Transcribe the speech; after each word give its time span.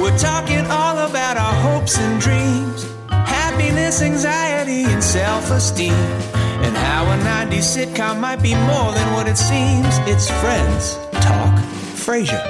We're 0.00 0.16
talking 0.16 0.64
all 0.70 0.96
about 1.10 1.36
our 1.36 1.54
hopes 1.54 1.98
and 1.98 2.20
dreams, 2.20 2.84
happiness, 3.10 4.00
anxiety, 4.00 4.84
and 4.84 5.02
self 5.02 5.50
esteem. 5.50 5.92
And 5.92 6.76
how 6.76 7.04
a 7.04 7.16
90s 7.50 7.76
sitcom 7.76 8.20
might 8.20 8.40
be 8.40 8.54
more 8.54 8.92
than 8.92 9.12
what 9.14 9.26
it 9.26 9.36
seems. 9.36 9.86
It's 10.08 10.30
Friends 10.40 10.94
Talk 11.24 11.54
Frasier. 11.98 12.44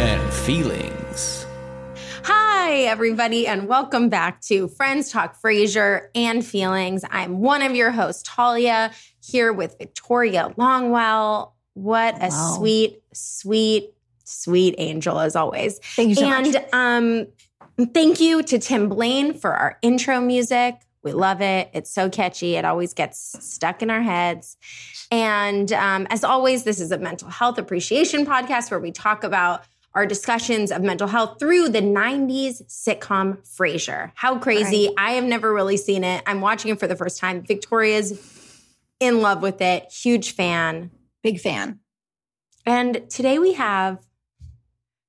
And 0.00 0.32
feelings. 0.32 1.46
Hi, 2.24 2.72
everybody, 2.82 3.46
and 3.46 3.68
welcome 3.68 4.08
back 4.08 4.40
to 4.42 4.66
Friends 4.68 5.10
Talk 5.12 5.40
Frasier 5.40 6.08
and 6.16 6.44
Feelings. 6.44 7.04
I'm 7.10 7.38
one 7.40 7.62
of 7.62 7.76
your 7.76 7.92
hosts, 7.92 8.24
Talia, 8.26 8.90
here 9.24 9.52
with 9.52 9.76
Victoria 9.78 10.52
Longwell. 10.58 11.52
What 11.74 12.16
a 12.16 12.28
Wow. 12.28 12.54
sweet, 12.56 13.02
sweet, 13.12 13.92
sweet 14.28 14.74
angel, 14.78 15.18
as 15.18 15.34
always. 15.34 15.78
Thank 15.96 16.10
you 16.10 16.14
so 16.16 16.26
and 16.26 16.52
much. 16.52 16.64
um, 16.72 17.26
thank 17.92 18.20
you 18.20 18.42
to 18.42 18.58
Tim 18.58 18.88
Blaine 18.88 19.34
for 19.34 19.52
our 19.54 19.78
intro 19.82 20.20
music. 20.20 20.80
We 21.02 21.12
love 21.12 21.40
it. 21.40 21.70
It's 21.72 21.90
so 21.90 22.10
catchy. 22.10 22.56
It 22.56 22.64
always 22.64 22.92
gets 22.92 23.36
stuck 23.44 23.82
in 23.82 23.90
our 23.90 24.02
heads. 24.02 24.56
And 25.10 25.72
um, 25.72 26.06
as 26.10 26.24
always, 26.24 26.64
this 26.64 26.80
is 26.80 26.90
a 26.90 26.98
mental 26.98 27.28
health 27.28 27.56
appreciation 27.56 28.26
podcast 28.26 28.70
where 28.70 28.80
we 28.80 28.90
talk 28.92 29.24
about 29.24 29.64
our 29.94 30.06
discussions 30.06 30.70
of 30.70 30.82
mental 30.82 31.08
health 31.08 31.38
through 31.38 31.70
the 31.70 31.80
90s 31.80 32.62
sitcom 32.66 33.38
Frasier. 33.48 34.12
How 34.14 34.38
crazy. 34.38 34.92
I 34.98 35.12
have 35.12 35.24
never 35.24 35.52
really 35.52 35.76
seen 35.76 36.04
it. 36.04 36.22
I'm 36.26 36.40
watching 36.40 36.70
it 36.70 36.78
for 36.78 36.86
the 36.86 36.96
first 36.96 37.18
time. 37.18 37.42
Victoria's 37.42 38.12
in 39.00 39.22
love 39.22 39.42
with 39.42 39.60
it, 39.60 39.90
huge 39.90 40.32
fan. 40.32 40.90
Big 41.22 41.40
fan. 41.40 41.80
And 42.66 43.08
today 43.08 43.38
we 43.38 43.54
have 43.54 43.98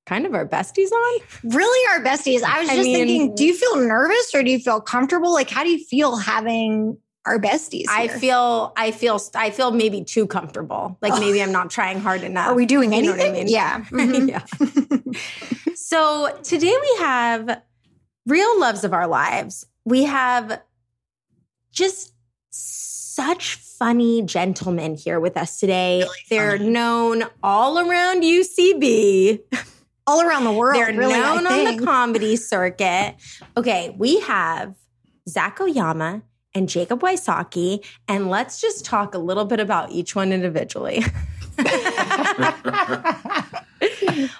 kind 0.09 0.25
of 0.25 0.33
our 0.33 0.45
besties 0.47 0.91
on. 0.91 1.19
Really, 1.43 1.87
our 1.93 2.03
besties. 2.03 2.41
I 2.41 2.61
was 2.61 2.69
I 2.69 2.75
just 2.75 2.85
mean- 2.87 2.95
thinking, 3.07 3.35
do 3.35 3.45
you 3.45 3.53
feel 3.55 3.75
nervous 3.75 4.33
or 4.33 4.41
do 4.41 4.49
you 4.49 4.57
feel 4.59 4.81
comfortable? 4.81 5.31
Like, 5.31 5.49
how 5.51 5.63
do 5.63 5.69
you 5.69 5.77
feel 5.85 6.15
having 6.17 6.97
our 7.27 7.37
besties? 7.39 7.85
I 7.89 8.07
feel, 8.07 8.73
I 8.75 8.89
feel, 8.89 9.21
I 9.35 9.51
feel 9.51 9.69
maybe 9.71 10.03
too 10.03 10.25
comfortable. 10.25 10.97
Like 11.01 11.19
maybe 11.19 11.43
I'm 11.43 11.51
not 11.51 11.69
trying 11.69 11.99
hard 11.99 12.23
enough. 12.23 12.47
Are 12.47 12.55
we 12.55 12.65
doing 12.65 12.91
You 12.91 13.03
know 13.03 13.13
anything? 13.13 13.33
what 13.33 13.39
I 13.39 13.43
mean? 13.43 13.47
Yeah. 13.47 13.83
Mhm. 13.91 15.13
yeah. 15.13 15.73
so 15.75 16.35
today 16.43 16.75
we 16.81 16.97
have 17.03 17.61
real 18.25 18.59
loves 18.59 18.83
of 18.83 18.93
our 18.93 19.05
lives. 19.07 19.65
We 19.85 20.03
have 20.05 20.59
just 21.71 22.13
such 22.49 23.55
funny 23.55 24.21
gentlemen 24.23 24.95
here 24.95 25.19
with 25.19 25.37
us 25.37 25.59
today. 25.59 25.99
Really 25.99 26.17
They're 26.29 26.57
known 26.57 27.23
all 27.43 27.77
around 27.79 28.23
UCB. 28.23 29.41
All 30.09 30.21
around 30.21 30.43
the 30.43 30.51
world. 30.51 30.75
They're 30.75 30.91
really, 30.97 31.13
known 31.13 31.45
on 31.45 31.77
the 31.77 31.85
comedy 31.85 32.35
circuit. 32.35 33.15
Okay, 33.55 33.93
we 33.95 34.19
have 34.21 34.73
Zac 35.27 35.61
Oyama 35.61 36.23
and 36.55 36.67
Jacob 36.67 37.01
Wysocki, 37.01 37.85
and 38.07 38.27
let's 38.27 38.59
just 38.59 38.85
talk 38.85 39.13
a 39.13 39.19
little 39.19 39.45
bit 39.45 39.59
about 39.59 39.91
each 39.91 40.15
one 40.15 40.33
individually. 40.33 41.03
well, 41.59 41.69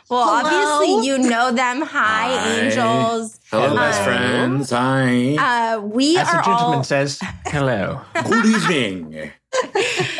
Hello. 0.10 0.80
obviously, 0.80 1.06
you 1.08 1.20
know 1.20 1.52
them. 1.52 1.82
Hi, 1.82 2.36
Hi. 2.36 2.60
angels. 2.62 3.40
Hello, 3.52 3.68
Um, 3.70 3.76
best 3.76 4.02
friends. 4.04 4.70
Hi. 4.72 5.36
Uh, 5.76 5.82
we 5.82 6.18
As 6.18 6.28
are 6.30 6.38
the 6.38 6.44
gentleman 6.44 6.78
all 6.80 6.84
says, 6.84 7.20
hello. 7.46 8.02
Good 8.28 8.46
evening. 8.46 9.32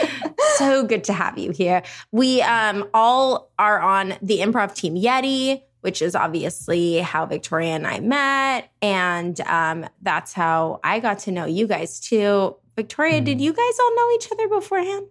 so 0.60 0.84
good 0.84 1.04
to 1.06 1.14
have 1.14 1.38
you 1.38 1.52
here. 1.52 1.84
We 2.12 2.42
um, 2.42 2.88
all 2.94 3.52
are 3.58 3.80
on 3.80 4.16
the 4.22 4.40
improv 4.40 4.76
team 4.76 4.96
Yeti, 4.96 5.62
which 5.82 6.02
is 6.02 6.16
obviously 6.16 7.00
how 7.00 7.26
Victoria 7.26 7.70
and 7.70 7.88
I 7.88 8.00
met. 8.00 8.72
And 8.82 9.40
um, 9.42 9.86
that's 10.02 10.34
how 10.34 10.80
I 10.84 11.00
got 11.00 11.20
to 11.20 11.32
know 11.32 11.46
you 11.46 11.68
guys 11.68 12.00
too. 12.00 12.56
Victoria, 12.76 13.22
did 13.22 13.42
you 13.42 13.54
guys 13.54 13.80
all 13.80 13.96
know 13.96 14.12
each 14.16 14.32
other 14.32 14.48
beforehand? 14.48 15.08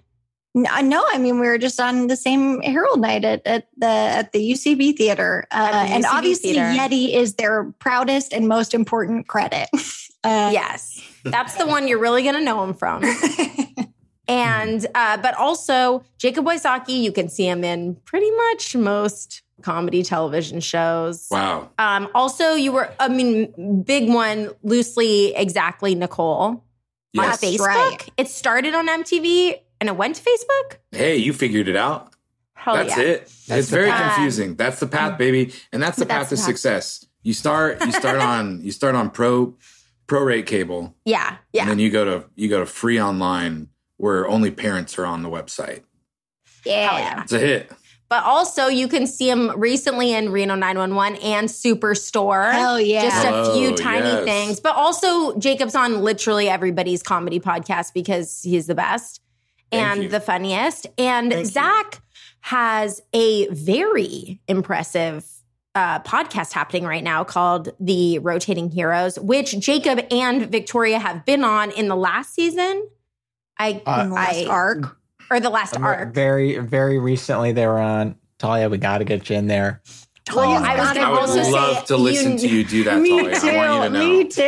No, 0.55 0.81
no, 0.81 1.05
I 1.13 1.19
mean 1.19 1.39
we 1.39 1.47
were 1.47 1.59
just 1.59 1.79
on 1.79 2.07
the 2.07 2.17
same 2.17 2.61
Herald 2.63 3.01
night 3.01 3.25
at, 3.25 3.47
at 3.47 3.69
the 3.77 3.87
at 3.87 4.33
the 4.33 4.53
UCB 4.53 4.97
theater, 4.97 5.47
uh, 5.51 5.71
the 5.71 5.95
and 5.95 6.05
obviously 6.07 6.55
theater. 6.55 6.67
Yeti 6.67 7.15
is 7.15 7.35
their 7.35 7.65
proudest 7.79 8.33
and 8.33 8.49
most 8.49 8.75
important 8.75 9.29
credit. 9.29 9.69
Uh, 10.25 10.51
Yes. 10.53 11.01
That's 11.23 11.55
the 11.55 11.67
one 11.67 11.87
you're 11.87 12.01
really 12.01 12.25
going 12.25 12.35
to 12.35 12.41
know 12.41 12.65
him 12.65 12.75
from. 12.75 13.05
And, 14.29 14.87
uh, 14.95 15.17
but 15.17 15.35
also 15.37 16.05
Jacob 16.19 16.45
Wysocki, 16.45 17.01
you 17.03 17.13
can 17.13 17.29
see 17.29 17.49
him 17.49 17.65
in 17.65 17.97
pretty 18.05 18.31
much 18.31 18.77
most 18.77 19.43
comedy 19.63 20.03
television 20.03 20.61
shows. 20.61 21.27
Wow. 21.31 21.71
Um, 21.79 22.09
also, 22.15 22.55
you 22.55 22.71
were, 22.73 22.93
I 23.01 23.09
mean, 23.09 23.83
big 23.83 24.09
one, 24.09 24.51
loosely 24.63 25.35
exactly 25.35 25.95
Nicole 25.95 26.35
on 26.35 26.61
Yes. 27.15 27.41
That's 27.41 27.55
Facebook. 27.57 27.67
right. 27.67 28.09
It 28.19 28.29
started 28.29 28.75
on 28.75 28.87
MTV 28.87 29.55
and 29.81 29.89
it 29.89 29.97
went 29.97 30.17
to 30.17 30.23
Facebook. 30.23 30.77
Hey, 30.93 31.17
you 31.17 31.33
figured 31.33 31.67
it 31.67 31.75
out. 31.77 32.13
Hell 32.53 32.75
that's 32.75 32.97
yeah. 32.99 33.03
it. 33.03 33.21
That's 33.47 33.51
it's 33.63 33.71
very 33.71 33.89
path. 33.89 34.15
confusing. 34.15 34.57
That's 34.57 34.79
the 34.79 34.87
path, 34.89 35.17
baby, 35.17 35.53
and 35.73 35.83
that's 35.83 35.97
the 35.97 36.05
That's 36.05 36.25
path 36.25 36.31
the 36.31 36.37
to 36.37 36.41
path. 36.43 36.47
success. 36.47 37.07
You 37.23 37.33
start. 37.33 37.81
You 37.85 37.93
start 37.93 38.19
on. 38.21 38.61
You 38.63 38.73
start 38.73 38.95
on 38.95 39.11
pro 39.11 39.57
pro 40.07 40.23
rate 40.23 40.47
cable, 40.47 40.95
Yeah. 41.05 41.37
Yeah. 41.53 41.63
and 41.63 41.71
then 41.71 41.79
you 41.79 41.89
go 41.91 42.05
to 42.05 42.25
you 42.35 42.49
go 42.49 42.59
to 42.61 42.67
free 42.67 43.01
online 43.01 43.69
where 43.99 44.27
only 44.29 44.51
parents 44.51 44.99
are 44.99 45.05
on 45.07 45.23
the 45.23 45.29
website. 45.29 45.83
yeah. 46.65 46.91
Hell 46.91 46.99
yeah. 46.99 47.23
It's 47.23 47.33
a 47.33 47.39
hit. 47.39 47.73
But 48.09 48.25
also, 48.25 48.69
you 48.69 48.89
can 48.89 49.07
see 49.07 49.29
him 49.29 49.51
recently 49.61 50.15
in 50.15 50.31
Reno 50.33 50.55
911 50.55 51.19
and 51.23 51.47
Superstore. 51.47 52.53
Hell 52.53 52.81
yeah. 52.81 53.03
Just 53.03 53.27
a 53.27 53.31
Oh, 53.35 53.55
few 53.55 53.77
tiny 53.77 54.07
yes. 54.09 54.25
things. 54.25 54.61
But 54.61 54.77
also, 54.77 55.39
Jacob's 55.39 55.75
on 55.75 56.01
literally 56.03 56.49
everybody's 56.49 57.03
comedy 57.03 57.39
podcast 57.39 57.93
because 57.93 58.41
he's 58.43 58.67
the 58.67 58.75
best 58.75 59.21
Thank 59.71 59.83
and 59.85 60.03
you. 60.05 60.09
the 60.09 60.21
funniest. 60.21 60.87
And 60.97 61.31
Thank 61.33 61.45
you. 61.45 61.51
Zac 61.53 62.01
has 62.41 63.03
a 63.13 63.47
very 63.49 64.41
impressive 64.49 65.27
uh, 65.75 66.01
podcast 66.01 66.53
happening 66.53 66.85
right 66.85 67.05
now 67.05 67.25
called 67.25 67.69
The 67.79 68.21
Rotating 68.21 68.71
Heroes, 68.71 69.19
which 69.19 69.59
Jacob 69.59 70.01
and 70.11 70.47
Victoria 70.51 70.99
have 70.99 71.27
been 71.27 71.45
on 71.45 71.73
in 71.73 71.89
the 71.89 71.97
last 71.97 72.33
season. 72.35 72.89
I, 73.59 73.83
Uh, 73.87 74.01
In 74.03 74.09
the 74.11 74.15
last 74.15 74.37
I 74.37 74.45
arc. 74.47 74.97
or 75.31 75.41
the 75.41 75.51
last 75.51 75.77
arc. 75.79 76.15
Very, 76.15 76.59
very 76.59 76.99
recently 76.99 77.53
they 77.53 77.67
were 77.67 77.79
on. 77.81 78.17
Talia, 78.39 78.69
we 78.69 78.79
got 78.79 78.99
to 78.99 79.05
get 79.05 79.29
you 79.29 79.37
in 79.37 79.47
there. 79.49 79.83
Talia's 80.25 80.63
I 80.63 80.77
was 80.77 80.89
gonna 80.89 81.01
I 81.01 81.09
it. 81.09 81.11
would 81.11 81.21
also 81.21 81.43
say 81.43 81.51
love 81.51 81.85
to 81.87 81.97
listen 81.97 82.33
you- 82.33 82.39
to 82.39 82.49
you 82.49 82.65
do 82.65 82.85
that, 82.85 83.01
Me 83.01 83.19
Talia. 83.19 83.41
too. 83.41 83.49
I 83.49 83.57
want 83.57 83.73
you 83.73 83.89
to 83.89 84.07
know. 84.07 84.09
Me 84.19 84.25
too. 84.29 84.43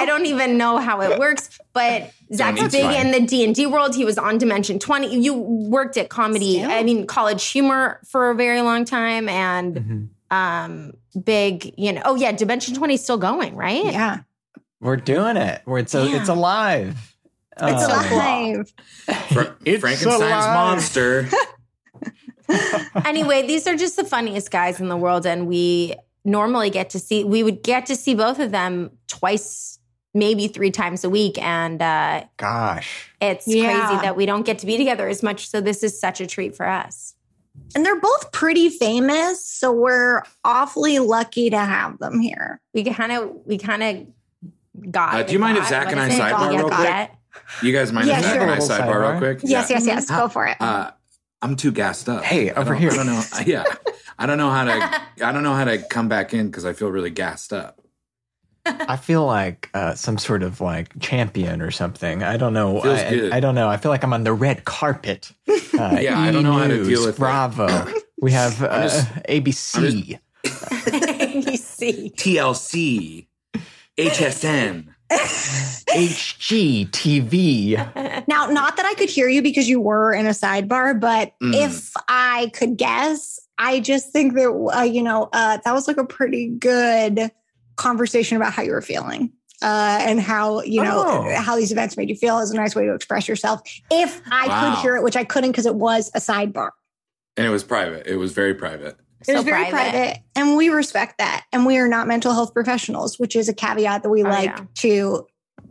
I 0.00 0.04
don't 0.06 0.26
even 0.26 0.56
know 0.58 0.78
how 0.78 1.02
it 1.02 1.18
works, 1.18 1.58
but 1.74 2.10
Zac's 2.34 2.60
big 2.72 2.82
fine. 2.82 3.06
in 3.06 3.12
the 3.12 3.20
D 3.20 3.44
and 3.44 3.54
D 3.54 3.66
world. 3.66 3.94
He 3.94 4.04
was 4.06 4.16
on 4.18 4.38
Dimension 4.38 4.78
Twenty. 4.78 5.14
You 5.20 5.34
worked 5.34 5.96
at 5.98 6.08
comedy, 6.08 6.56
Still? 6.60 6.70
I 6.70 6.82
mean, 6.82 7.06
college 7.06 7.46
humor 7.48 8.00
for 8.08 8.30
a 8.30 8.34
very 8.34 8.62
long 8.62 8.84
time, 8.86 9.28
and 9.28 10.10
Mhm. 10.30 10.34
um, 10.36 10.92
big. 11.22 11.72
You 11.76 11.92
know, 11.92 12.02
oh 12.06 12.14
yeah, 12.16 12.32
Dimension 12.32 12.74
Twenty 12.74 12.94
is 12.94 13.02
still 13.04 13.18
going, 13.18 13.54
right? 13.54 13.84
Yeah. 13.84 14.20
We're 14.80 14.96
doing 14.96 15.36
it. 15.36 15.62
We're, 15.66 15.78
it's, 15.80 15.94
a, 15.94 16.06
it's 16.16 16.28
alive. 16.30 17.15
It's 17.60 17.84
Um, 17.84 18.12
alive. 18.12 18.72
Fra- 19.30 19.56
It's 19.64 19.80
Frankenstein's 19.80 20.22
alive. 20.22 20.54
monster. 20.54 21.28
Anyway, 23.04 23.44
these 23.46 23.66
are 23.66 23.74
just 23.76 23.96
the 23.96 24.04
funniest 24.04 24.50
guys 24.52 24.80
in 24.80 24.88
the 24.88 24.96
world, 24.96 25.26
and 25.26 25.46
we 25.48 25.94
normally 26.24 26.70
get 26.70 26.90
to 26.90 26.98
see. 27.00 27.24
We 27.24 27.42
would 27.42 27.62
get 27.62 27.86
to 27.86 27.96
see 27.96 28.14
both 28.14 28.38
of 28.38 28.52
them 28.52 28.92
twice, 29.08 29.80
maybe 30.14 30.46
three 30.48 30.70
times 30.70 31.02
a 31.02 31.10
week, 31.10 31.42
and 31.42 31.82
uh, 31.82 32.22
Gosh. 32.36 33.10
it's 33.20 33.48
Yeah. 33.48 33.64
crazy 33.88 34.00
that 34.02 34.16
we 34.16 34.26
don't 34.26 34.44
get 34.46 34.60
to 34.60 34.66
be 34.66 34.76
together 34.76 35.08
as 35.08 35.22
much. 35.24 35.48
So 35.50 35.60
this 35.60 35.82
is 35.82 35.98
such 35.98 36.20
a 36.20 36.26
treat 36.26 36.56
for 36.56 36.68
us. 36.68 37.14
And 37.74 37.84
they're 37.84 38.00
both 38.00 38.30
pretty 38.32 38.68
famous, 38.70 39.44
so 39.44 39.72
we're 39.72 40.22
awfully 40.44 40.98
lucky 41.00 41.50
to 41.50 41.58
have 41.58 41.98
them 41.98 42.20
here. 42.20 42.60
we 42.74 42.84
kind 42.84 43.10
of 43.10 43.30
we 43.44 43.58
kind 43.58 43.82
of 43.82 44.90
got. 44.92 45.14
Uh, 45.14 45.22
do 45.24 45.32
you 45.32 45.38
mind 45.40 45.58
if 45.58 45.66
Zac 45.66 45.90
and 45.90 45.98
I 46.00 46.08
is 46.08 46.14
it? 46.14 46.20
sidebar 46.20 46.50
real 46.50 46.68
quick? 46.70 47.10
It. 47.62 47.66
You 47.66 47.72
guys 47.72 47.92
mind 47.92 48.08
Yeah, 48.08 48.18
if 48.18 48.24
Zac 48.24 48.34
sure. 48.34 48.42
I 48.50 48.58
Little 48.58 48.68
sidebar 48.68 49.10
real 49.10 49.18
quick? 49.18 49.40
Yes, 49.42 49.70
Yeah. 49.70 49.76
yes, 49.76 49.86
yes. 49.86 50.10
Go 50.10 50.28
for 50.28 50.46
it. 50.46 50.56
Uh, 50.60 50.90
I'm 51.42 51.56
too 51.56 51.70
gassed 51.72 52.08
up. 52.08 52.24
Hey, 52.24 52.50
over 52.50 52.72
don't- 52.72 52.80
here. 52.80 52.90
I 52.92 52.96
don't 52.96 53.06
know. 53.06 53.22
Yeah, 53.46 53.64
I 54.18 54.26
don't 54.26 54.38
know 54.38 54.50
how 54.50 54.64
to. 54.64 54.72
I 55.26 55.32
don't 55.32 55.42
know 55.42 55.54
how 55.54 55.64
to 55.64 55.78
come 55.78 56.08
back 56.08 56.32
in 56.34 56.46
because 56.46 56.64
I 56.64 56.72
feel 56.72 56.88
really 56.90 57.10
gassed 57.10 57.52
up. 57.52 57.80
I 58.64 58.96
feel 58.96 59.24
like 59.24 59.70
uh, 59.74 59.94
some 59.94 60.18
sort 60.18 60.42
of 60.42 60.60
like 60.60 60.98
champion 60.98 61.62
or 61.62 61.70
something. 61.70 62.24
I 62.24 62.36
don't 62.36 62.52
know. 62.52 62.80
Feels 62.80 62.98
I, 62.98 63.10
good. 63.10 63.32
I 63.32 63.38
don't 63.38 63.54
know. 63.54 63.68
I 63.68 63.76
feel 63.76 63.92
like 63.92 64.02
I'm 64.02 64.12
on 64.12 64.24
the 64.24 64.32
red 64.32 64.64
carpet. 64.64 65.30
Uh, 65.78 65.98
Yeah, 66.00 66.18
I 66.18 66.30
don't 66.30 66.42
know 66.42 66.54
how 66.54 66.66
to 66.68 66.76
deal 66.78 66.86
News, 66.86 67.04
with 67.06 67.16
that. 67.16 67.20
Bravo. 67.20 67.92
We 68.18 68.32
have 68.32 68.62
uh, 68.62 68.82
just- 68.84 69.06
ABC. 69.28 70.18
you 71.50 71.56
see, 71.58 72.10
TLC, 72.16 73.26
HSN. 73.98 74.86
HGTV. 75.08 77.76
Now, 78.28 78.46
not 78.46 78.76
that 78.76 78.86
I 78.86 78.94
could 78.94 79.08
hear 79.08 79.28
you 79.28 79.42
because 79.42 79.68
you 79.68 79.80
were 79.80 80.12
in 80.12 80.26
a 80.26 80.30
sidebar, 80.30 80.98
but 80.98 81.32
Mm. 81.42 81.54
if 81.54 81.92
I 82.08 82.50
could 82.54 82.76
guess, 82.76 83.38
I 83.58 83.80
just 83.80 84.12
think 84.12 84.34
that 84.34 84.50
uh, 84.50 84.82
you 84.82 85.02
know 85.02 85.28
uh, 85.32 85.58
that 85.64 85.72
was 85.72 85.88
like 85.88 85.96
a 85.96 86.04
pretty 86.04 86.48
good 86.48 87.30
conversation 87.76 88.36
about 88.36 88.52
how 88.52 88.62
you 88.62 88.72
were 88.72 88.82
feeling. 88.82 89.32
Uh, 89.62 89.98
and 90.02 90.20
how 90.20 90.60
you 90.62 90.82
know 90.82 91.02
Oh. 91.06 91.34
how 91.36 91.56
these 91.56 91.72
events 91.72 91.96
made 91.96 92.10
you 92.10 92.14
feel 92.16 92.38
is 92.40 92.50
a 92.50 92.56
nice 92.56 92.76
way 92.76 92.84
to 92.84 92.92
express 92.94 93.26
yourself. 93.26 93.62
If 93.90 94.20
I 94.30 94.48
Wow. 94.48 94.60
could 94.60 94.74
hear 94.82 94.96
it, 94.96 95.02
which 95.02 95.16
I 95.16 95.24
couldn't 95.24 95.52
because 95.52 95.64
it 95.64 95.76
was 95.76 96.10
a 96.14 96.18
sidebar. 96.20 96.70
And 97.38 97.46
it 97.46 97.50
was 97.50 97.64
private. 97.64 98.06
It 98.06 98.16
was 98.16 98.32
very 98.32 98.54
private. 98.54 98.96
It 99.28 99.34
was 99.34 99.44
very 99.44 99.68
private. 99.70 100.18
and 100.34 100.56
we 100.56 100.68
respect 100.68 101.18
that. 101.18 101.44
And 101.52 101.66
we 101.66 101.78
are 101.78 101.88
not 101.88 102.06
mental 102.06 102.32
health 102.32 102.54
professionals, 102.54 103.18
which 103.18 103.34
is 103.36 103.48
a 103.48 103.54
caveat 103.54 104.02
that 104.02 104.08
we 104.10 104.22
Oh, 104.24 104.28
like 104.28 104.50
yeah. 104.50 104.64
to 104.76 105.26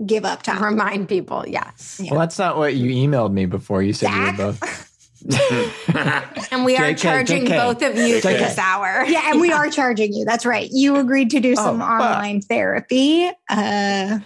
give 0.05 0.25
up 0.25 0.43
to. 0.43 0.51
Remind 0.53 1.07
people, 1.07 1.45
yeah. 1.47 1.71
Well, 2.09 2.19
that's 2.19 2.37
not 2.39 2.57
what 2.57 2.75
you 2.75 2.89
emailed 2.91 3.31
me 3.31 3.45
before. 3.45 3.81
You 3.81 3.93
said 3.93 4.09
Zac? 4.09 4.37
you 4.37 4.43
were 4.45 4.51
both. 4.53 4.81
And 6.51 6.63
we 6.65 6.77
are 6.77 6.91
JK, 6.93 6.97
charging 6.97 7.45
JK. 7.45 7.49
both 7.57 7.81
of 7.81 7.95
you 7.97 8.21
for 8.21 8.27
this 8.29 8.57
hour. 8.57 9.05
yeah, 9.07 9.31
and 9.31 9.41
we 9.41 9.51
are 9.51 9.69
charging 9.69 10.13
you. 10.13 10.23
That's 10.25 10.45
right. 10.45 10.69
You 10.71 10.97
agreed 10.97 11.31
to 11.31 11.39
do 11.39 11.55
some 11.55 11.81
Oh, 11.81 11.85
online 11.85 12.41
therapy. 12.41 13.27
Uh, 13.49 14.19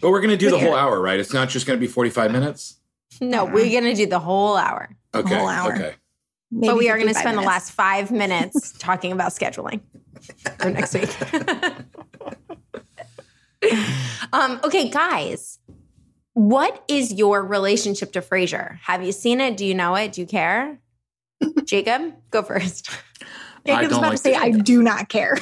But 0.00 0.10
we're 0.10 0.20
going 0.20 0.30
to 0.30 0.36
do 0.36 0.50
the 0.50 0.58
whole 0.58 0.74
hour, 0.74 1.00
right? 1.00 1.20
It's 1.20 1.32
not 1.34 1.48
just 1.50 1.66
going 1.66 1.78
to 1.78 1.80
be 1.80 1.86
45 1.90 2.32
minutes? 2.32 2.78
No, 3.20 3.44
we're 3.44 3.70
going 3.70 3.84
to 3.84 3.94
do 3.94 4.06
the 4.06 4.18
whole 4.18 4.56
hour. 4.56 4.88
Okay. 5.14 5.34
Whole 5.36 5.48
hour. 5.48 5.74
Okay. 5.74 5.94
Maybe 6.52 6.68
but 6.68 6.76
we 6.78 6.88
are 6.90 6.96
going 6.96 7.08
to 7.08 7.14
55 7.14 7.22
spend 7.22 7.38
the 7.38 7.42
last 7.42 7.72
five 7.72 8.10
minutes 8.12 8.72
talking 8.78 9.10
about 9.12 9.32
scheduling 9.32 9.80
for 10.58 10.70
next 10.70 10.94
week. 10.94 11.10
um, 14.32 14.60
okay, 14.64 14.88
guys, 14.90 15.58
what 16.34 16.84
is 16.88 17.12
your 17.12 17.44
relationship 17.44 18.12
to 18.12 18.20
Frasier? 18.20 18.78
Have 18.82 19.02
you 19.04 19.12
seen 19.12 19.40
it? 19.40 19.56
Do 19.56 19.64
you 19.66 19.74
know 19.74 19.94
it? 19.94 20.12
Do 20.12 20.20
you 20.20 20.26
care? 20.26 20.78
Jacob, 21.64 22.14
go 22.30 22.42
first. 22.42 22.90
Jacob's 23.66 23.88
don't 23.90 23.98
about 23.98 24.02
like 24.02 24.12
to 24.12 24.18
say, 24.18 24.32
the- 24.32 24.38
I 24.40 24.50
do 24.50 24.82
not 24.82 25.08
care. 25.08 25.38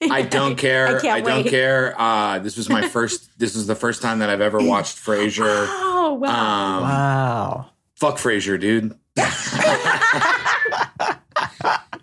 I 0.00 0.22
don't 0.22 0.56
care. 0.56 0.86
I 0.86 0.96
I, 0.96 1.00
can't 1.00 1.24
don't 1.24 1.44
wait. 1.44 1.50
care. 1.50 2.00
Uh, 2.00 2.38
this 2.38 2.56
was 2.56 2.68
my 2.68 2.88
first, 2.88 3.36
this 3.36 3.56
is 3.56 3.66
the 3.66 3.74
first 3.74 4.00
time 4.00 4.20
that 4.20 4.30
I've 4.30 4.40
ever 4.40 4.62
watched 4.62 4.96
Frasier. 4.96 5.66
Oh, 5.68 6.14
wow. 6.14 6.76
Um, 6.76 6.82
Wow. 6.82 7.66
Fuck 7.96 8.16
Frasier, 8.18 8.60
dude. 8.60 8.96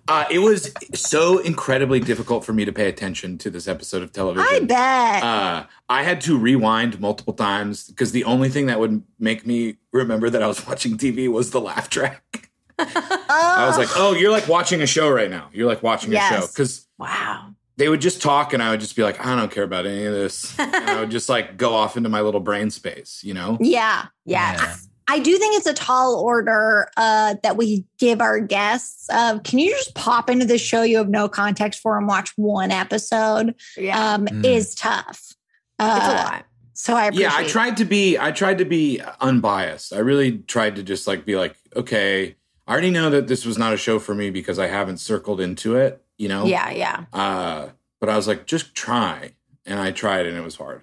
uh, 0.07 0.25
it 0.29 0.39
was 0.39 0.71
so 0.93 1.39
incredibly 1.39 1.99
difficult 1.99 2.45
for 2.45 2.53
me 2.53 2.65
to 2.65 2.71
pay 2.71 2.87
attention 2.87 3.37
to 3.39 3.49
this 3.49 3.67
episode 3.67 4.03
of 4.03 4.11
television. 4.11 4.47
I 4.49 4.59
bet. 4.59 5.23
Uh, 5.23 5.65
I 5.89 6.03
had 6.03 6.21
to 6.21 6.37
rewind 6.37 6.99
multiple 6.99 7.33
times 7.33 7.87
because 7.87 8.11
the 8.11 8.23
only 8.23 8.49
thing 8.49 8.67
that 8.67 8.79
would 8.79 9.03
make 9.19 9.45
me 9.45 9.77
remember 9.91 10.29
that 10.29 10.43
I 10.43 10.47
was 10.47 10.65
watching 10.67 10.97
TV 10.97 11.31
was 11.31 11.51
the 11.51 11.61
laugh 11.61 11.89
track. 11.89 12.51
I 12.77 13.65
was 13.67 13.77
like, 13.77 13.89
"Oh, 13.95 14.13
you're 14.13 14.31
like 14.31 14.47
watching 14.47 14.81
a 14.81 14.87
show 14.87 15.09
right 15.09 15.29
now. 15.29 15.49
You're 15.53 15.67
like 15.67 15.81
watching 15.81 16.13
a 16.13 16.19
show." 16.19 16.47
Because 16.47 16.87
wow. 16.97 17.51
they 17.77 17.87
would 17.87 18.01
just 18.01 18.21
talk, 18.21 18.53
and 18.53 18.61
I 18.61 18.71
would 18.71 18.81
just 18.81 18.95
be 18.95 19.03
like, 19.03 19.25
"I 19.25 19.35
don't 19.35 19.51
care 19.51 19.63
about 19.63 19.85
any 19.85 20.05
of 20.05 20.13
this." 20.13 20.53
I 20.59 20.99
would 20.99 21.09
just 21.09 21.29
like 21.29 21.57
go 21.57 21.73
off 21.73 21.95
into 21.95 22.09
my 22.09 22.21
little 22.21 22.41
brain 22.41 22.69
space, 22.69 23.21
you 23.23 23.33
know. 23.33 23.57
yeah. 23.61 24.07
Yes. 24.25 24.89
I 25.07 25.19
do 25.19 25.37
think 25.37 25.55
it's 25.55 25.67
a 25.67 25.73
tall 25.73 26.15
order 26.15 26.89
uh, 26.97 27.35
that 27.43 27.57
we 27.57 27.85
give 27.99 28.21
our 28.21 28.39
guests. 28.39 29.07
Of 29.13 29.43
can 29.43 29.59
you 29.59 29.69
just 29.69 29.93
pop 29.93 30.29
into 30.29 30.45
the 30.45 30.57
show 30.57 30.81
you 30.81 30.97
have 30.97 31.09
no 31.09 31.29
context 31.29 31.79
for 31.79 31.97
and 31.97 32.07
watch 32.07 32.31
one 32.37 32.71
episode? 32.71 33.55
Yeah. 33.77 34.13
Um, 34.13 34.25
Mm. 34.25 34.45
Is 34.45 34.73
tough. 34.75 35.33
Uh, 35.77 35.99
it's 36.01 36.07
a 36.07 36.15
lot. 36.15 36.45
So 36.73 36.95
I 36.95 37.05
appreciate. 37.05 37.29
Yeah, 37.29 37.35
I 37.35 37.47
tried 37.47 37.77
to 37.77 37.85
be. 37.85 38.17
I 38.17 38.31
tried 38.31 38.57
to 38.57 38.65
be 38.65 39.01
unbiased. 39.21 39.93
I 39.93 39.99
really 39.99 40.39
tried 40.39 40.75
to 40.77 40.83
just 40.83 41.07
like 41.07 41.23
be 41.25 41.35
like, 41.35 41.55
okay, 41.75 42.35
I 42.67 42.71
already 42.71 42.91
know 42.91 43.09
that 43.11 43.27
this 43.27 43.45
was 43.45 43.57
not 43.57 43.73
a 43.73 43.77
show 43.77 43.99
for 43.99 44.15
me 44.15 44.29
because 44.29 44.59
I 44.59 44.67
haven't 44.67 44.97
circled 44.97 45.39
into 45.39 45.75
it, 45.75 46.01
you 46.17 46.27
know. 46.27 46.45
Yeah, 46.45 46.71
yeah. 46.71 47.05
Uh, 47.13 47.69
but 47.99 48.09
I 48.09 48.15
was 48.15 48.27
like, 48.27 48.45
just 48.45 48.75
try, 48.75 49.33
and 49.65 49.79
I 49.79 49.91
tried, 49.91 50.25
and 50.25 50.35
it 50.35 50.41
was 50.41 50.55
hard. 50.55 50.81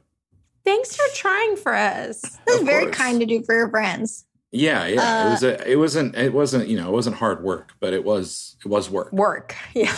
Thanks 0.65 0.95
for 0.97 1.05
trying 1.15 1.57
for 1.57 1.75
us. 1.75 2.23
This 2.47 2.57
is 2.61 2.63
very 2.67 2.85
course. 2.85 2.97
kind 2.97 3.21
to 3.21 3.27
do 3.27 3.43
for 3.43 3.55
your 3.55 3.69
friends. 3.71 4.25
Yeah, 4.55 4.87
yeah. 4.87 5.01
Uh, 5.01 5.27
it 5.27 5.31
was. 5.31 5.43
A, 5.43 5.71
it 5.73 5.77
wasn't. 5.77 6.15
It 6.15 6.33
wasn't. 6.35 6.69
You 6.69 6.77
know, 6.77 6.89
it 6.89 6.93
wasn't 6.93 7.17
hard 7.17 7.43
work, 7.43 7.73
but 7.81 7.95
it 7.95 8.05
was. 8.05 8.57
It 8.63 8.69
was 8.69 8.91
work. 8.91 9.11
Work. 9.13 9.57
Yeah. 9.75 9.95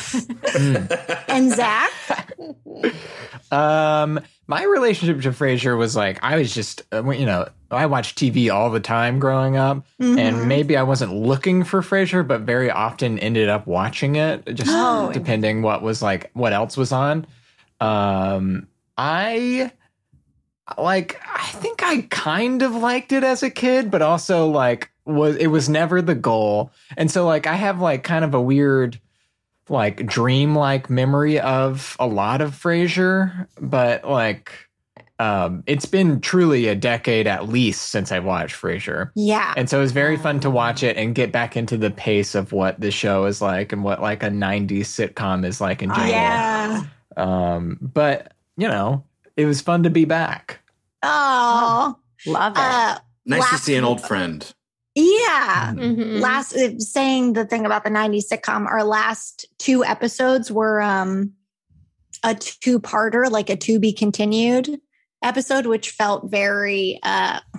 And 1.29 1.51
Zac, 1.53 1.91
Um, 3.51 4.21
my 4.47 4.63
relationship 4.65 5.23
to 5.23 5.31
Frasier 5.31 5.77
was 5.77 5.95
like 5.97 6.19
I 6.23 6.37
was 6.37 6.55
just 6.55 6.83
uh, 6.93 7.09
you 7.11 7.27
know 7.27 7.49
I 7.71 7.87
watched 7.87 8.19
TV 8.19 8.53
all 8.53 8.71
the 8.71 8.81
time 8.81 9.19
growing 9.19 9.57
up, 9.57 9.85
Mhm. 10.01 10.19
and 10.19 10.49
maybe 10.49 10.77
I 10.77 10.83
wasn't 10.83 11.13
looking 11.15 11.65
for 11.65 11.81
Frasier, 11.83 12.27
but 12.27 12.43
very 12.43 12.71
often 12.71 13.19
ended 13.19 13.49
up 13.49 13.67
watching 13.67 14.17
it, 14.17 14.45
just 14.55 14.71
Oh. 14.73 15.11
depending 15.13 15.63
what 15.63 15.83
was 15.83 16.03
like 16.03 16.31
what 16.35 16.53
else 16.53 16.77
was 16.77 16.93
on. 16.93 17.27
Um, 17.81 18.67
I 18.97 19.71
like 20.79 21.21
I 21.27 21.47
think 21.49 21.83
I 21.83 22.03
kind 22.11 22.63
of 22.63 22.75
liked 22.75 23.13
it 23.13 23.25
as 23.25 23.43
a 23.43 23.51
kid, 23.51 23.91
but 23.91 24.03
also 24.03 24.47
like 24.49 24.91
was 25.05 25.37
it 25.37 25.49
was 25.49 25.69
never 25.69 26.01
the 26.01 26.15
goal, 26.15 26.71
and 26.97 27.11
so 27.11 27.27
like 27.27 27.47
I 27.47 27.55
have 27.55 27.81
like 27.81 28.03
kind 28.05 28.25
of 28.25 28.35
a 28.35 28.41
weird 28.41 28.99
like 29.69 30.07
dream-like 30.07 30.91
memory 30.91 31.41
of 31.41 31.97
a 31.99 32.07
lot 32.07 32.41
of 32.41 32.53
Frasier, 32.53 33.47
but 33.61 34.05
like 34.07 34.53
um 35.21 35.63
it's 35.67 35.87
been 35.87 36.21
truly 36.21 36.67
a 36.67 36.75
decade 36.75 37.27
at 37.27 37.49
least 37.49 37.91
since 37.91 38.11
I've 38.11 38.25
watched 38.25 38.61
Frasier. 38.61 39.11
yeah, 39.15 39.55
And 39.57 39.71
so 39.71 39.79
it 39.79 39.83
was 39.83 39.93
very 39.93 40.17
fun 40.17 40.41
to 40.41 40.51
watch 40.51 40.83
it 40.83 40.97
and 40.97 41.15
get 41.15 41.31
back 41.31 41.57
into 41.57 41.77
the 41.77 41.91
pace 41.91 42.35
of 42.35 42.53
what 42.53 42.81
the 42.81 42.91
show 42.91 43.25
is 43.27 43.41
like 43.41 43.73
and 43.73 43.85
what 43.85 44.03
like 44.03 44.23
a 44.23 44.29
90s 44.29 44.81
sitcom 44.81 45.47
is 45.47 45.61
like 45.61 45.83
in 45.83 45.91
general. 45.91 46.09
yeah. 46.11 46.83
Um 47.17 47.79
but 47.81 48.33
you 48.57 48.69
know, 48.69 49.05
it 49.37 49.47
was 49.47 49.61
fun 49.61 49.83
to 49.85 49.91
be 49.91 50.05
back. 50.05 50.61
Oh, 51.03 51.97
Love 52.27 52.53
it. 52.53 52.59
uh, 52.59 52.99
Nice 53.27 53.49
to 53.51 53.59
see 53.59 53.75
an 53.75 53.85
old 53.85 54.01
friend. 54.03 54.53
yeah. 54.95 55.73
Mhm. 55.75 56.21
Last 56.21 56.55
uh, 56.55 56.79
saying 56.79 57.33
the 57.33 57.45
thing 57.47 57.65
about 57.67 57.85
the 57.85 57.91
'90s 57.91 58.25
sitcom. 58.31 58.67
Our 58.67 58.85
last 58.85 59.47
two 59.59 59.85
episodes 59.85 60.51
were 60.53 60.81
um 60.83 61.33
a 62.23 62.35
two-parter, 62.35 63.31
like 63.31 63.51
a 63.51 63.57
to 63.57 63.79
be 63.79 63.93
continued 63.93 64.81
episode, 65.23 65.67
which 65.67 65.91
felt 65.91 66.31
very. 66.31 67.01
uh 67.03 67.41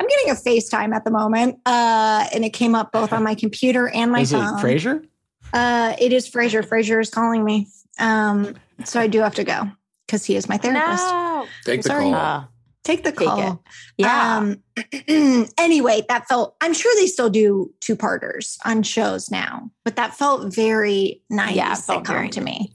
I'm 0.00 0.06
getting 0.08 0.30
a 0.30 0.34
FaceTime 0.34 0.94
at 0.94 1.04
the 1.04 1.10
moment, 1.10 1.58
uh, 1.64 2.26
and 2.34 2.44
it 2.44 2.50
came 2.50 2.74
up 2.74 2.92
both 2.92 3.12
on 3.12 3.22
my 3.22 3.34
computer 3.34 3.88
and 3.88 4.12
my 4.12 4.20
is 4.20 4.32
it 4.32 4.36
phone. 4.36 4.60
Frasier? 4.60 5.06
Uh, 5.52 5.94
it 5.98 6.12
is 6.12 6.28
Frasier. 6.30 6.62
Frasier 6.66 7.00
is 7.00 7.08
calling 7.10 7.44
me. 7.44 7.68
Um, 7.98 8.54
so 8.84 9.00
I 9.00 9.06
do 9.06 9.20
have 9.20 9.34
to 9.36 9.44
go 9.44 9.68
because 10.06 10.24
he 10.24 10.36
is 10.36 10.48
my 10.48 10.56
therapist. 10.56 11.04
No. 11.04 11.46
Take 11.64 11.82
the 11.82 11.88
Sorry. 11.88 12.04
call. 12.04 12.14
Uh, 12.14 12.44
Take 12.84 13.02
the 13.02 13.12
Take 13.12 13.28
call. 13.28 13.62
yeah. 13.96 14.36
Um, 14.36 14.62
anyway, 15.58 16.02
that 16.08 16.28
felt. 16.28 16.54
I'm 16.60 16.74
sure 16.74 16.94
they 16.96 17.06
still 17.06 17.30
do 17.30 17.72
two 17.80 17.96
parters 17.96 18.58
on 18.66 18.82
shows 18.82 19.30
now, 19.30 19.70
but 19.84 19.96
that 19.96 20.14
felt 20.14 20.54
very 20.54 21.22
nice 21.30 21.56
Yeah, 21.56 21.72
it 21.72 21.78
felt 21.78 22.04
sitcom 22.04 22.08
very 22.08 22.28
to 22.30 22.40
me. 22.42 22.72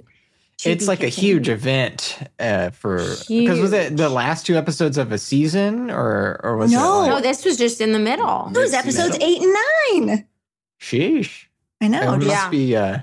To 0.59 0.71
It's 0.71 0.85
be 0.85 0.87
like 0.87 1.03
a 1.03 1.09
huge 1.09 1.47
event 1.47 2.17
uh, 2.39 2.71
for 2.71 2.97
because 3.27 3.59
was 3.59 3.71
it 3.71 3.95
the 3.97 4.09
last 4.09 4.45
two 4.47 4.57
episodes 4.57 4.97
of 4.97 5.11
a 5.11 5.17
season 5.19 5.91
or 5.91 6.41
or 6.43 6.57
was 6.57 6.71
No. 6.71 7.03
it 7.03 7.07
no, 7.07 7.13
like, 7.15 7.23
this 7.23 7.45
was 7.45 7.55
just 7.55 7.79
in 7.79 7.91
the 7.93 7.99
middle. 7.99 8.51
It 8.53 8.57
was 8.57 8.73
episodes 8.73 9.15
eight 9.21 9.41
and 9.43 9.55
nine. 10.07 10.27
sheesh? 10.81 11.45
I 11.81 11.87
know. 11.87 12.13
it 12.13 12.17
must 12.17 12.27
yeah. 12.27 12.49
be 12.49 12.75
uh, 12.75 12.97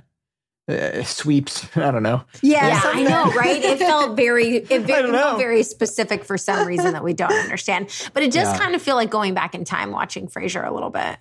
uh, 0.69 1.03
sweeps. 1.05 1.67
I 1.77 1.91
don't 1.91 2.03
know. 2.03 2.25
yeah, 2.43 2.69
Yeah, 2.69 2.81
I 2.85 3.03
know, 3.03 3.25
right? 3.37 3.63
It 3.63 3.79
felt 3.79 4.17
very, 4.17 4.57
it, 4.57 4.67
very, 4.83 5.09
it 5.09 5.13
felt 5.13 5.39
very 5.39 5.63
specific 5.63 6.25
for 6.25 6.37
some 6.37 6.67
reason 6.67 6.93
that 6.93 7.05
we 7.05 7.13
don't 7.15 7.33
understand. 7.45 7.89
But 8.15 8.23
it 8.23 8.33
does 8.33 8.49
Yeah. 8.49 8.59
kind 8.59 8.75
of 8.75 8.83
feel 8.83 8.97
like 8.97 9.11
going 9.11 9.35
back 9.35 9.55
in 9.55 9.65
time 9.65 9.91
watching 9.93 10.27
Frasier 10.29 10.67
a 10.67 10.73
little 10.73 10.91
bit. 10.91 11.17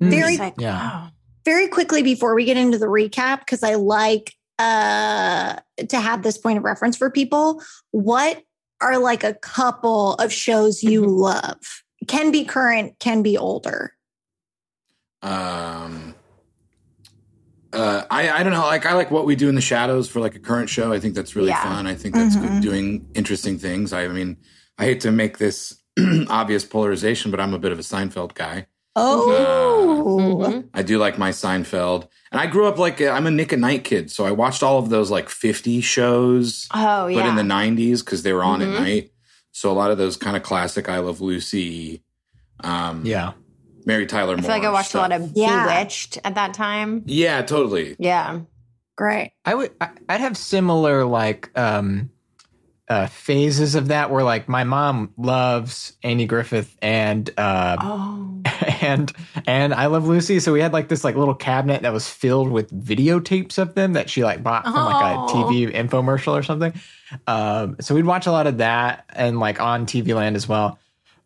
Very- 0.00 0.36
like, 0.36 0.54
Yeah. 0.58 1.06
oh, 1.06 1.10
very 1.44 1.68
quickly 1.68 2.02
before 2.02 2.34
we 2.34 2.44
get 2.44 2.56
into 2.56 2.76
the 2.76 2.86
recap 2.86 3.38
because 3.38 3.62
i 3.62 3.74
like 3.76 4.34
uh 4.58 5.54
to 5.88 6.00
have 6.00 6.24
this 6.24 6.36
point 6.36 6.58
of 6.58 6.64
reference 6.64 6.96
for 6.96 7.08
people 7.08 7.62
what 7.92 8.42
are 8.80 8.98
like 8.98 9.22
a 9.22 9.32
couple 9.34 10.14
of 10.14 10.32
shows 10.32 10.82
you 10.82 11.02
Mhm. 11.02 11.18
love 11.20 11.84
can 12.08 12.32
be 12.32 12.44
current 12.44 12.98
can 12.98 13.22
be 13.22 13.38
older 13.38 13.92
Um, 15.22 16.15
uh, 17.76 18.06
I 18.10 18.30
I 18.30 18.42
don't 18.42 18.52
know. 18.52 18.60
Like 18.60 18.86
I 18.86 18.94
like 18.94 19.10
what 19.10 19.26
we 19.26 19.36
do 19.36 19.48
in 19.48 19.54
the 19.54 19.60
shadows 19.60 20.08
for 20.08 20.20
like 20.20 20.34
a 20.34 20.38
current 20.40 20.68
show. 20.70 20.92
I 20.92 20.98
think 21.00 21.14
that's 21.14 21.36
really 21.36 21.48
Yeah. 21.48 21.62
fun. 21.62 21.86
I 21.86 21.94
think 21.94 22.14
that's 22.14 22.36
Mhm. 22.36 22.42
good, 22.42 22.62
doing 22.62 23.06
interesting 23.14 23.58
things. 23.58 23.92
I 23.92 24.08
mean, 24.08 24.36
I 24.78 24.84
hate 24.84 25.00
to 25.02 25.10
make 25.12 25.38
this 25.38 25.74
obvious 26.28 26.64
polarization, 26.64 27.30
but 27.30 27.40
I'm 27.40 27.54
a 27.54 27.58
bit 27.58 27.72
of 27.72 27.78
a 27.78 27.82
Seinfeld 27.82 28.34
guy. 28.34 28.66
oh 28.98 30.18
mhm. 30.20 30.68
I 30.72 30.82
do 30.82 30.98
like 30.98 31.18
my 31.18 31.30
Seinfeld, 31.30 32.08
and 32.32 32.40
I 32.40 32.46
grew 32.46 32.66
up 32.66 32.78
like 32.78 33.00
uh, 33.00 33.10
I'm 33.10 33.26
a 33.26 33.30
Nick 33.30 33.52
at 33.52 33.58
Night 33.58 33.84
kid, 33.84 34.10
so 34.10 34.24
I 34.24 34.30
watched 34.30 34.62
all 34.62 34.78
of 34.78 34.88
those 34.88 35.10
like 35.10 35.28
50 35.28 35.80
shows, 35.82 36.66
oh 36.74 37.06
yeah. 37.06 37.20
but 37.20 37.28
in 37.28 37.36
the 37.36 37.42
90s 37.54 38.00
because 38.04 38.22
they 38.22 38.32
were 38.32 38.42
on 38.44 38.60
Mhm. 38.60 38.74
at 38.74 38.80
night. 38.80 39.10
So 39.52 39.70
a 39.70 39.74
lot 39.74 39.90
of 39.90 39.98
those 39.98 40.16
kind 40.16 40.36
of 40.36 40.42
classic 40.42 40.88
I 40.88 40.98
Love 40.98 41.20
Lucy. 41.20 42.02
Um, 42.64 43.02
Yeah. 43.04 43.32
Mary 43.86 44.04
Tyler 44.06 44.36
Moore. 44.36 44.38
I 44.38 44.42
feel 44.42 44.50
like 44.50 44.64
I 44.64 44.70
watched 44.70 44.88
stuff. 44.90 45.06
a 45.06 45.08
lot 45.08 45.12
of 45.20 45.32
Yeah. 45.34 45.64
Bewitched 45.64 46.18
at 46.24 46.34
that 46.34 46.52
time. 46.54 47.02
Yeah, 47.06 47.40
totally. 47.42 47.96
Yeah. 47.98 48.40
Great. 48.96 49.32
I 49.44 49.54
would 49.54 49.70
I- 49.80 49.90
I'd 50.08 50.20
have 50.20 50.36
similar 50.36 51.04
like 51.04 51.50
um 51.58 52.10
uh 52.88 53.06
phases 53.08 53.74
of 53.74 53.88
that 53.88 54.10
where 54.12 54.22
like 54.22 54.48
my 54.48 54.62
mom 54.64 55.12
loves 55.16 55.92
Andy 56.02 56.26
Griffith 56.26 56.76
and 56.80 57.28
uh 57.36 57.76
Oh. 57.80 58.42
and 58.80 59.12
and 59.46 59.74
I 59.74 59.86
love 59.86 60.06
Lucy 60.06 60.40
so 60.40 60.52
we 60.52 60.60
had 60.60 60.72
like 60.72 60.88
this 60.88 61.04
like 61.04 61.14
little 61.16 61.34
cabinet 61.34 61.82
that 61.82 61.92
was 61.92 62.08
filled 62.08 62.50
with 62.50 62.70
videotapes 62.70 63.58
of 63.58 63.74
them 63.74 63.94
that 63.94 64.08
she 64.08 64.24
like 64.24 64.42
bought 64.42 64.64
from 64.64 64.74
like 64.74 65.04
a 65.04 65.18
Oh. 65.18 65.26
TV 65.50 65.72
infomercial 65.74 66.32
or 66.32 66.42
something. 66.42 66.72
Um 67.26 67.76
so 67.80 67.94
we'd 67.94 68.06
watch 68.06 68.26
a 68.26 68.32
lot 68.32 68.46
of 68.46 68.58
that 68.58 69.04
and 69.10 69.38
like 69.40 69.60
on 69.60 69.86
TV 69.86 70.14
land 70.14 70.34
as 70.36 70.48
well. 70.48 70.78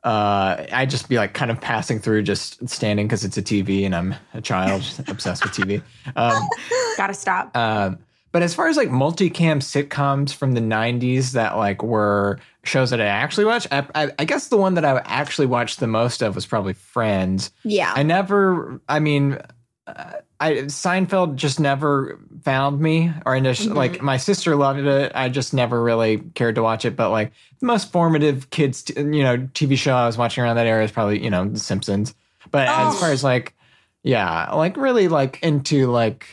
Uh 0.02 0.66
I'd 0.72 0.90
just 0.90 1.08
be 1.08 1.16
like 1.16 1.34
kind 1.34 1.50
of 1.50 1.60
passing 1.60 1.98
through 1.98 2.22
just 2.22 2.68
standing 2.68 3.06
because 3.06 3.24
it's 3.24 3.36
a 3.36 3.42
TV 3.42 3.84
and 3.84 3.94
I'm 3.94 4.14
a 4.34 4.40
child 4.40 4.82
obsessed 5.08 5.44
with 5.44 5.52
TV. 5.52 5.82
Um 6.16 6.48
Gotta 6.96 7.14
stop. 7.14 7.56
um, 7.56 7.98
but 8.32 8.42
as 8.42 8.54
far 8.54 8.68
as 8.68 8.76
like 8.76 8.88
multicam 8.88 9.58
sitcoms 9.58 10.32
from 10.32 10.52
the 10.52 10.60
90s 10.60 11.32
that 11.32 11.56
like 11.56 11.82
were 11.82 12.38
shows 12.62 12.90
that 12.90 13.00
I 13.00 13.06
actually 13.06 13.44
watched, 13.44 13.66
I, 13.72 13.86
I, 13.94 14.10
I 14.20 14.24
guess 14.24 14.48
the 14.48 14.56
one 14.56 14.74
that 14.74 14.84
I 14.84 14.98
actually 15.04 15.46
watched 15.48 15.80
the 15.80 15.88
most 15.88 16.22
of 16.22 16.34
was 16.36 16.46
probably 16.46 16.74
Friends. 16.74 17.50
Yeah. 17.64 17.92
I 17.94 18.04
never, 18.04 18.80
I 18.88 19.00
mean, 19.00 19.38
uh, 19.86 20.12
I 20.40 20.52
Seinfeld 20.62 21.36
just 21.36 21.60
never 21.60 22.18
found 22.42 22.80
me, 22.80 23.12
or 23.26 23.36
in 23.36 23.44
just, 23.44 23.66
like 23.66 24.00
my 24.00 24.16
sister 24.16 24.56
loved 24.56 24.80
it. 24.80 25.12
I 25.14 25.28
just 25.28 25.52
never 25.52 25.82
really 25.82 26.18
cared 26.34 26.54
to 26.54 26.62
watch 26.62 26.86
it. 26.86 26.96
But 26.96 27.10
like 27.10 27.32
the 27.60 27.66
most 27.66 27.92
formative 27.92 28.48
kids, 28.48 28.84
t- 28.84 28.94
you 28.98 29.22
know, 29.22 29.36
TV 29.38 29.76
show 29.76 29.94
I 29.94 30.06
was 30.06 30.16
watching 30.16 30.42
around 30.42 30.56
that 30.56 30.66
era 30.66 30.82
is 30.82 30.90
probably 30.90 31.22
you 31.22 31.28
know 31.30 31.46
The 31.46 31.60
Simpsons. 31.60 32.14
But 32.50 32.68
as 32.68 32.98
far 32.98 33.12
as 33.12 33.22
like, 33.22 33.54
yeah, 34.02 34.50
like 34.54 34.78
really 34.78 35.08
like 35.08 35.38
into 35.42 35.86
like 35.90 36.26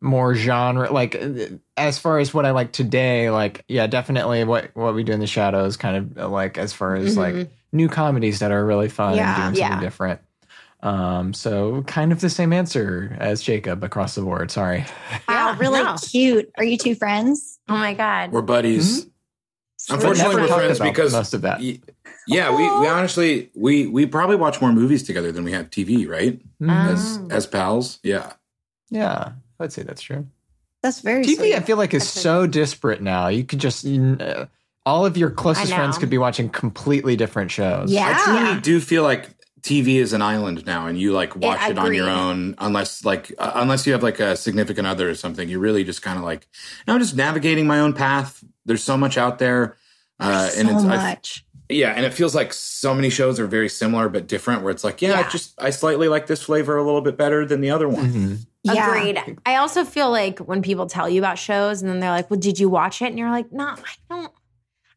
more 0.00 0.34
genre 0.34 0.92
like 0.92 1.16
uh, 1.16 1.46
as 1.76 1.98
far 1.98 2.20
as 2.20 2.32
what 2.32 2.46
i 2.46 2.52
like 2.52 2.70
today 2.70 3.30
like 3.30 3.64
yeah 3.66 3.88
definitely 3.88 4.44
what 4.44 4.70
what 4.74 4.94
we 4.94 5.02
do 5.02 5.10
in 5.10 5.18
the 5.18 5.26
shadows 5.26 5.76
kind 5.76 5.96
of 6.16 6.30
like 6.30 6.56
as 6.56 6.72
far 6.72 6.94
as 6.94 7.16
like 7.16 7.50
new 7.72 7.88
comedies 7.88 8.38
that 8.38 8.52
are 8.52 8.64
really 8.64 8.88
fun 8.88 9.16
Yeah, 9.16 9.46
and 9.46 9.56
doing 9.56 9.60
yeah. 9.60 9.70
something 9.70 9.84
different 9.84 10.20
um 10.80 11.34
so 11.34 11.82
kind 11.88 12.12
of 12.12 12.20
the 12.20 12.30
same 12.30 12.52
answer 12.52 13.16
as 13.18 13.42
jacob 13.42 13.82
across 13.82 14.14
the 14.14 14.22
board 14.22 14.48
sorry 14.50 14.84
Wow, 15.28 15.50
Yeah, 15.50 15.56
really 15.58 15.82
no. 15.82 15.96
cute. 15.96 16.50
Are 16.56 16.64
you 16.64 16.78
two 16.78 16.94
friends? 16.94 17.58
Oh 17.68 17.76
my 17.76 17.94
God. 17.94 18.30
We're 18.32 18.42
buddies. 18.42 19.04
But 19.88 19.94
Unfortunately, 19.96 20.36
never 20.36 20.48
we're 20.48 20.56
friends 20.58 20.78
about 20.80 20.92
because 20.92 21.12
most 21.12 21.34
of 21.34 21.42
that 21.42 21.60
y- 21.60 21.80
Yeah, 22.26 22.50
we, 22.50 22.62
we 22.80 22.86
honestly 22.88 23.50
we 23.54 23.86
we 23.86 24.06
probably 24.06 24.36
watch 24.36 24.60
more 24.60 24.72
movies 24.72 25.02
together 25.02 25.32
than 25.32 25.44
we 25.44 25.52
have 25.52 25.70
TV, 25.70 26.08
right? 26.08 26.40
Mhm. 26.60 26.92
As 26.92 27.18
Oh. 27.22 27.28
as 27.30 27.46
pals, 27.46 27.98
yeah. 28.02 28.32
yeah 28.90 29.32
i'd 29.60 29.72
say 29.72 29.82
that's 29.82 30.00
true 30.02 30.26
That's 30.82 31.00
very 31.00 31.24
tv 31.24 31.36
sweet. 31.36 31.54
i 31.56 31.60
feel 31.60 31.76
like 31.76 31.92
is 31.94 32.02
That's 32.04 32.16
a- 32.16 32.20
so 32.20 32.46
disparate 32.46 33.02
now 33.02 33.28
you 33.28 33.44
could 33.44 33.58
just 33.58 33.84
uh, 33.86 34.46
all 34.86 35.04
of 35.04 35.16
your 35.16 35.30
closest 35.30 35.72
friends 35.74 35.98
could 35.98 36.08
be 36.10 36.18
watching 36.18 36.48
completely 36.48 37.16
different 37.16 37.50
shows 37.50 37.90
Yeah. 37.92 38.16
I 38.16 38.24
truly 38.24 38.60
do 38.60 38.80
feel 38.80 39.02
like 39.02 39.28
TV 39.62 39.96
is 39.96 40.12
an 40.12 40.22
island 40.22 40.64
now, 40.66 40.86
and 40.86 40.98
you 40.98 41.12
like 41.12 41.34
watch 41.36 41.68
it 41.68 41.78
on 41.78 41.92
your 41.94 42.08
own, 42.08 42.54
unless 42.58 43.04
like 43.04 43.32
uh, 43.38 43.52
unless 43.56 43.86
you 43.86 43.92
have 43.92 44.02
like 44.02 44.20
a 44.20 44.36
significant 44.36 44.86
other 44.86 45.08
or 45.10 45.14
something. 45.14 45.48
You 45.48 45.58
really 45.58 45.84
just 45.84 46.02
kind 46.02 46.18
of 46.18 46.24
like 46.24 46.46
I'm 46.86 46.98
just 47.00 47.16
navigating 47.16 47.66
my 47.66 47.80
own 47.80 47.92
path. 47.92 48.42
There's 48.64 48.82
so 48.82 48.96
much 48.96 49.16
out 49.18 49.38
there, 49.38 49.76
uh, 50.20 50.48
so 50.48 50.60
and 50.60 50.68
it's 50.70 50.84
I, 50.84 50.86
much. 50.86 51.44
yeah, 51.68 51.92
and 51.92 52.04
it 52.06 52.14
feels 52.14 52.34
like 52.34 52.52
so 52.52 52.94
many 52.94 53.10
shows 53.10 53.40
are 53.40 53.46
very 53.46 53.68
similar 53.68 54.08
but 54.08 54.26
different. 54.26 54.62
Where 54.62 54.70
it's 54.70 54.84
like, 54.84 55.02
yeah, 55.02 55.18
I 55.18 55.28
just 55.28 55.54
I 55.60 55.70
slightly 55.70 56.08
like 56.08 56.26
this 56.26 56.42
flavor 56.42 56.76
a 56.76 56.84
little 56.84 57.00
bit 57.02 57.16
better 57.16 57.44
than 57.46 57.60
the 57.60 57.70
other 57.70 57.88
one. 57.88 58.12
Mhm. 58.12 58.46
yeah. 58.62 58.88
Agreed. 58.88 59.38
I 59.46 59.56
also 59.56 59.84
feel 59.84 60.10
like 60.10 60.38
when 60.40 60.62
people 60.62 60.86
tell 60.86 61.08
you 61.08 61.20
about 61.20 61.38
shows 61.38 61.82
and 61.82 61.90
then 61.90 62.00
they're 62.00 62.10
like, 62.10 62.30
"Well, 62.30 62.40
did 62.40 62.58
you 62.58 62.68
watch 62.68 63.02
it?" 63.02 63.06
and 63.06 63.18
you're 63.18 63.30
like, 63.30 63.50
"No, 63.52 63.66
I 63.66 63.94
don't. 64.10 64.32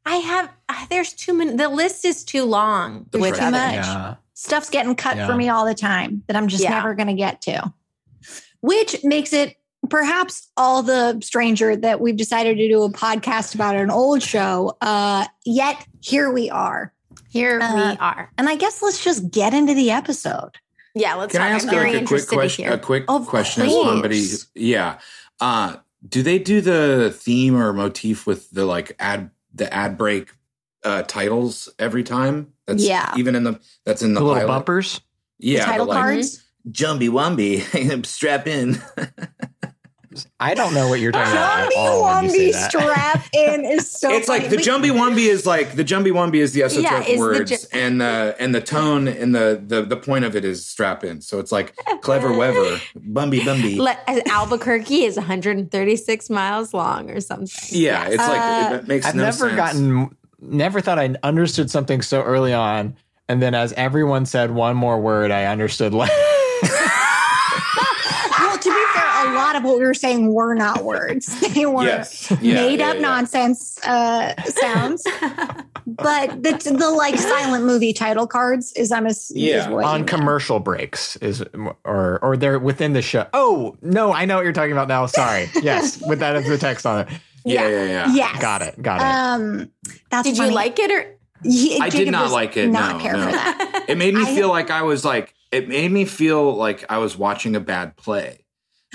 I 0.05 0.15
have. 0.15 0.51
uh, 0.67 0.85
There's 0.89 1.13
too 1.13 1.33
many. 1.33 1.55
The 1.55 1.69
list 1.69 2.05
is 2.05 2.23
too 2.23 2.43
long 2.43 3.05
That's 3.11 3.21
with. 3.21 3.35
Too 3.39 3.51
much. 3.51 3.73
yeah 3.73 4.15
Stuff's 4.41 4.71
getting 4.71 4.95
cut 4.95 5.17
Yeah. 5.17 5.27
for 5.27 5.35
me 5.35 5.49
all 5.49 5.65
the 5.65 5.75
time 5.75 6.23
that 6.25 6.35
I'm 6.35 6.47
just 6.47 6.63
Yeah. 6.63 6.71
never 6.71 6.95
going 6.95 7.09
to 7.09 7.13
get 7.13 7.41
to, 7.43 7.71
which 8.61 9.03
makes 9.03 9.33
it 9.33 9.55
perhaps 9.87 10.47
all 10.57 10.81
the 10.81 11.19
stranger 11.21 11.75
that 11.75 12.01
we've 12.01 12.17
decided 12.17 12.57
to 12.57 12.67
do 12.67 12.81
a 12.81 12.89
podcast 12.91 13.53
about 13.53 13.75
an 13.75 13.91
old 13.91 14.23
show. 14.23 14.75
Uh, 14.81 15.25
yet 15.45 15.85
here 16.01 16.31
we 16.31 16.49
are. 16.49 16.91
Here 17.29 17.59
Uh, 17.61 17.75
we 17.91 17.97
are. 17.99 18.31
And 18.39 18.49
I 18.49 18.55
guess 18.55 18.81
let's 18.81 19.03
just 19.03 19.29
get 19.29 19.53
into 19.53 19.75
the 19.75 19.91
episode. 19.91 20.57
Yeah, 20.95 21.13
let's 21.15 21.33
Can 21.33 21.41
talk. 21.41 21.49
I 21.51 21.53
ask 21.53 21.65
I'm 21.67 21.69
very 21.75 21.93
like 21.93 22.01
a 22.01 22.05
quick 22.05 22.21
interested 22.21 22.35
question? 22.35 22.65
hear. 22.65 22.73
A 22.73 22.77
quick 22.79 23.05
Of 23.07 23.27
question 23.27 23.63
as 23.67 23.71
somebody, 23.71 24.25
yeah. 24.55 24.97
Uh, 25.39 25.75
do 26.09 26.23
they 26.23 26.39
do 26.39 26.61
the 26.61 27.15
theme 27.15 27.55
or 27.55 27.73
motif 27.73 28.25
with 28.25 28.49
the 28.49 28.65
like 28.65 28.95
ad 28.99 29.29
the 29.53 29.71
ad 29.71 29.97
break 29.99 30.29
uh, 30.83 31.03
titles 31.03 31.69
every 31.79 32.03
time? 32.03 32.53
That's 32.67 32.83
Yeah. 32.83 33.13
even 33.17 33.35
in 33.35 33.43
the 33.43 33.59
that's 33.85 34.01
in 34.01 34.13
the, 34.13 34.19
the 34.19 34.25
little 34.25 34.39
pilot? 34.41 34.47
bumpers 34.47 35.01
Yeah, 35.39 35.59
the 35.59 35.65
title 35.65 35.85
but, 35.87 35.95
like, 35.95 36.01
cards. 36.03 36.43
Jumby 36.69 37.09
Wumby, 37.09 38.05
strap 38.05 38.47
in. 38.47 38.79
I 40.41 40.55
don't 40.55 40.73
know 40.73 40.89
what 40.89 40.99
you're 40.99 41.13
talking 41.13 41.31
about 41.31 41.67
at 41.67 41.73
all 41.77 42.03
when 42.03 42.25
you 42.25 42.29
say 42.31 42.51
that. 42.51 42.69
strap 42.69 43.25
in 43.33 43.63
is 43.63 43.89
so 43.89 44.11
it's 44.11 44.27
like 44.27 44.49
the 44.49 44.59
funny. 44.61 44.89
Jumby 44.89 44.91
Wumby 44.91 45.27
is 45.29 45.45
like 45.45 45.75
the 45.77 45.85
Jumby 45.85 46.11
Wumby 46.11 46.35
is 46.35 46.51
the 46.51 46.63
esoteric 46.63 47.07
is 47.07 47.13
the 47.15 47.19
words, 47.19 47.49
ju- 47.49 47.67
and 47.71 48.01
the 48.01 48.35
and 48.37 48.53
the 48.53 48.59
tone 48.59 49.07
and 49.07 49.33
the, 49.33 49.63
the 49.65 49.83
the 49.83 49.95
point 49.95 50.25
of 50.25 50.35
it 50.35 50.43
is 50.43 50.65
strap 50.65 51.05
in. 51.05 51.21
So 51.21 51.39
it's 51.39 51.53
like 51.53 51.73
clever 52.01 52.33
weather, 52.33 52.77
Bumby 52.97 53.39
Bumby. 53.39 53.77
Le- 53.79 54.29
Albuquerque 54.29 55.05
is 55.05 55.15
136 55.15 56.29
miles 56.29 56.73
long 56.73 57.09
or 57.09 57.21
something. 57.21 57.47
yeah, 57.69 58.07
it's 58.07 58.17
like 58.17 58.71
Uh, 58.71 58.75
it 58.75 58.87
makes 58.89 59.05
I've 59.05 59.15
no 59.15 59.23
never 59.23 59.37
sense. 59.37 59.55
gotten, 59.55 60.17
never 60.41 60.81
thought 60.81 60.99
I 60.99 61.15
understood 61.23 61.69
something 61.71 62.01
so 62.01 62.21
early 62.23 62.53
on, 62.53 62.95
and 63.29 63.41
then 63.41 63.53
as 63.55 63.73
everyone 63.73 64.25
said 64.25 64.51
one 64.51 64.75
more 64.75 64.99
word, 64.99 65.31
I 65.31 65.45
understood 65.45 65.93
less. 65.93 66.09
well, 68.39 68.57
to 68.57 68.69
be 68.69 68.85
fair, 68.93 69.31
a 69.31 69.33
lot 69.35 69.55
of 69.55 69.63
what 69.63 69.77
we 69.79 69.85
were 69.85 69.93
saying 69.93 70.33
were 70.33 70.53
not 70.55 70.83
words. 70.83 71.27
They 71.53 71.65
were 71.65 71.83
Yes. 71.83 72.31
Yeah, 72.41 72.55
made 72.55 72.79
yeah, 72.79 72.89
up 72.89 72.95
yeah. 72.95 73.01
nonsense 73.01 73.77
uh, 73.85 74.41
sounds. 74.43 75.03
but 75.85 76.41
the 76.43 76.53
the 76.77 76.89
like 76.89 77.17
silent 77.17 77.65
movie 77.65 77.91
title 77.93 78.25
cards 78.25 78.71
is 78.73 78.91
I'm 78.91 79.05
a 79.05 79.13
Yeah. 79.31 79.69
on 79.71 80.05
commercial 80.05 80.59
breaks 80.59 81.17
is 81.17 81.43
or 81.83 82.19
or 82.21 82.37
they're 82.37 82.57
within 82.59 82.93
the 82.93 83.01
show. 83.01 83.27
Oh 83.33 83.75
no, 83.81 84.13
I 84.13 84.25
know 84.25 84.37
what 84.37 84.43
you're 84.43 84.53
talking 84.53 84.71
about 84.71 84.87
now. 84.87 85.05
Sorry. 85.07 85.49
Yes, 85.61 86.01
with 86.07 86.19
that 86.19 86.35
as 86.35 86.47
the 86.47 86.57
text 86.57 86.85
on 86.85 87.01
it. 87.01 87.07
Yeah, 87.45 87.67
yeah, 87.67 87.83
yeah. 87.85 88.13
Yes. 88.13 88.41
Got 88.41 88.61
it. 88.61 88.81
Got 88.81 89.01
it. 89.01 89.03
Um, 89.03 89.71
that's 90.09 90.27
Did 90.27 90.37
funny. 90.37 90.49
you 90.49 90.55
like 90.55 90.79
it 90.79 90.91
or? 90.91 91.17
Ye- 91.43 91.79
I 91.79 91.89
did 91.89 92.11
not 92.11 92.29
like 92.31 92.55
it, 92.55 92.67
Not 92.69 92.97
no, 92.97 93.01
care 93.01 93.13
no. 93.17 93.25
for 93.25 93.31
that. 93.31 93.85
It 93.87 93.97
made 93.97 94.13
me 94.13 94.21
I- 94.23 94.35
feel 94.35 94.49
like 94.49 94.69
I 94.69 94.83
was 94.83 95.03
like 95.03 95.33
it 95.51 95.67
made 95.67 95.91
me 95.91 96.05
feel 96.05 96.53
like 96.53 96.85
I 96.89 96.99
was 96.99 97.17
watching 97.17 97.55
a 97.55 97.59
bad 97.59 97.97
play. 97.97 98.45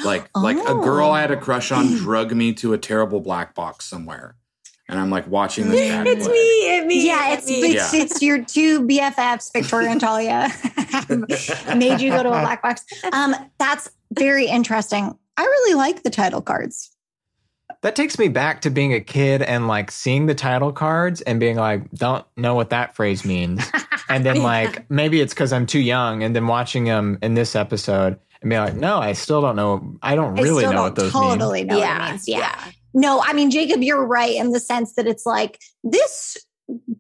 Like 0.05 0.29
like 0.37 0.57
a 0.59 0.75
girl 0.75 1.11
I 1.11 1.21
had 1.23 1.31
a 1.33 1.37
crush 1.37 1.73
on 1.73 1.87
drug 1.97 2.33
me 2.33 2.53
to 2.55 2.73
a 2.73 2.79
terrible 2.79 3.21
black 3.21 3.55
box 3.55 3.85
somewhere. 3.87 4.37
And 4.89 5.01
I'm 5.01 5.11
like 5.11 5.27
watching 5.27 5.69
this 5.69 5.81
bad 5.91 6.07
It's 6.07 6.25
play. 6.27 6.33
me. 6.35 6.39
It's 6.39 6.87
me. 6.87 7.07
Yeah, 7.07 7.33
it's 7.35 7.47
me. 7.49 7.55
it's, 7.75 7.93
it's 7.93 8.23
your 8.23 8.45
two 8.45 8.87
BFFs, 8.87 9.53
Victoria 9.53 9.89
and 9.91 10.01
Talia, 10.01 10.49
made 11.77 12.01
you 12.01 12.11
go 12.11 12.23
to 12.23 12.29
a 12.29 12.41
black 12.41 12.63
box. 12.63 12.85
Um, 13.13 13.35
that's 13.59 13.91
very 14.13 14.47
interesting. 14.47 15.19
I 15.37 15.43
really 15.43 15.75
like 15.75 16.05
the 16.05 16.11
title 16.11 16.41
cards. 16.41 16.91
That 17.87 17.95
takes 17.95 18.19
me 18.19 18.27
back 18.27 18.63
to 18.63 18.71
being 18.71 18.93
a 18.93 19.01
kid 19.01 19.43
and 19.43 19.69
like 19.69 19.93
seeing 19.93 20.27
the 20.27 20.35
title 20.35 20.73
cards 20.73 21.21
and 21.21 21.39
being 21.39 21.55
like, 21.55 21.89
don't 21.93 22.27
know 22.37 22.53
what 22.57 22.71
that 22.71 22.97
phrase 22.97 23.25
means. 23.25 23.65
and 24.09 24.27
then 24.27 24.43
like 24.43 24.91
maybe 24.91 25.21
it's 25.21 25.33
because 25.33 25.53
I'm 25.53 25.67
too 25.67 25.79
young, 25.79 26.25
and 26.25 26.35
then 26.35 26.49
watching 26.49 26.83
them 26.83 27.17
in 27.23 27.35
this 27.35 27.55
episode 27.55 28.19
and 28.43 28.51
being 28.51 28.61
like, 28.61 28.75
no, 28.75 28.99
I 28.99 29.13
still 29.13 29.41
don't 29.41 29.55
know. 29.55 29.99
I 30.03 30.17
don't 30.17 30.35
really 30.35 30.65
still 30.65 30.73
know 30.73 30.73
don't 30.73 30.83
what 30.83 30.95
those 30.97 31.15
mean. 31.15 31.23
totally 31.23 31.63
know 31.63 31.77
what 31.77 31.85
it 31.85 31.87
yeah, 31.87 32.11
means. 32.11 32.27
Yeah. 32.27 32.65
No, 32.93 33.23
I 33.25 33.35
mean, 33.35 33.53
Jacob, 33.53 33.85
you're 33.85 34.05
right 34.05 34.35
in 34.35 34.51
the 34.51 34.59
sense 34.59 34.95
that 34.95 35.07
it's 35.07 35.25
like 35.25 35.61
this 35.85 36.37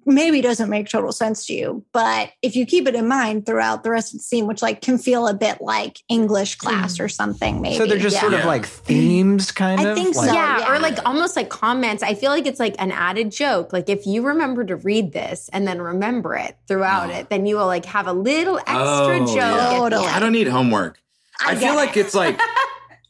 maybe 0.04 0.40
doesn't 0.40 0.70
make 0.70 0.88
total 0.88 1.10
sense 1.10 1.46
to 1.46 1.52
you, 1.52 1.84
but 1.92 2.30
if 2.40 2.54
you 2.54 2.64
keep 2.64 2.86
it 2.86 2.94
in 2.94 3.08
mind 3.08 3.46
throughout 3.46 3.82
the 3.82 3.90
rest 3.90 4.14
of 4.14 4.20
the 4.20 4.22
scene, 4.22 4.46
which 4.46 4.62
like 4.62 4.80
can 4.80 4.96
feel 4.98 5.26
a 5.26 5.34
bit 5.34 5.60
like 5.60 6.00
English 6.08 6.56
class 6.56 6.98
hmm. 6.98 7.02
or 7.04 7.08
something, 7.08 7.60
maybe. 7.60 7.76
So 7.76 7.86
they're 7.86 7.98
just 7.98 8.16
Yeah. 8.16 8.20
sort 8.20 8.34
of 8.34 8.44
like 8.44 8.64
themes, 8.66 9.50
kind 9.50 9.80
I 9.80 9.84
of. 9.84 9.90
I 9.90 9.94
think 9.94 10.14
so. 10.14 10.20
Like- 10.22 10.34
yeah, 10.34 10.58
yeah. 10.60 10.72
or 10.72 10.78
like 10.78 10.98
almost 11.04 11.34
like 11.34 11.48
comments. 11.48 12.02
I 12.02 12.14
feel 12.14 12.30
like 12.30 12.46
it's 12.46 12.60
like 12.60 12.76
an 12.78 12.92
added 12.92 13.32
joke. 13.32 13.72
Like 13.72 13.88
if 13.88 14.06
you 14.06 14.22
remember 14.22 14.64
to 14.64 14.76
read 14.76 15.12
this 15.12 15.50
and 15.52 15.66
then 15.66 15.82
remember 15.82 16.36
it 16.36 16.56
throughout 16.68 17.10
Oh. 17.10 17.14
it, 17.14 17.28
then 17.28 17.46
you 17.46 17.56
will 17.56 17.66
like 17.66 17.84
have 17.86 18.06
a 18.06 18.12
little 18.12 18.58
extra 18.58 18.76
Oh, 18.76 19.26
joke. 19.26 19.36
yeah. 19.36 19.78
Totally. 19.78 20.06
I 20.06 20.20
don't 20.20 20.32
need 20.32 20.46
homework. 20.48 20.98
I, 21.40 21.52
I 21.52 21.54
feel 21.56 21.74
get 21.74 21.76
like 21.76 21.96
it's 21.96 22.14
like 22.14 22.40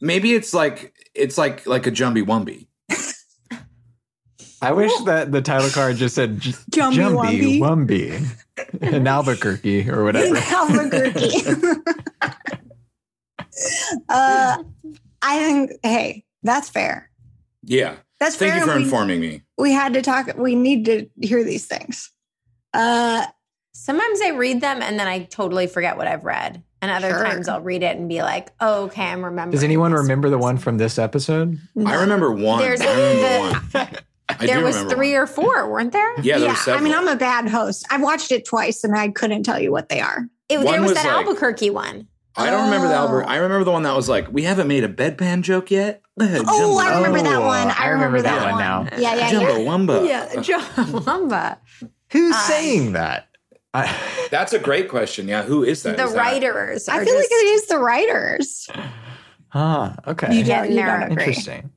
maybe 0.01 0.33
it's 0.33 0.53
like 0.53 0.93
it's 1.13 1.37
like 1.37 1.65
like 1.65 1.87
a 1.87 1.91
Jumby 1.91 2.23
Wumby. 2.23 2.66
I 4.61 4.71
wish 4.71 4.91
that 5.05 5.31
the 5.31 5.41
title 5.41 5.69
card 5.69 5.97
just 5.97 6.15
said 6.15 6.39
J- 6.39 6.51
Jumbie 6.71 7.59
Jumbie 7.59 7.59
Wumbie 7.59 8.91
in 8.93 9.05
Albuquerque 9.07 9.89
or 9.89 9.99
in 9.99 10.03
whatever. 10.05 10.37
Albuquerque. 10.37 11.31
uh, 14.09 14.57
I 15.21 15.37
think, 15.39 15.71
hey, 15.83 16.25
that's 16.43 16.69
fair. 16.69 17.09
Yeah. 17.63 17.95
That's 18.19 18.35
Thank 18.35 18.51
fair. 18.53 18.59
you 18.61 18.65
for 18.65 18.71
and 18.71 18.79
we, 18.79 18.83
informing 18.85 19.19
me. 19.21 19.43
we 19.57 19.71
had 19.73 19.93
to 19.93 20.01
talk. 20.01 20.35
We 20.37 20.55
need 20.55 20.85
to 20.85 21.07
hear 21.21 21.43
these 21.43 21.65
things. 21.65 22.11
Uh, 22.73 23.25
Sometimes 23.73 24.21
I 24.21 24.29
read 24.29 24.59
them 24.59 24.81
and 24.81 24.99
then 24.99 25.07
I 25.07 25.25
totally 25.25 25.67
forget 25.67 25.97
what 25.97 26.07
I've 26.07 26.23
read. 26.25 26.63
And 26.81 26.89
other 26.89 27.09
Sure. 27.11 27.23
times 27.23 27.47
I'll 27.47 27.61
read 27.61 27.83
it 27.83 27.95
and 27.95 28.09
be 28.09 28.23
like, 28.23 28.49
oh, 28.59 28.85
okay, 28.85 29.03
I'm 29.03 29.23
remembering. 29.23 29.51
Does 29.51 29.63
anyone 29.63 29.91
this. 29.91 30.01
remember 30.01 30.31
the 30.31 30.37
one 30.39 30.57
from 30.57 30.79
this 30.79 30.97
episode? 30.97 31.59
I 31.85 32.01
remember 32.01 32.31
one. 32.31 32.57
There's 32.59 32.81
I 32.81 32.85
remember 32.91 33.59
the- 33.71 33.79
one. 33.79 33.89
I 34.29 34.45
There 34.45 34.63
was 34.63 34.81
three 34.83 35.13
one. 35.13 35.21
or 35.21 35.27
four, 35.27 35.69
weren't 35.69 35.93
there? 35.93 36.19
Yeah, 36.21 36.37
there 36.39 36.49
yeah, 36.49 36.63
were. 36.67 36.73
I 36.73 36.81
mean, 36.81 36.93
I'm 36.93 37.07
a 37.07 37.15
bad 37.15 37.47
host. 37.47 37.85
I've 37.89 38.01
watched 38.01 38.31
it 38.31 38.43
twice 38.45 38.83
and 38.83 38.95
I 38.95 39.09
couldn't 39.09 39.43
tell 39.43 39.59
you 39.59 39.71
what 39.71 39.89
they 39.89 40.01
are. 40.01 40.27
It, 40.49 40.59
there 40.59 40.81
was, 40.81 40.91
was 40.91 40.93
that 40.95 41.05
like- 41.05 41.25
Albuquerque 41.27 41.69
one. 41.69 42.07
I 42.39 42.51
don't 42.51 42.65
remember 42.65 42.87
the 42.87 42.93
Oh. 42.93 42.97
Albert. 42.97 43.23
I 43.23 43.37
remember 43.37 43.63
the 43.63 43.71
one 43.71 43.81
that 43.83 43.95
was 43.95 44.07
like, 44.07 44.31
"We 44.31 44.43
haven't 44.43 44.67
made 44.67 44.83
a 44.83 44.87
bedpan 44.89 45.41
joke 45.41 45.71
yet." 45.71 46.03
Oh, 46.19 46.77
I 46.77 46.97
remember 46.97 47.21
that 47.23 47.41
one. 47.41 47.71
I, 47.71 47.87
remember, 47.87 48.21
that, 48.21 48.51
one 48.51 48.59
now. 48.59 48.87
Yeah, 48.95 49.15
yeah, 49.15 49.31
Jumbo 49.31 49.55
Lumba. 49.55 50.07
yeah. 50.07 50.27
Wumba. 50.29 50.47
Yeah, 50.47 50.59
Chumbawamba. 50.59 51.57
Who's 52.11 52.35
Uh, 52.35 52.39
saying 52.41 52.91
that? 52.93 53.27
I, 53.73 53.91
That's 54.29 54.53
a 54.53 54.59
great 54.59 54.87
question. 54.87 55.27
Yeah, 55.27 55.41
who 55.43 55.63
is 55.63 55.81
that? 55.81 55.97
The 55.97 56.03
Is 56.03 56.13
that- 56.13 56.17
writers. 56.19 56.87
I 56.87 56.97
are 56.99 57.05
feel 57.05 57.15
like 57.15 57.25
it 57.25 57.33
is 57.55 57.65
the 57.67 57.79
writers. 57.79 58.67
huh. 59.49 59.93
Okay. 60.05 60.35
You 60.35 60.43
Yeah, 60.43 60.61
don't, 60.63 60.71
you 60.73 60.77
don't 60.83 61.01
agree. 61.11 61.23
Interesting. 61.25 61.71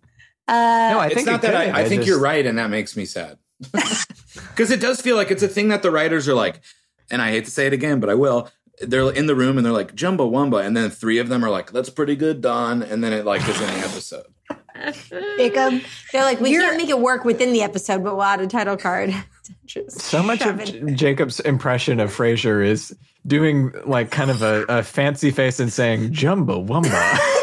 Uh, 0.50 0.90
No, 0.92 0.99
I 0.99 1.07
It's 1.07 1.14
think 1.14 1.26
not 1.26 1.37
it 1.37 1.42
that 1.42 1.66
could. 1.66 1.75
I, 1.75 1.80
I 1.80 1.88
think 1.88 2.00
just- 2.00 2.09
you're 2.09 2.21
right, 2.21 2.45
and 2.45 2.59
that 2.59 2.71
makes 2.71 2.97
me 2.97 3.04
sad. 3.04 3.38
Because 4.50 4.71
it 4.71 4.80
does 4.80 5.00
feel 5.00 5.16
like 5.16 5.30
it's 5.30 5.42
a 5.42 5.49
thing 5.49 5.69
that 5.69 5.83
the 5.83 5.90
writers 5.90 6.28
are 6.28 6.35
like, 6.35 6.61
and 7.11 7.21
I 7.23 7.30
hate 7.30 7.47
to 7.47 7.50
say 7.50 7.66
it 7.66 7.73
again, 7.73 7.99
but 8.00 8.09
I 8.11 8.14
will. 8.14 8.49
They're 8.80 9.11
in 9.12 9.26
the 9.26 9.35
room 9.35 9.57
and 9.57 9.64
they're 9.66 9.73
like 9.73 9.95
Jumbo 9.95 10.30
Wumba, 10.30 10.64
and 10.64 10.76
then 10.76 10.88
three 10.90 11.19
of 11.19 11.28
them 11.28 11.45
are 11.45 11.50
like, 11.50 11.73
"That's 11.73 11.90
pretty 11.90 12.14
good, 12.16 12.40
Don," 12.40 12.83
and 12.83 13.02
then 13.02 13.12
it 13.12 13.25
like 13.25 13.40
is 13.49 13.61
in 13.61 13.66
the 13.66 13.87
episode. 13.87 14.25
Jacob, 15.37 15.83
They're 16.12 16.25
like, 16.25 16.40
we 16.40 16.50
You're- 16.50 16.64
can't 16.64 16.76
make 16.78 16.88
it 16.88 16.99
work 17.00 17.25
within 17.25 17.52
the 17.52 17.62
episode, 17.62 18.02
but 18.04 18.14
we'll 18.16 18.23
add 18.25 18.40
a 18.40 18.47
title 18.47 18.76
card. 18.76 19.14
Just 19.66 20.00
So 20.00 20.23
much 20.23 20.42
of 20.42 20.61
it. 20.61 20.66
J- 20.66 20.95
Jacob's 20.95 21.40
impression 21.40 22.00
of 22.00 22.11
Frasier 22.14 22.64
is 22.64 22.97
doing 23.26 23.73
like 23.85 24.11
kind 24.11 24.30
of 24.30 24.42
a, 24.42 24.64
a 24.69 24.83
fancy 24.83 25.30
face 25.30 25.61
and 25.61 25.73
saying 25.73 26.12
"Jumbo 26.12 26.64
Wumba." 26.64 27.19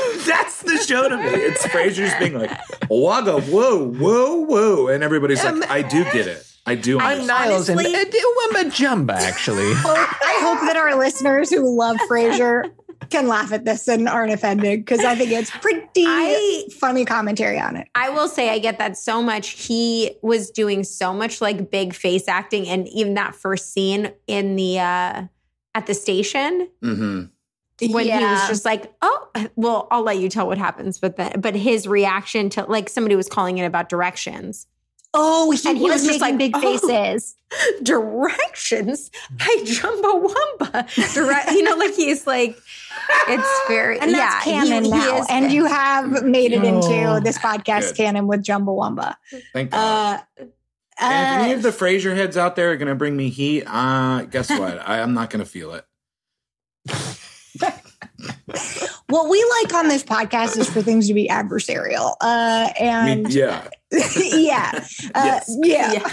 That's 0.88 1.01
show 1.01 1.10
to 1.10 1.17
me. 1.17 1.24
It's 1.29 1.65
Frasier's 1.67 2.13
being 2.20 2.38
like, 2.38 2.51
"Wagga, 2.89 3.39
whoa, 3.41 3.88
whoa, 3.91 4.36
whoa," 4.46 4.88
and 4.88 5.03
everybody's 5.03 5.44
like, 5.44 5.70
"I 5.70 5.82
do 5.82 6.03
get 6.06 6.27
it. 6.27 6.44
I 6.65 6.75
do." 6.75 7.00
I'm 7.00 7.25
Niles 7.27 7.70
and 7.70 7.79
Honestly- 7.79 7.96
uh, 7.96 8.06
Wumba 8.06 8.63
Jumba 8.72 9.13
actually. 9.13 9.72
I 9.74 10.39
hope 10.41 10.60
that 10.67 10.75
our 10.77 10.96
listeners 10.98 11.50
who 11.50 11.77
love 11.77 11.98
Frasier 12.10 12.72
can 13.10 13.27
laugh 13.27 13.51
at 13.53 13.63
this 13.63 13.88
and 13.88 14.08
aren't 14.10 14.34
offended 14.34 14.79
because 14.84 15.00
I 15.06 15.15
think 15.15 15.32
it's 15.32 15.51
pretty 15.51 15.86
I- 16.06 16.63
funny 16.79 17.06
commentary 17.06 17.60
on 17.60 17.75
it. 17.77 17.88
I 17.96 18.10
will 18.10 18.27
say 18.27 18.50
I 18.50 18.60
get 18.60 18.79
that 18.79 18.98
so 18.98 19.22
much. 19.22 19.50
He 19.51 20.17
was 20.22 20.50
doing 20.51 20.84
so 20.84 21.13
much 21.13 21.39
like 21.41 21.70
big 21.72 21.94
face 21.94 22.27
acting, 22.27 22.67
and 22.67 22.88
even 22.89 23.13
that 23.15 23.36
first 23.36 23.72
scene 23.74 24.12
in 24.27 24.56
the 24.56 24.79
uh 24.79 25.24
at 25.75 25.86
the 25.86 25.94
station 25.94 26.67
Mhm. 26.84 27.29
When 27.81 28.05
he 28.05 28.12
was 28.12 28.48
just 28.48 28.65
like, 28.65 28.91
"Oh, 29.01 29.27
well, 29.55 29.88
I'll 29.91 30.03
let 30.03 30.17
you 30.19 30.29
tell 30.29 30.48
what 30.48 30.57
happens." 30.57 31.00
But 31.00 31.17
then, 31.17 31.39
but 31.39 31.55
his 31.55 31.88
reaction 31.88 32.50
to 32.51 32.63
like 32.63 32.89
somebody 32.89 33.15
was 33.15 33.27
calling 33.29 33.57
it 33.57 33.65
about 33.65 33.89
directions. 33.89 34.67
oh, 35.13 35.51
he, 35.51 35.69
and 35.69 35.77
he 35.77 35.86
was, 35.86 36.01
was 36.01 36.05
just 36.07 36.22
like, 36.22 36.38
big 36.38 36.51
oh. 36.55 36.60
faces. 36.62 37.36
directions. 37.84 39.10
Hey, 39.39 39.63
Jumbo 39.63 40.27
Wumba. 40.27 41.13
Direct, 41.13 41.51
you 41.51 41.63
know, 41.63 41.75
like 41.75 41.96
he's 41.96 42.27
like, 42.27 42.57
it's 43.27 43.67
very, 43.67 44.00
And 44.00 44.13
that's 44.13 44.46
yeah, 44.46 44.53
canon 44.53 44.84
he- 44.84 44.91
he 44.91 44.98
now. 44.98 45.17
is- 45.22 45.27
and 45.29 45.51
you 45.51 45.65
have 45.65 46.24
made 46.24 46.51
it 46.51 46.63
into 46.63 47.05
Oh. 47.05 47.19
this 47.19 47.38
podcast 47.38 47.88
Good. 47.89 47.96
canon 47.96 48.27
with 48.27 48.43
Jumbawamba. 48.43 49.15
Thank 49.54 49.71
God. 49.71 50.19
Uh, 50.39 50.43
and 50.99 51.38
if 51.38 51.43
any 51.43 51.54
uh, 51.54 51.56
of 51.56 51.62
the 51.63 51.69
Frasier 51.69 52.15
heads 52.15 52.36
out 52.38 52.56
there 52.56 52.71
are 52.71 52.75
going 52.75 52.89
to 52.89 52.95
bring 52.95 53.15
me 53.15 53.30
heat, 53.30 53.63
uh, 53.65 54.23
guess 54.23 54.49
what? 54.60 54.78
I, 54.88 54.99
I'm 55.02 55.13
not 55.13 55.30
going 55.30 55.43
to 55.43 55.49
feel 55.49 55.73
it. 55.73 55.86
What 59.08 59.30
we 59.30 59.44
like 59.63 59.74
on 59.74 59.88
this 59.88 60.04
podcast 60.04 60.58
is 60.58 60.70
for 60.70 60.82
things 60.82 61.08
to 61.08 61.13
be 61.13 61.28
adversarial. 61.28 62.16
Uh, 62.22 62.70
Me- 62.80 62.88
and 62.88 63.34
yeah, 63.34 63.68
yeah, 63.92 64.72
uh, 65.16 65.24
Yes. 65.26 65.56
yeah. 65.63 65.92
yeah. 65.94 66.12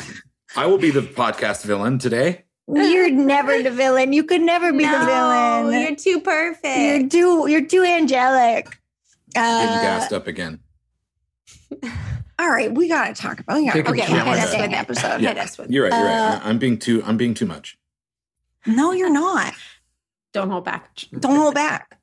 I 0.57 0.67
will 0.67 0.79
be 0.79 0.91
the 0.91 1.01
podcast 1.03 1.65
villain 1.65 1.99
today. 1.99 2.45
You're 2.67 3.11
never 3.11 3.63
the 3.63 3.71
villain. 3.71 4.13
You 4.13 4.25
could 4.25 4.41
never 4.41 4.73
be 4.73 4.85
the 4.87 4.99
villain. 5.05 5.81
you're 5.83 5.97
too 5.97 6.21
perfect. 6.21 7.13
You're 7.13 7.45
too 7.45 7.51
you're 7.51 7.67
too 7.67 7.83
angelic. 7.83 8.65
Getting 9.35 9.69
Uh, 9.69 9.83
gassed 9.83 10.13
up 10.13 10.27
again. 10.29 10.61
all 12.39 12.49
right, 12.51 12.73
we 12.73 12.89
gotta 12.89 13.15
talk 13.15 13.41
about. 13.41 13.57
We 13.59 13.67
gotta 13.67 13.81
okay, 13.81 13.89
you 13.91 13.95
hit 14.03 14.07
can't 14.09 14.29
us 14.29 14.53
let 14.53 14.61
with 14.63 14.71
that. 14.71 14.79
episode. 14.79 15.21
Hit 15.21 15.39
us 15.39 15.59
with- 15.59 15.71
You're 15.71 15.89
right. 15.89 15.93
You're 15.99 16.07
right. 16.07 16.35
Uh, 16.37 16.41
I- 16.43 16.49
I'm 16.49 16.59
being 16.59 16.79
too. 16.79 17.03
I'm 17.05 17.17
being 17.17 17.35
too 17.35 17.47
much. 17.47 17.77
No, 18.67 18.93
you're 18.93 19.13
not. 19.13 19.55
Don't 20.33 20.51
hold 20.51 20.65
back. 20.65 20.89
Don't 21.19 21.37
hold 21.37 21.55
back. 21.55 21.99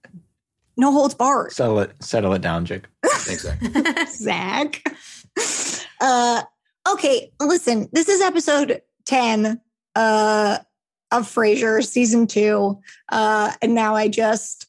No 0.78 0.92
holds 0.92 1.14
barred. 1.14 1.52
settle 1.52 1.80
it, 1.80 1.92
settle 2.00 2.34
it 2.34 2.42
down, 2.42 2.66
Jake. 2.66 2.86
Thanks, 3.06 3.44
Zac. 3.44 4.08
Zac. 4.10 4.84
Uh, 6.00 6.44
okay, 6.90 7.32
listen. 7.40 7.90
This 7.92 8.10
is 8.10 8.22
episode 8.22 8.82
ten 9.06 9.60
uh, 9.96 10.58
of 11.12 11.24
Frasier, 11.28 11.86
season 11.86 12.26
two, 12.28 12.80
uh, 13.10 13.52
and 13.62 13.76
now 13.76 13.96
I 13.96 14.08
just 14.08 14.68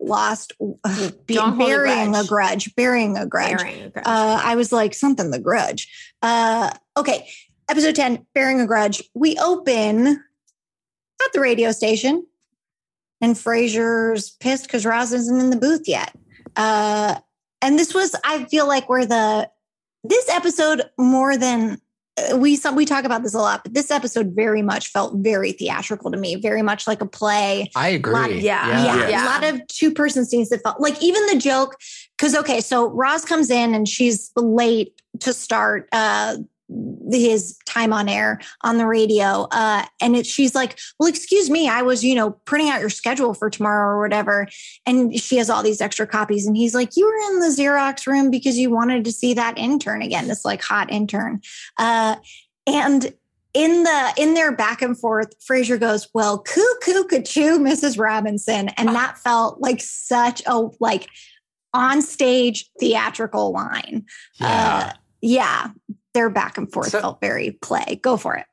lost 0.00 0.52
uh, 0.84 1.10
be- 1.26 1.34
Don't 1.34 1.54
a 1.60 1.64
burying 1.66 2.12
grudge. 2.12 2.24
a 2.24 2.28
grudge, 2.28 2.74
burying 2.76 3.16
a 3.16 3.26
grudge. 3.26 3.58
Bearing 3.58 3.82
a 3.82 3.90
grudge. 3.90 4.06
Uh, 4.06 4.40
I 4.42 4.56
was 4.56 4.72
like, 4.72 4.94
something 4.94 5.30
the 5.30 5.38
grudge. 5.38 5.88
Uh, 6.22 6.70
okay, 6.96 7.28
episode 7.68 7.94
10, 7.94 8.26
burying 8.34 8.60
a 8.60 8.66
grudge. 8.66 9.02
We 9.14 9.36
open 9.38 10.06
at 10.08 11.32
the 11.32 11.40
radio 11.40 11.70
station, 11.70 12.26
and 13.24 13.34
Frasier's 13.36 14.30
pissed 14.30 14.64
because 14.64 14.84
Roz 14.84 15.12
isn't 15.12 15.40
in 15.40 15.50
the 15.50 15.56
booth 15.56 15.88
yet. 15.88 16.14
Uh, 16.56 17.16
and 17.62 17.78
this 17.78 17.94
was, 17.94 18.14
I 18.24 18.44
feel 18.44 18.68
like, 18.68 18.88
where 18.88 19.06
the 19.06 19.50
this 20.06 20.28
episode 20.28 20.82
more 20.98 21.38
than 21.38 21.80
uh, 22.18 22.36
we 22.36 22.54
some 22.56 22.76
we 22.76 22.84
talk 22.84 23.04
about 23.04 23.22
this 23.22 23.32
a 23.32 23.38
lot, 23.38 23.62
but 23.64 23.72
this 23.72 23.90
episode 23.90 24.32
very 24.36 24.60
much 24.60 24.88
felt 24.88 25.14
very 25.16 25.52
theatrical 25.52 26.10
to 26.10 26.18
me, 26.18 26.36
very 26.36 26.60
much 26.60 26.86
like 26.86 27.00
a 27.00 27.06
play 27.06 27.70
I 27.74 27.88
agree. 27.88 28.12
Lot- 28.12 28.34
yeah, 28.34 28.84
yeah, 28.84 29.08
Yeah. 29.08 29.24
a 29.24 29.26
lot 29.26 29.44
of 29.54 29.66
two 29.68 29.90
person 29.92 30.26
scenes 30.26 30.50
that 30.50 30.62
felt 30.62 30.78
like 30.80 31.02
even 31.02 31.26
the 31.26 31.38
joke 31.38 31.76
because 32.16 32.36
okay 32.36 32.60
so 32.60 32.90
roz 32.90 33.24
comes 33.24 33.50
in 33.50 33.74
and 33.74 33.88
she's 33.88 34.30
late 34.36 35.00
to 35.20 35.32
start 35.32 35.88
uh 35.92 36.36
his 37.10 37.58
time 37.66 37.92
on 37.92 38.08
air 38.08 38.40
on 38.62 38.78
the 38.78 38.86
radio 38.86 39.46
uh 39.50 39.84
and 40.00 40.16
it, 40.16 40.26
she's 40.26 40.54
like 40.54 40.78
well 40.98 41.08
excuse 41.08 41.50
me 41.50 41.68
i 41.68 41.82
was 41.82 42.02
you 42.02 42.14
know 42.14 42.30
printing 42.46 42.70
out 42.70 42.80
your 42.80 42.88
schedule 42.88 43.34
for 43.34 43.50
tomorrow 43.50 43.96
or 43.96 44.00
whatever 44.00 44.48
and 44.86 45.18
she 45.18 45.36
has 45.36 45.50
all 45.50 45.62
these 45.62 45.82
extra 45.82 46.06
copies 46.06 46.46
and 46.46 46.56
he's 46.56 46.74
like 46.74 46.96
you 46.96 47.04
were 47.04 47.32
in 47.32 47.40
the 47.40 47.54
xerox 47.54 48.06
room 48.06 48.30
because 48.30 48.56
you 48.56 48.70
wanted 48.70 49.04
to 49.04 49.12
see 49.12 49.34
that 49.34 49.58
intern 49.58 50.00
again 50.00 50.26
this 50.26 50.44
like 50.44 50.62
hot 50.62 50.90
intern 50.90 51.40
uh 51.78 52.16
and 52.66 53.12
in 53.52 53.84
the 53.84 54.12
in 54.16 54.34
their 54.34 54.50
back 54.50 54.82
and 54.82 54.98
forth, 54.98 55.32
Frasier 55.38 55.78
goes, 55.78 56.08
"Well, 56.12 56.38
cuckoo, 56.38 57.04
cuckoo, 57.04 57.58
Mrs. 57.58 57.98
Robinson," 58.00 58.70
and 58.70 58.88
that 58.88 59.16
felt 59.24 59.60
like 59.60 59.80
such 59.80 60.42
a 60.46 60.68
like 60.80 61.08
on 61.72 62.02
stage 62.02 62.68
theatrical 62.80 63.52
line. 63.52 64.04
Yeah. 64.40 64.90
Uh, 64.90 64.92
yeah, 65.26 65.70
their 66.14 66.30
back 66.30 66.56
and 66.56 66.72
forth 66.72 66.88
So- 66.90 67.00
felt 67.00 67.20
very 67.20 67.50
play. 67.60 67.98
Go 68.02 68.16
for 68.16 68.34
it. 68.36 68.46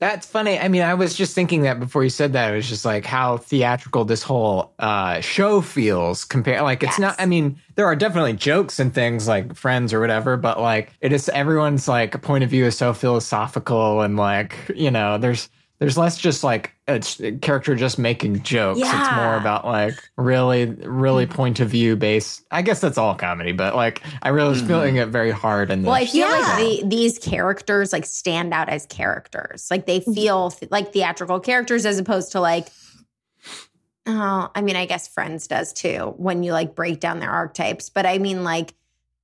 That's 0.00 0.26
funny. 0.26 0.58
I 0.58 0.66
mean, 0.68 0.82
I 0.82 0.94
was 0.94 1.14
just 1.14 1.34
thinking 1.34 1.62
that 1.62 1.78
before 1.78 2.02
you 2.02 2.10
said 2.10 2.32
that. 2.32 2.52
It 2.52 2.56
was 2.56 2.68
just 2.68 2.84
like 2.84 3.06
how 3.06 3.36
theatrical 3.36 4.04
this 4.04 4.22
whole 4.24 4.74
uh, 4.78 5.20
show 5.20 5.60
feels 5.60 6.24
compared. 6.24 6.62
Like, 6.62 6.82
it's 6.82 6.94
Yes. 6.94 6.98
not, 6.98 7.16
I 7.20 7.26
mean, 7.26 7.58
there 7.76 7.86
are 7.86 7.94
definitely 7.96 8.32
jokes 8.34 8.80
and 8.80 8.92
things 8.92 9.28
like 9.28 9.54
friends 9.54 9.92
or 9.94 10.00
whatever, 10.00 10.36
but 10.36 10.60
like, 10.60 10.92
it 11.00 11.12
is 11.12 11.28
everyone's 11.30 11.86
like 11.88 12.20
point 12.22 12.42
of 12.44 12.50
view 12.50 12.64
is 12.66 12.76
so 12.76 12.92
philosophical 12.92 14.00
and 14.02 14.16
like, 14.16 14.56
you 14.74 14.90
know, 14.90 15.16
there's, 15.16 15.48
there's 15.78 15.98
less 15.98 16.16
just 16.16 16.44
like 16.44 16.72
a 16.86 17.00
character 17.40 17.74
just 17.74 17.98
making 17.98 18.42
jokes. 18.42 18.80
It's 18.80 19.12
more 19.16 19.36
about 19.36 19.64
like 19.64 19.94
really, 20.16 20.66
really 20.66 21.26
mm-hmm. 21.26 21.34
point 21.34 21.60
of 21.60 21.68
view 21.68 21.96
based. 21.96 22.44
I 22.50 22.62
guess 22.62 22.80
that's 22.80 22.96
all 22.96 23.14
comedy, 23.16 23.52
but 23.52 23.74
like, 23.74 24.00
I 24.22 24.28
really 24.28 24.50
was 24.50 24.62
Mhm. 24.62 24.68
feeling 24.68 24.96
it 24.96 25.08
very 25.08 25.32
hard. 25.32 25.70
And 25.70 25.84
Well, 25.84 25.94
I 25.94 26.06
feel 26.06 26.28
Yeah. 26.28 26.38
like 26.38 26.58
the, 26.58 26.82
these 26.86 27.18
characters 27.18 27.92
like 27.92 28.06
stand 28.06 28.54
out 28.54 28.68
as 28.68 28.86
characters. 28.86 29.66
Like 29.70 29.86
they 29.86 30.00
mm-hmm. 30.00 30.12
feel 30.12 30.50
th- 30.52 30.70
like 30.70 30.92
theatrical 30.92 31.40
characters 31.40 31.84
as 31.86 31.98
opposed 31.98 32.32
to 32.32 32.40
like, 32.40 32.68
oh, 34.06 34.50
I 34.54 34.62
mean, 34.62 34.76
I 34.76 34.86
guess 34.86 35.08
Friends 35.08 35.48
does 35.48 35.72
too 35.72 36.14
when 36.18 36.42
you 36.44 36.52
like 36.52 36.76
break 36.76 37.00
down 37.00 37.18
their 37.18 37.30
archetypes. 37.30 37.90
But 37.90 38.06
I 38.06 38.18
mean, 38.18 38.44
like 38.44 38.74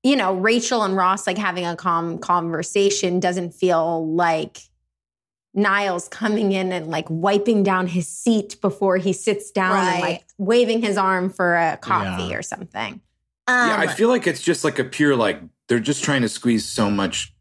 you 0.03 0.17
know, 0.17 0.33
Rachel 0.35 0.83
and 0.83 0.97
Ross 0.97 1.27
like 1.27 1.37
having 1.37 1.67
a 1.67 1.77
calm 1.77 2.19
conversation 2.19 3.21
doesn't 3.21 3.53
feel 3.53 4.11
like 4.15 4.63
Niles 5.55 6.09
coming 6.09 6.53
in 6.53 6.71
and 6.73 6.87
like 6.89 7.07
wiping 7.09 7.63
down 7.63 7.87
his 7.89 8.07
seat 8.07 8.61
before 8.61 8.97
he 8.99 9.13
sits 9.13 9.51
down 9.51 9.77
and 9.87 10.01
like 10.01 10.25
waving 10.39 10.81
his 10.83 10.97
arm 10.97 11.29
for 11.31 11.57
a 11.57 11.77
coffee 11.77 12.25
Yeah. 12.31 12.37
or 12.37 12.43
something. 12.43 13.01
yeah, 13.49 13.75
Um, 13.75 13.81
I 13.81 13.89
feel 13.89 14.09
like 14.09 14.27
it's 14.29 14.43
just 14.43 14.63
like 14.63 14.79
a 14.79 14.85
pure 14.85 15.17
like 15.17 15.41
they're 15.69 15.81
just 15.81 16.05
trying 16.05 16.23
to 16.23 16.29
squeeze 16.29 16.65
so 16.65 16.91
much 16.91 17.35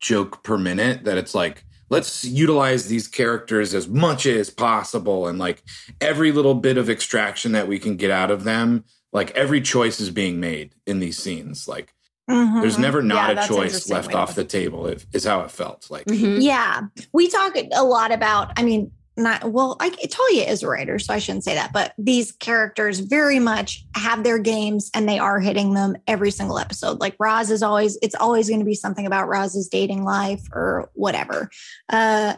joke 0.00 0.42
per 0.42 0.58
minute 0.58 1.04
that 1.04 1.16
it's 1.16 1.34
like 1.34 1.64
let's 1.88 2.24
utilize 2.24 2.88
these 2.88 3.08
characters 3.08 3.72
as 3.72 3.88
much 3.88 4.26
as 4.26 4.50
possible 4.50 5.26
and 5.26 5.38
like 5.38 5.62
every 6.02 6.32
little 6.32 6.54
bit 6.54 6.76
of 6.76 6.90
extraction 6.90 7.52
that 7.52 7.66
we 7.68 7.78
can 7.78 7.96
get 7.96 8.10
out 8.10 8.30
of 8.30 8.44
them 8.44 8.84
like 9.12 9.30
every 9.30 9.62
choice 9.62 10.00
is 10.00 10.10
being 10.10 10.38
made 10.40 10.74
in 10.86 10.98
these 10.98 11.16
scenes 11.18 11.66
like 11.66 11.93
mhm. 12.30 12.60
there's 12.62 12.78
never 12.78 13.00
Yeah, 13.00 13.06
not 13.06 13.44
a 13.44 13.48
choice 13.48 13.88
left 13.90 14.14
off 14.14 14.34
the 14.34 14.44
table 14.44 14.86
it, 14.86 15.04
is 15.12 15.24
how 15.24 15.40
it 15.42 15.50
felt 15.50 15.90
like 15.90 16.06
Mhm. 16.06 16.38
Yeah, 16.40 16.82
we 17.12 17.28
talk 17.28 17.56
a 17.72 17.84
lot 17.84 18.12
about. 18.12 18.52
I 18.58 18.62
mean, 18.62 18.90
not 19.16 19.52
well. 19.52 19.76
I 19.78 19.90
Talia 19.90 20.44
is 20.50 20.62
a 20.64 20.68
writer, 20.68 20.98
so 20.98 21.14
I 21.14 21.18
shouldn't 21.20 21.44
say 21.44 21.54
that. 21.54 21.72
But 21.72 21.94
these 21.96 22.32
characters 22.32 22.98
very 22.98 23.38
much 23.38 23.84
have 23.94 24.24
their 24.24 24.38
games, 24.38 24.90
and 24.92 25.08
they 25.08 25.20
are 25.20 25.38
hitting 25.38 25.74
them 25.74 25.96
every 26.08 26.32
single 26.32 26.58
episode. 26.58 26.98
Like 27.00 27.14
Roz 27.20 27.50
is 27.50 27.62
always. 27.62 27.96
It's 28.02 28.16
always 28.16 28.48
going 28.48 28.58
to 28.60 28.66
be 28.66 28.74
something 28.74 29.06
about 29.06 29.28
Roz's 29.28 29.68
dating 29.68 30.02
life 30.04 30.42
or 30.52 30.90
whatever. 30.94 31.48
Uh, 31.88 32.34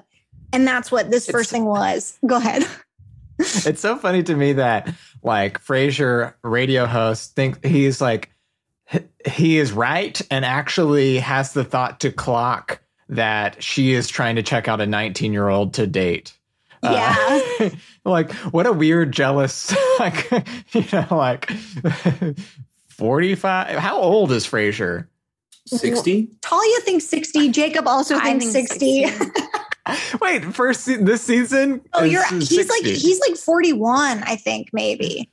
and 0.53 0.69
that's 0.69 0.93
what 0.93 1.11
this 1.11 1.25
first 1.27 1.51
It's- 1.51 1.53
thing 1.53 1.65
was. 1.65 2.19
Go 2.27 2.37
ahead. 2.37 2.67
it's 3.39 3.81
so 3.81 3.97
funny 3.97 4.23
to 4.25 4.35
me 4.37 4.53
that 4.55 4.93
like 5.23 5.63
Frasier 5.65 6.35
radio 6.43 6.85
host 6.87 7.35
think 7.35 7.65
he's 7.65 8.01
like 8.03 8.25
h- 8.27 8.31
he 9.27 9.59
is 9.59 9.73
right 9.73 10.21
and 10.31 10.45
actually 10.45 11.19
has 11.19 11.53
the 11.53 11.65
thought 11.65 12.01
to 12.01 12.13
clock 12.13 12.81
that 13.09 13.63
she 13.63 13.93
is 13.93 14.09
trying 14.09 14.37
to 14.37 14.43
check 14.43 14.69
out 14.69 14.81
a 14.81 14.87
19 14.87 15.33
year 15.33 15.49
old 15.49 15.75
to 15.75 15.87
date. 15.87 16.37
Uh, 16.83 17.41
like 18.05 18.33
what 18.33 18.67
a 18.67 18.73
weird 18.73 19.13
jealous 19.13 19.75
like 19.99 20.31
you 20.73 20.85
know 20.93 21.07
like 21.11 21.51
45 22.89 23.77
how 23.79 23.99
old 23.99 24.31
is 24.31 24.47
Frasier? 24.47 25.07
60 25.67 26.29
Talia 26.43 26.81
thinks 26.81 27.07
sixty. 27.07 27.49
Jacob 27.49 27.89
also 27.89 28.17
I 28.17 28.39
thinks 28.39 28.53
think 28.53 28.69
sixty. 28.69 29.07
60. 29.07 29.41
Wait, 30.21 30.45
first 30.55 30.83
se- 30.83 31.03
this 31.03 31.23
season? 31.23 31.81
oh, 31.93 32.05
you're. 32.05 32.23
is 32.35 32.49
He's 32.49 32.69
like 32.69 32.85
he's 32.85 33.21
like 33.21 33.37
forty 33.37 33.73
one. 33.73 34.23
I 34.25 34.37
think 34.37 34.69
maybe. 34.73 35.29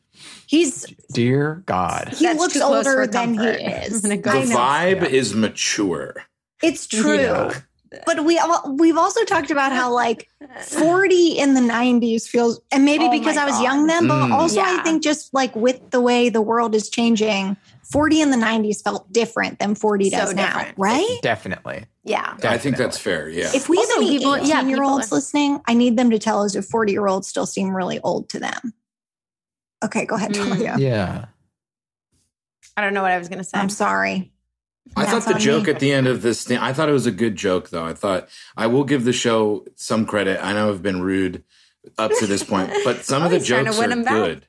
He's 0.53 0.85
dear 1.11 1.63
God. 1.65 2.09
he 2.15 2.25
That's 2.25 2.37
looks 2.37 2.61
older 2.61 2.83
for 3.05 3.07
than 3.07 3.33
he 3.33 3.43
is. 3.47 3.95
I'm 3.95 4.01
gonna 4.01 4.17
go 4.17 4.31
I 4.31 4.45
the 4.45 4.53
vibe 4.53 5.01
Yeah. 5.01 5.17
is 5.19 5.33
mature 5.33 6.23
It's 6.61 6.85
true. 6.85 7.19
Yeah. 7.19 7.53
But 8.05 8.23
we 8.25 8.37
al- 8.39 8.75
we've 8.77 8.97
also 8.97 9.23
talked 9.23 9.49
about 9.51 9.71
how 9.71 9.91
like 9.91 10.27
40 10.61 11.37
in 11.39 11.53
the 11.55 11.61
90s 11.61 12.27
feels 12.27 12.59
and 12.71 12.85
maybe 12.85 13.05
Oh 13.05 13.11
because 13.11 13.35
I 13.37 13.45
was 13.45 13.55
God. 13.55 13.63
young 13.63 13.87
then, 13.87 14.07
but 14.07 14.29
Mm. 14.29 14.33
also 14.33 14.61
I 14.61 14.81
think 14.83 15.01
just 15.03 15.33
like 15.33 15.55
with 15.55 15.79
the 15.91 16.01
way 16.01 16.29
the 16.29 16.41
world 16.41 16.73
is 16.75 16.89
changing, 16.89 17.57
40 17.91 18.21
in 18.21 18.31
the 18.31 18.37
90s 18.37 18.81
felt 18.83 19.11
different 19.11 19.57
than 19.59 19.75
40 19.75 20.09
So 20.11 20.17
does 20.17 20.33
now, 20.35 20.65
right? 20.77 21.19
Definitely. 21.21 21.85
Yeah. 22.05 22.35
i 22.43 22.57
think 22.57 22.75
that's 22.77 22.97
fair 22.97 23.29
yeah 23.29 23.49
If 23.55 23.69
we 23.69 23.77
Also, 23.77 23.93
have 23.93 24.01
any 24.03 24.17
people, 24.17 24.35
18 24.35 24.47
yeah, 24.49 24.61
year 24.67 24.83
olds 24.83 25.11
are- 25.11 25.15
listening, 25.15 25.61
I 25.67 25.73
need 25.73 25.95
them 25.97 26.09
to 26.11 26.19
tell 26.19 26.43
us 26.43 26.53
if 26.55 26.65
40 26.65 26.91
year 26.91 27.07
olds 27.07 27.27
still 27.27 27.45
seem 27.45 27.73
really 27.75 27.99
old 28.03 28.27
to 28.29 28.39
them. 28.39 28.73
Okay, 29.83 30.05
go 30.05 30.15
ahead, 30.15 30.31
Mm. 30.31 30.47
Talia. 30.49 30.75
Yeah. 30.79 31.25
I 32.75 32.81
don't 32.81 32.93
know 32.93 33.01
what 33.01 33.11
I 33.11 33.17
was 33.17 33.29
gonna 33.29 33.43
say. 33.43 33.57
I'm 33.57 33.69
sorry. 33.69 34.31
I 34.95 35.05
That's 35.05 35.25
thought 35.25 35.33
the 35.33 35.39
joke 35.39 35.65
me. 35.65 35.71
at 35.71 35.79
the 35.79 35.91
end 35.91 36.07
of 36.07 36.21
this 36.21 36.43
thing, 36.43 36.57
I 36.57 36.73
thought 36.73 36.89
it 36.89 36.93
was 36.93 37.05
a 37.05 37.11
good 37.11 37.35
joke, 37.35 37.69
though. 37.69 37.85
I 37.85 37.93
thought 37.93 38.27
I 38.57 38.67
will 38.67 38.83
give 38.83 39.05
the 39.05 39.13
show 39.13 39.65
some 39.75 40.05
credit. 40.05 40.43
I 40.43 40.53
know 40.53 40.69
I've 40.69 40.83
been 40.83 41.01
rude 41.01 41.43
up 41.97 42.11
to 42.19 42.27
this 42.27 42.43
point, 42.43 42.71
but 42.83 43.03
some 43.05 43.23
of 43.23 43.29
the 43.29 43.37
Always 43.37 43.47
trying 43.47 43.65
to 43.65 43.71
jokes 43.71 43.79
are 43.79 43.89
are 43.89 43.91
'em 43.91 44.03
back. 44.03 44.13
good. 44.13 44.47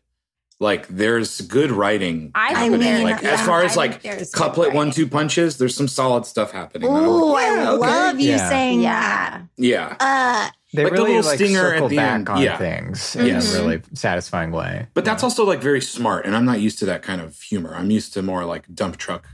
Like 0.61 0.89
there's 0.89 1.41
good 1.43 1.71
writing 1.73 2.31
I 2.35 2.49
think 2.55 2.59
happening. 2.59 2.81
there- 2.81 3.03
like 3.05 3.25
as 3.25 3.41
far 3.43 3.63
as 3.65 3.75
think 3.75 4.05
like 4.05 4.33
couplet 4.33 4.73
one 4.73 4.91
two 4.91 5.07
punches, 5.07 5.59
there's 5.59 5.75
some 5.77 5.89
solid 5.89 6.27
stuff 6.27 6.53
happening. 6.53 6.89
And 6.89 6.97
I'm 6.99 7.05
Oh, 7.05 7.27
like, 7.33 7.45
I 7.47 7.55
yeah, 7.55 7.71
okay. 7.73 7.79
love 7.87 8.21
you 8.21 8.31
Yeah. 8.31 8.49
saying 8.49 8.83
that. 8.83 9.43
Yeah. 9.57 9.89
Yeah, 9.91 9.97
Uh, 10.01 10.49
They 10.75 10.83
Like 10.85 10.93
the 10.95 10.99
really 11.03 11.15
little 11.17 11.31
like 11.31 11.39
stinger 11.39 11.67
at 11.67 11.75
circle 11.75 11.89
the 11.89 11.97
back 11.97 12.15
end. 12.17 12.29
on 12.29 12.43
Yeah. 12.43 12.57
things 12.59 13.15
in 13.17 13.27
Yes. 13.27 13.55
a 13.55 13.59
really 13.63 13.81
satisfying 13.95 14.51
way. 14.51 14.89
but 14.93 15.05
that's 15.05 15.23
also 15.23 15.45
like 15.47 15.61
very 15.63 15.81
smart, 15.81 16.27
and 16.27 16.35
I'm 16.37 16.45
not 16.45 16.61
used 16.61 16.79
to 16.81 16.87
that 16.87 17.03
kind 17.03 17.21
of 17.21 17.41
humor. 17.41 17.75
I'm 17.77 17.91
used 17.93 18.13
to 18.15 18.23
more 18.23 18.45
like 18.45 18.65
dump 18.75 18.97
truck 18.97 19.25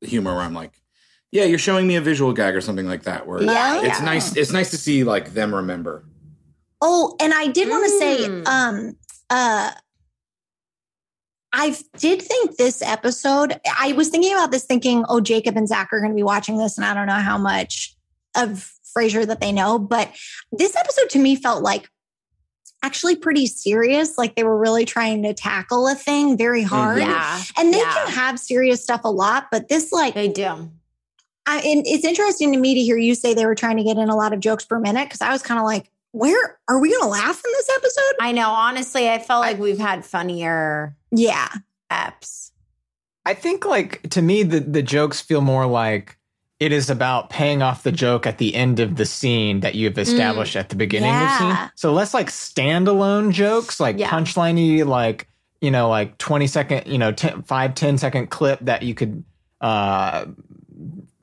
humor, 0.00 0.34
where 0.34 0.42
I'm 0.42 0.54
like, 0.54 0.72
yeah, 1.32 1.44
you're 1.44 1.58
showing 1.58 1.86
me 1.86 1.96
a 1.96 2.00
visual 2.00 2.32
gag 2.32 2.56
or 2.56 2.60
something 2.62 2.86
like 2.86 3.02
that. 3.02 3.26
Where 3.26 3.42
Yeah. 3.42 3.82
it's 3.82 3.98
Yeah. 3.98 4.04
nice. 4.04 4.34
It's 4.36 4.52
nice 4.52 4.70
to 4.70 4.78
see 4.78 5.04
like 5.04 5.34
them 5.34 5.54
remember. 5.54 6.04
Oh, 6.80 7.14
and 7.20 7.34
I 7.34 7.48
did 7.48 7.68
want 7.68 7.84
to 7.84 7.98
say, 7.98 8.16
Mm. 8.26 8.48
um, 8.48 8.96
uh, 9.28 9.72
I 11.52 11.76
did 11.98 12.22
think 12.22 12.56
this 12.56 12.80
episode, 12.80 13.60
I 13.78 13.92
was 13.92 14.08
thinking 14.08 14.32
about 14.32 14.50
this 14.52 14.64
thinking, 14.64 15.04
oh, 15.08 15.20
Jacob 15.20 15.56
and 15.56 15.68
Zac 15.68 15.92
are 15.92 15.98
going 16.00 16.12
to 16.12 16.16
be 16.16 16.22
watching 16.22 16.56
this, 16.58 16.78
and 16.78 16.84
I 16.86 16.94
don't 16.94 17.06
know 17.06 17.12
how 17.14 17.36
much 17.38 17.96
of 18.36 18.72
Frasier 18.96 19.26
that 19.26 19.40
they 19.40 19.52
know, 19.52 19.78
but 19.78 20.10
this 20.52 20.76
episode 20.76 21.10
to 21.10 21.18
me 21.18 21.36
felt 21.36 21.62
like 21.62 21.88
actually 22.82 23.14
pretty 23.16 23.46
serious. 23.46 24.16
Like 24.16 24.34
they 24.36 24.42
were 24.44 24.56
really 24.58 24.84
trying 24.84 25.22
to 25.24 25.34
tackle 25.34 25.86
a 25.86 25.94
thing 25.94 26.36
very 26.38 26.62
hard. 26.62 26.98
Mhm. 27.02 27.06
Yeah. 27.08 27.42
And 27.58 27.74
they 27.74 27.78
Yeah. 27.78 27.92
can 27.92 28.08
have 28.12 28.38
serious 28.40 28.82
stuff 28.82 29.02
a 29.04 29.10
lot, 29.10 29.48
but 29.50 29.68
this, 29.68 29.92
like, 29.92 30.14
They 30.14 30.28
do. 30.28 30.70
I, 31.46 31.58
and 31.60 31.84
it's 31.86 32.04
interesting 32.04 32.52
to 32.52 32.58
me 32.58 32.74
to 32.74 32.80
hear 32.80 32.96
you 32.96 33.14
say 33.14 33.34
they 33.34 33.44
were 33.46 33.54
trying 33.54 33.76
to 33.76 33.82
get 33.84 33.96
in 33.98 34.08
a 34.08 34.16
lot 34.16 34.32
of 34.32 34.40
jokes 34.40 34.64
per 34.64 34.78
minute 34.78 35.04
because 35.08 35.20
I 35.20 35.30
was 35.32 35.42
kind 35.42 35.58
of 35.58 35.66
like, 35.66 35.90
where 36.12 36.58
are 36.68 36.78
we 36.78 36.90
going 36.90 37.02
to 37.02 37.08
laugh 37.08 37.42
in 37.44 37.52
this 37.52 37.68
episode? 37.76 38.14
I 38.20 38.32
know. 38.32 38.48
Honestly, 38.50 39.08
I 39.10 39.18
felt 39.18 39.40
like 39.42 39.58
we've 39.58 39.78
had 39.78 40.04
funnier 40.04 40.96
Yeah. 41.10 41.48
eps. 41.90 42.50
I 43.26 43.34
think 43.34 43.64
like 43.66 44.08
to 44.10 44.22
me 44.22 44.42
the 44.42 44.60
the 44.60 44.82
jokes 44.82 45.20
feel 45.20 45.40
more 45.42 45.66
like 45.66 46.16
it 46.60 46.72
is 46.72 46.90
about 46.90 47.30
paying 47.30 47.62
off 47.62 47.82
the 47.82 47.90
joke 47.90 48.26
at 48.26 48.36
the 48.38 48.54
end 48.54 48.78
of 48.80 48.96
the 48.96 49.06
scene 49.06 49.60
that 49.60 49.74
you've 49.74 49.98
established 49.98 50.54
at 50.56 50.68
the 50.68 50.76
beginning 50.76 51.10
of 51.10 51.20
the 51.20 51.38
scene. 51.38 51.70
So 51.74 51.92
less 51.92 52.12
like 52.14 52.28
standalone 52.28 53.32
jokes, 53.32 53.80
like 53.80 53.98
Yeah. 53.98 54.10
punchliney, 54.10 54.84
like 54.86 55.26
you 55.62 55.70
know, 55.70 55.88
like 55.88 56.16
twenty 56.18 56.46
second, 56.46 56.86
you 56.86 56.96
know, 56.98 57.12
10, 57.12 57.42
five, 57.42 57.74
10 57.74 57.98
second 57.98 58.28
clip 58.28 58.60
that 58.60 58.82
you 58.82 58.94
could 58.94 59.24
uh 59.60 60.26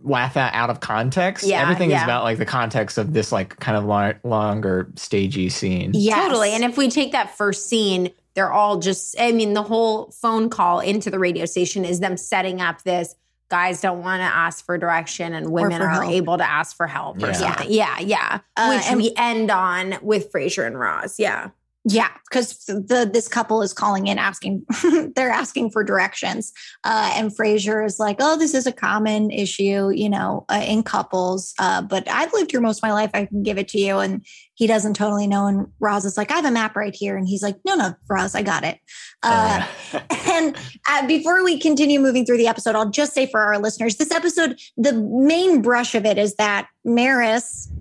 laugh 0.03 0.37
at 0.37 0.53
out 0.53 0.69
of 0.69 0.79
context. 0.79 1.45
Yeah, 1.45 1.61
Everything 1.61 1.91
is 1.91 2.01
about 2.01 2.23
like 2.23 2.37
the 2.37 2.45
context 2.45 2.97
of 2.97 3.13
this 3.13 3.31
like 3.31 3.59
kind 3.59 3.77
of 3.77 3.83
long, 3.85 4.13
longer 4.23 4.89
stagey 4.95 5.49
scene. 5.49 5.91
Yes. 5.93 6.23
Totally. 6.23 6.51
And 6.51 6.63
if 6.63 6.77
we 6.77 6.89
take 6.89 7.11
that 7.11 7.35
first 7.35 7.67
scene, 7.67 8.11
they're 8.33 8.51
all 8.51 8.77
just, 8.79 9.19
I 9.19 9.31
mean, 9.31 9.53
the 9.53 9.63
whole 9.63 10.11
phone 10.11 10.49
call 10.49 10.79
into 10.79 11.09
the 11.09 11.19
radio 11.19 11.45
station 11.45 11.83
is 11.83 11.99
them 11.99 12.15
setting 12.15 12.61
up 12.61 12.83
this 12.83 13.15
guys 13.49 13.81
don't 13.81 13.99
want 14.01 14.19
to 14.19 14.25
ask 14.25 14.65
for 14.65 14.77
direction 14.77 15.33
and 15.33 15.51
women 15.51 15.81
are 15.81 15.89
help. 15.89 16.11
able 16.11 16.37
to 16.37 16.49
ask 16.49 16.75
for 16.75 16.87
help 16.87 17.21
or 17.23 17.27
Yeah. 17.27 17.31
something. 17.33 17.67
Yeah, 17.71 17.99
yeah. 17.99 18.39
Uh, 18.57 18.73
Which 18.75 18.85
and- 18.87 18.97
we 18.97 19.13
end 19.15 19.49
on 19.51 19.97
with 20.01 20.31
Frasier 20.31 20.65
and 20.67 20.77
Roz. 20.79 21.15
Yeah. 21.17 21.49
Yeah, 21.89 22.09
because 22.29 22.57
the 22.65 23.09
this 23.11 23.29
couple 23.29 23.61
is 23.61 23.71
calling 23.71 24.07
in 24.07 24.17
asking 24.17 24.65
they're 25.15 25.29
asking 25.29 25.71
for 25.71 25.85
directions, 25.85 26.51
uh, 26.83 27.13
and 27.15 27.31
Frasier 27.31 27.85
is 27.85 27.97
like, 27.97 28.17
"Oh, 28.19 28.37
this 28.37 28.53
is 28.53 28.67
a 28.67 28.73
common 28.73 29.31
issue, 29.31 29.89
you 29.91 30.09
know, 30.09 30.43
uh, 30.49 30.63
in 30.67 30.83
couples. 30.83 31.53
Uh, 31.57 31.81
but 31.81 32.05
I've 32.09 32.33
lived 32.33 32.51
here 32.51 32.59
most 32.59 32.79
of 32.79 32.83
my 32.83 32.91
life. 32.91 33.11
I 33.13 33.25
can 33.25 33.41
give 33.41 33.57
it 33.57 33.69
to 33.69 33.79
you." 33.79 33.99
And 33.99 34.25
he 34.55 34.67
doesn't 34.67 34.95
totally 34.95 35.27
know. 35.27 35.47
And 35.47 35.67
Roz 35.79 36.03
is 36.03 36.17
like, 36.17 36.29
"I 36.29 36.35
have 36.35 36.45
a 36.45 36.51
map 36.51 36.75
right 36.75 36.93
here," 36.93 37.15
and 37.15 37.25
he's 37.25 37.41
like, 37.41 37.57
"No, 37.65 37.75
no, 37.75 37.93
Roz, 38.09 38.35
I 38.35 38.41
got 38.41 38.65
it." 38.65 38.79
Uh, 39.23 39.63
Uh, 39.93 39.99
and 40.29 40.57
uh, 40.89 41.07
before 41.07 41.43
we 41.43 41.57
continue 41.57 41.99
moving 42.01 42.25
through 42.25 42.37
the 42.37 42.47
episode, 42.47 42.75
I'll 42.75 42.89
just 42.89 43.13
say 43.13 43.27
for 43.27 43.39
our 43.39 43.59
listeners, 43.59 43.95
this 43.95 44.11
episode, 44.11 44.59
the 44.75 44.93
main 44.93 45.61
brush 45.61 45.95
of 45.95 46.05
it 46.05 46.17
is 46.17 46.35
that 46.35 46.67
Maris, 46.83 47.71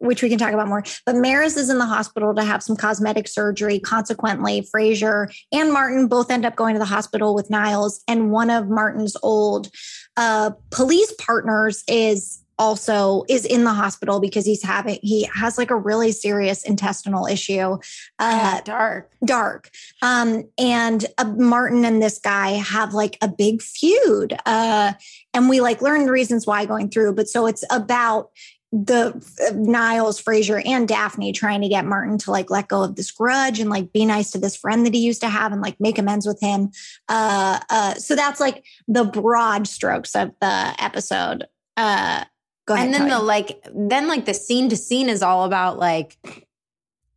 which 0.00 0.22
we 0.22 0.28
can 0.28 0.38
talk 0.38 0.52
about 0.52 0.68
more, 0.68 0.82
but 1.06 1.14
Maris 1.14 1.56
is 1.56 1.70
in 1.70 1.78
the 1.78 1.86
hospital 1.86 2.34
to 2.34 2.42
have 2.42 2.62
some 2.62 2.76
cosmetic 2.76 3.28
surgery. 3.28 3.78
Consequently, 3.78 4.62
Frasier 4.74 5.32
and 5.52 5.72
Martin 5.72 6.08
both 6.08 6.30
end 6.30 6.44
up 6.44 6.56
going 6.56 6.74
to 6.74 6.78
the 6.78 6.84
hospital 6.84 7.34
with 7.34 7.50
Niles, 7.50 8.02
and 8.08 8.30
one 8.30 8.50
of 8.50 8.68
Martin's 8.68 9.16
old 9.22 9.70
uh, 10.16 10.50
police 10.70 11.12
partners 11.18 11.84
is 11.86 12.42
also 12.60 13.24
is 13.26 13.46
in 13.46 13.64
the 13.64 13.72
hospital 13.72 14.20
because 14.20 14.44
he's 14.44 14.62
having 14.62 14.98
he 15.02 15.26
has 15.34 15.56
like 15.56 15.70
a 15.70 15.76
really 15.76 16.12
serious 16.12 16.62
intestinal 16.62 17.26
issue 17.26 17.78
uh 18.18 18.60
dark. 18.60 19.10
dark 19.24 19.70
um 20.02 20.44
and 20.58 21.06
uh, 21.16 21.24
martin 21.24 21.86
and 21.86 22.02
this 22.02 22.18
guy 22.18 22.50
have 22.50 22.92
like 22.92 23.16
a 23.22 23.28
big 23.28 23.62
feud 23.62 24.36
uh 24.44 24.92
and 25.32 25.48
we 25.48 25.62
like 25.62 25.80
learn 25.80 26.04
the 26.04 26.12
reasons 26.12 26.46
why 26.46 26.66
going 26.66 26.90
through 26.90 27.14
but 27.14 27.28
so 27.28 27.46
it's 27.46 27.64
about 27.70 28.28
the 28.72 29.08
uh, 29.46 29.52
Niles, 29.54 30.22
Frasier, 30.22 30.62
and 30.64 30.86
Daphne 30.86 31.32
trying 31.32 31.60
to 31.62 31.68
get 31.68 31.84
Martin 31.84 32.18
to 32.18 32.30
like 32.30 32.50
let 32.50 32.68
go 32.68 32.82
of 32.82 32.96
this 32.96 33.10
grudge 33.10 33.58
and 33.58 33.68
like 33.68 33.92
be 33.92 34.04
nice 34.04 34.30
to 34.30 34.38
this 34.38 34.56
friend 34.56 34.86
that 34.86 34.94
he 34.94 35.00
used 35.00 35.20
to 35.22 35.28
have 35.28 35.52
and 35.52 35.60
like 35.60 35.78
make 35.80 35.98
amends 35.98 36.26
with 36.26 36.40
him. 36.40 36.70
Uh, 37.08 37.58
uh, 37.68 37.94
so 37.94 38.14
that's 38.14 38.40
like 38.40 38.64
the 38.86 39.04
broad 39.04 39.66
strokes 39.66 40.14
of 40.14 40.32
the 40.40 40.74
episode. 40.78 41.46
Uh, 41.76 42.24
go 42.66 42.74
ahead. 42.74 42.86
and 42.86 42.94
then 42.94 43.08
the 43.08 43.18
like 43.18 43.64
then 43.74 44.06
like 44.06 44.24
the 44.24 44.34
scene 44.34 44.68
to 44.68 44.76
scene 44.76 45.08
is 45.08 45.22
all 45.22 45.44
about 45.44 45.78
like 45.78 46.46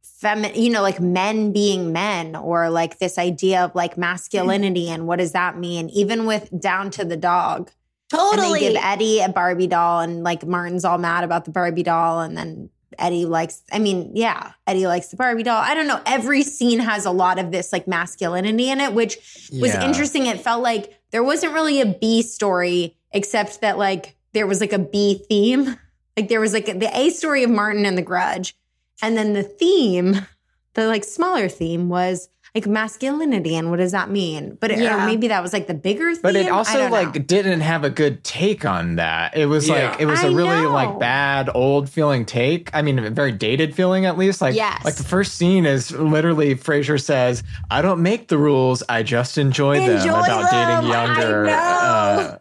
feminine 0.01 0.59
you 0.59 0.69
know 0.69 0.81
like 0.81 1.01
men 1.01 1.51
being 1.51 1.91
men 1.91 2.35
or 2.35 2.69
like 2.69 2.97
this 2.99 3.17
idea 3.17 3.61
of 3.61 3.75
like 3.75 3.97
masculinity 3.97 4.89
and 4.89 5.05
what 5.05 5.19
does 5.19 5.33
that 5.33 5.57
mean 5.57 5.89
even 5.89 6.25
with 6.25 6.49
down 6.61 6.89
to 6.89 7.03
the 7.03 7.17
dog 7.17 7.69
totally. 8.17 8.45
and 8.45 8.55
they 8.55 8.59
give 8.73 8.83
eddie 8.83 9.19
a 9.21 9.29
barbie 9.29 9.67
doll 9.67 9.99
and 10.01 10.23
like 10.23 10.45
martin's 10.45 10.85
all 10.85 10.97
mad 10.97 11.23
about 11.23 11.45
the 11.45 11.51
barbie 11.51 11.83
doll 11.83 12.19
and 12.21 12.37
then 12.37 12.69
eddie 12.99 13.25
likes 13.25 13.63
i 13.71 13.79
mean 13.79 14.11
yeah 14.15 14.51
eddie 14.67 14.85
likes 14.87 15.07
the 15.07 15.15
barbie 15.17 15.41
doll 15.43 15.57
i 15.61 15.73
don't 15.73 15.87
know 15.87 15.99
every 16.05 16.43
scene 16.43 16.79
has 16.79 17.05
a 17.05 17.11
lot 17.11 17.39
of 17.39 17.51
this 17.51 17.73
like 17.73 17.87
masculinity 17.87 18.69
in 18.69 18.79
it 18.79 18.93
which 18.93 19.15
was 19.59 19.73
Yeah. 19.73 19.83
interesting 19.85 20.27
it 20.27 20.39
felt 20.39 20.61
like 20.61 20.99
there 21.11 21.23
wasn't 21.23 21.53
really 21.53 21.81
a 21.81 21.85
b 21.87 22.21
story 22.21 22.95
except 23.11 23.61
that 23.61 23.77
like 23.77 24.15
there 24.33 24.45
was 24.47 24.61
like 24.61 24.73
a 24.73 24.79
b 24.79 25.23
theme 25.27 25.75
like 26.17 26.27
there 26.29 26.39
was 26.39 26.53
like 26.53 26.65
the 26.67 26.89
a 26.95 27.09
story 27.09 27.43
of 27.43 27.49
martin 27.49 27.85
and 27.85 27.97
the 27.97 28.01
grudge 28.03 28.55
and 29.01 29.17
then 29.17 29.33
the 29.33 29.43
theme 29.43 30.27
the 30.75 30.85
like 30.87 31.03
smaller 31.03 31.49
theme 31.49 31.89
was 31.89 32.29
like 32.55 32.67
masculinity 32.67 33.55
and 33.55 33.71
what 33.71 33.77
does 33.77 33.91
that 33.93 34.11
mean 34.11 34.55
but 34.61 34.69
it, 34.69 34.77
Yeah. 34.77 35.05
maybe 35.07 35.27
that 35.29 35.41
was 35.41 35.53
like 35.53 35.65
the 35.65 35.73
bigger 35.73 36.11
theme 36.13 36.21
But 36.21 36.35
it 36.35 36.49
also 36.49 36.87
like 36.89 37.15
know. 37.15 37.21
didn't 37.21 37.61
have 37.61 37.83
a 37.83 37.89
good 37.89 38.23
take 38.23 38.63
on 38.63 38.95
that. 38.97 39.35
It 39.35 39.47
was 39.47 39.67
Yeah. 39.67 39.89
like 39.89 39.99
it 39.99 40.05
was 40.05 40.21
a 40.23 40.27
I 40.27 40.31
really 40.33 40.61
know. 40.61 40.69
like 40.71 40.99
bad 40.99 41.49
old 41.55 41.89
feeling 41.89 42.25
take. 42.25 42.69
I 42.71 42.83
mean, 42.83 42.99
a 42.99 43.09
very 43.09 43.31
dated 43.31 43.73
feeling 43.75 44.05
at 44.05 44.17
least. 44.19 44.39
Like 44.39 44.53
Yes. 44.55 44.85
like 44.85 44.95
the 44.95 45.03
first 45.03 45.35
scene 45.35 45.65
is 45.65 45.91
literally 45.91 46.53
Frasier 46.55 47.01
says, 47.01 47.41
"I 47.71 47.81
don't 47.81 48.01
make 48.03 48.27
the 48.27 48.37
rules. 48.37 48.83
I 48.87 49.01
just 49.01 49.37
enjoy, 49.39 49.79
them." 49.79 50.07
About 50.07 50.51
them. 50.51 50.83
dating 50.83 50.91
younger 50.91 51.47
uh, 51.49 52.37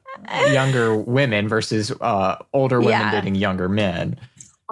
younger 0.53 0.95
women 0.97 1.49
versus 1.49 1.91
uh, 2.03 2.37
older 2.53 2.79
women 2.81 2.93
Yeah. 2.93 3.11
dating 3.13 3.35
younger 3.37 3.69
men. 3.69 4.17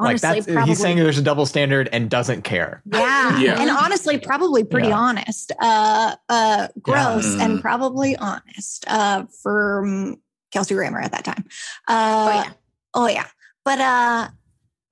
Honestly, 0.01 0.29
like 0.29 0.37
that's 0.45 0.47
probably, 0.53 0.69
he's 0.71 0.79
saying 0.81 0.97
there's 0.97 1.19
a 1.19 1.23
double 1.23 1.47
standard 1.47 1.89
and 1.93 2.09
doesn't 2.11 2.43
care. 2.43 2.83
yeah. 2.93 3.39
Yeah. 3.39 3.61
and 3.61 3.71
honestly, 3.71 4.19
probably 4.19 4.65
pretty 4.65 4.89
Yeah. 4.89 4.99
honest. 4.99 5.53
Uh, 5.61 6.17
uh, 6.29 6.69
gross 6.81 7.37
Yeah. 7.37 7.45
and 7.45 7.61
probably 7.61 8.17
honest. 8.17 8.85
Uh, 8.89 9.25
for 9.43 10.15
Kelsey 10.53 10.75
Grammer 10.75 11.01
at 11.01 11.13
that 11.13 11.25
time. 11.25 11.45
oh 11.89 12.29
Uh, 12.29 12.43
yeah 12.45 12.53
Oh 12.95 13.07
yeah. 13.07 13.27
But 13.65 13.81
uh 13.81 14.29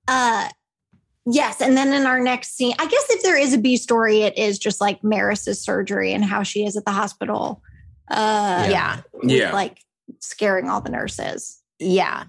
uh 0.07 0.49
yes, 1.25 1.61
and 1.61 1.75
then 1.75 1.91
in 1.93 2.05
our 2.05 2.19
next 2.19 2.55
scene, 2.55 2.73
I 2.79 2.85
guess 2.87 3.05
if 3.09 3.23
there 3.23 3.37
is 3.37 3.53
a 3.53 3.57
B 3.57 3.75
story, 3.77 4.21
it 4.21 4.37
is 4.37 4.57
just 4.57 4.79
like 4.79 5.03
Maris's 5.03 5.59
surgery 5.61 6.13
and 6.13 6.23
how 6.23 6.43
she 6.43 6.63
is 6.65 6.77
at 6.77 6.85
the 6.85 6.91
hospital. 6.91 7.61
Uh 8.09 8.67
yeah 8.71 9.01
with, 9.13 9.31
Yeah. 9.31 9.53
like 9.53 9.79
scaring 10.19 10.69
all 10.69 10.81
the 10.81 10.89
nurses. 10.91 11.61
yeah 11.79 12.23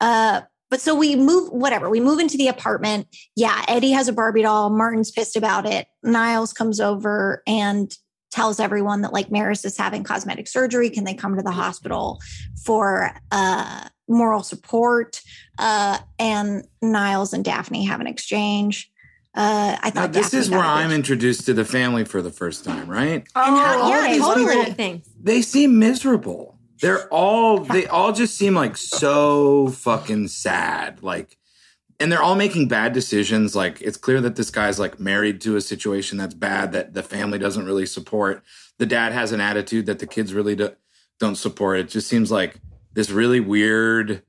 Uh 0.00 0.42
but 0.70 0.80
so 0.80 0.94
we 0.94 1.16
move 1.16 1.50
whatever, 1.50 1.88
we 1.88 2.00
move 2.00 2.18
into 2.18 2.36
the 2.36 2.48
apartment. 2.48 3.06
Yeah, 3.36 3.64
Eddie 3.68 3.92
has 3.92 4.08
a 4.08 4.12
Barbie 4.12 4.42
doll. 4.42 4.70
Martin's 4.70 5.10
pissed 5.10 5.36
about 5.36 5.66
it. 5.66 5.86
Niles 6.02 6.52
comes 6.52 6.80
over 6.80 7.42
and 7.46 7.90
tells 8.30 8.60
everyone 8.60 9.00
that 9.02 9.12
like 9.12 9.30
Maris 9.30 9.64
is 9.64 9.76
having 9.78 10.04
cosmetic 10.04 10.46
surgery. 10.48 10.90
Can 10.90 11.04
they 11.04 11.14
come 11.14 11.36
to 11.36 11.42
the 11.42 11.50
hospital 11.50 12.20
for 12.64 13.10
uh 13.32 13.88
moral 14.08 14.42
support? 14.42 15.22
Uh 15.58 15.98
and 16.18 16.64
Niles 16.82 17.32
and 17.32 17.44
Daphne 17.44 17.84
have 17.86 18.00
an 18.00 18.06
exchange. 18.06 18.90
Uh 19.34 19.78
I 19.80 19.88
Now, 19.94 20.02
thought 20.02 20.12
this 20.12 20.26
Daphne 20.26 20.38
is 20.40 20.50
where 20.50 20.60
I'm 20.60 20.88
good- 20.90 20.96
introduced 20.96 21.46
to 21.46 21.54
the 21.54 21.64
family 21.64 22.04
for 22.04 22.20
the 22.20 22.30
first 22.30 22.64
time, 22.64 22.86
right? 22.90 23.26
how- 23.34 23.80
oh, 23.82 23.88
yeah, 23.88 24.00
okay, 24.04 24.18
totally. 24.18 24.56
what 24.56 24.76
kind? 24.76 25.02
They 25.22 25.40
seem 25.40 25.78
miserable. 25.78 26.57
They're 26.80 27.08
all 27.08 27.58
they 27.60 27.86
all 27.86 28.12
just 28.12 28.36
seem 28.36 28.54
like 28.54 28.76
so 28.76 29.68
fucking 29.68 30.28
sad. 30.28 31.02
Like 31.02 31.36
and 32.00 32.12
they're 32.12 32.22
all 32.22 32.36
making 32.36 32.68
bad 32.68 32.92
decisions. 32.92 33.56
Like 33.56 33.80
it's 33.80 33.96
clear 33.96 34.20
that 34.20 34.36
this 34.36 34.50
guy's 34.50 34.78
like 34.78 35.00
married 35.00 35.40
to 35.42 35.56
a 35.56 35.60
situation 35.60 36.18
that's 36.18 36.34
bad 36.34 36.72
that 36.72 36.94
the 36.94 37.02
family 37.02 37.38
doesn't 37.38 37.66
really 37.66 37.86
support. 37.86 38.42
The 38.78 38.86
dad 38.86 39.12
has 39.12 39.32
an 39.32 39.40
attitude 39.40 39.86
that 39.86 39.98
the 39.98 40.06
kids 40.06 40.32
really 40.32 40.54
do, 40.54 40.70
don't 41.18 41.36
support. 41.36 41.80
It 41.80 41.88
just 41.88 42.06
seems 42.08 42.30
like 42.30 42.60
this 42.92 43.10
really 43.10 43.40
weird 43.40 44.22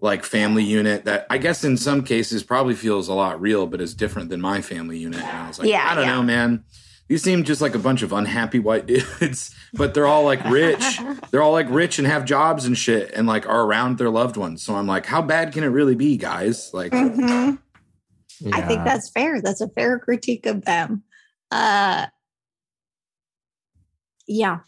like 0.00 0.22
family 0.22 0.62
unit 0.62 1.06
that 1.06 1.26
I 1.28 1.38
guess 1.38 1.64
in 1.64 1.76
some 1.76 2.04
cases 2.04 2.44
probably 2.44 2.74
feels 2.74 3.08
a 3.08 3.14
lot 3.14 3.40
real, 3.40 3.66
but 3.66 3.80
is 3.80 3.94
different 3.94 4.28
than 4.28 4.40
my 4.40 4.60
family 4.62 4.98
unit. 4.98 5.20
And 5.20 5.36
I 5.36 5.48
was 5.48 5.58
like, 5.58 5.68
Yeah, 5.68 5.88
I 5.90 5.94
don't 5.96 6.04
yeah. 6.06 6.14
know, 6.14 6.22
man. 6.22 6.64
These 7.08 7.22
seem 7.22 7.42
just 7.44 7.60
like 7.62 7.74
a 7.74 7.78
bunch 7.78 8.02
of 8.02 8.12
unhappy 8.12 8.58
white 8.58 8.86
dudes, 9.20 9.54
but 9.72 9.94
they're 9.94 10.06
all 10.06 10.24
like 10.24 10.44
rich. 10.44 11.00
they're 11.30 11.42
all 11.42 11.52
like 11.52 11.68
rich 11.70 11.98
and 11.98 12.06
have 12.06 12.24
jobs 12.26 12.64
and 12.66 12.76
shit 12.76 13.12
and 13.14 13.26
like 13.26 13.48
are 13.48 13.62
around 13.62 13.96
their 13.98 14.10
loved 14.10 14.36
ones. 14.36 14.62
So 14.62 14.76
I'm 14.76 14.86
like, 14.86 15.06
how 15.06 15.22
bad 15.22 15.52
can 15.52 15.64
it 15.64 15.68
really 15.68 15.94
be, 15.94 16.16
guys? 16.16 16.70
Like, 16.74 16.92
Mhm. 16.92 17.58
I 18.52 18.60
think 18.62 18.84
that's 18.84 19.08
fair. 19.10 19.40
That's 19.42 19.60
a 19.60 19.68
fair 19.68 19.98
critique 19.98 20.46
of 20.46 20.64
them. 20.64 21.02
Uh 21.50 22.06
yeah. 24.26 24.58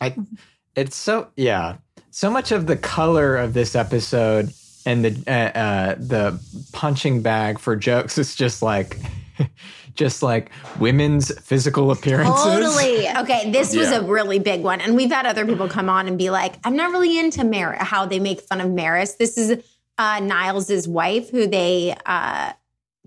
It's 0.75 0.97
so 0.97 1.29
yeah. 1.37 1.77
So 2.11 2.31
much 2.31 2.51
of 2.53 2.67
the 2.67 2.77
color 2.77 3.37
of 3.37 3.53
this 3.55 3.75
episode 3.77 4.51
and 4.87 5.05
the 5.05 5.23
uh, 5.31 5.59
uh, 5.59 5.95
the 5.99 6.41
punching 6.73 7.21
bag 7.23 7.59
for 7.59 7.77
jokes 7.77 8.17
is 8.19 8.35
just 8.35 8.63
like 8.63 8.97
just 9.95 10.23
like 10.23 10.51
women's 10.79 11.37
physical 11.41 11.91
appearances. 11.91 12.43
Totally. 12.45 13.09
Okay, 13.09 13.51
this 13.51 13.75
was 13.75 13.91
Yeah. 13.91 13.99
a 13.99 14.03
really 14.03 14.39
big 14.39 14.63
one, 14.63 14.81
and 14.81 14.97
we've 14.97 15.11
had 15.11 15.27
other 15.27 15.45
people 15.47 15.69
come 15.69 15.89
on 15.89 16.07
and 16.09 16.17
be 16.19 16.31
like, 16.31 16.55
"I'm 16.65 16.77
not 16.77 16.91
really 16.93 17.19
into 17.19 17.45
Mar- 17.45 17.77
how 17.81 18.07
they 18.07 18.19
make 18.19 18.41
fun 18.41 18.61
of 18.61 18.71
Maris." 18.71 19.15
This 19.15 19.37
is 19.39 19.63
uh, 19.99 20.21
Niles's 20.21 20.89
wife, 20.89 21.31
who 21.31 21.47
they 21.47 21.95
uh, 22.07 22.53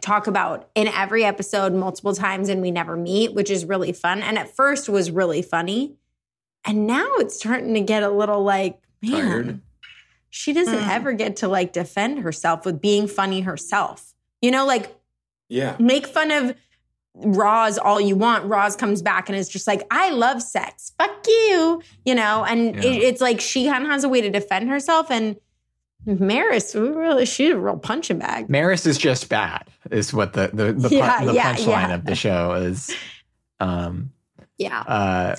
talk 0.01 0.27
about 0.27 0.69
in 0.75 0.87
every 0.87 1.23
episode 1.25 1.73
multiple 1.73 2.13
times, 2.13 2.49
and 2.49 2.61
we 2.61 2.69
never 2.71 2.95
meet, 2.95 3.33
which 3.33 3.49
is 3.49 3.65
really 3.65 3.91
fun. 3.93 4.21
And 4.21 4.37
at 4.37 4.55
first 4.55 4.87
was 4.89 5.09
really 5.09 5.41
funny, 5.41 5.95
and 6.65 6.85
now 6.85 7.07
it's 7.15 7.35
starting 7.35 7.73
to 7.73 7.81
get 7.81 8.03
a 8.03 8.09
little 8.09 8.43
like, 8.43 8.79
man, 9.01 9.11
Tired. 9.25 9.61
she 10.29 10.53
doesn't 10.53 10.77
Mm. 10.79 10.89
ever 10.89 11.13
get 11.13 11.37
to 11.37 11.47
like 11.47 11.73
defend 11.73 12.19
herself 12.19 12.65
with 12.65 12.79
being 12.81 13.07
funny 13.07 13.41
herself. 13.41 14.13
You 14.41 14.51
know, 14.51 14.65
like 14.65 14.95
yeah. 15.49 15.75
make 15.79 16.05
fun 16.05 16.29
of 16.31 16.55
Roz 17.15 17.77
all 17.77 18.01
you 18.01 18.15
want. 18.15 18.45
Roz 18.45 18.75
comes 18.75 19.01
back 19.01 19.29
and 19.29 19.37
is 19.37 19.47
just 19.49 19.67
like, 19.67 19.83
I 19.91 20.09
love 20.11 20.41
sex. 20.41 20.93
Fuck 20.97 21.25
you. 21.27 21.81
You 22.05 22.15
know, 22.15 22.43
and 22.43 22.75
Yeah. 22.75 22.81
it, 22.89 23.03
it's 23.03 23.21
like 23.21 23.39
she 23.39 23.67
kind 23.67 23.83
of 23.83 23.89
has 23.91 24.03
a 24.03 24.09
way 24.09 24.21
to 24.21 24.29
defend 24.29 24.69
herself. 24.69 25.11
And 25.11 25.35
Maris, 26.05 26.75
really, 26.75 27.25
she's 27.25 27.51
a 27.51 27.57
real 27.57 27.77
punching 27.77 28.19
bag. 28.19 28.49
Maris 28.49 28.85
is 28.85 28.97
just 28.97 29.29
bad. 29.29 29.69
Is 29.91 30.13
what 30.13 30.33
the 30.33 30.49
the 30.53 30.73
the, 30.73 30.89
Yeah, 30.95 31.17
pun- 31.17 31.27
the 31.27 31.33
yeah, 31.33 31.55
punchline 31.55 31.65
yeah. 31.89 31.93
of 31.95 32.05
the 32.05 32.15
show 32.15 32.53
is. 32.53 32.93
Um. 33.59 34.11
Yeah. 34.57 34.79
Uh. 34.81 35.35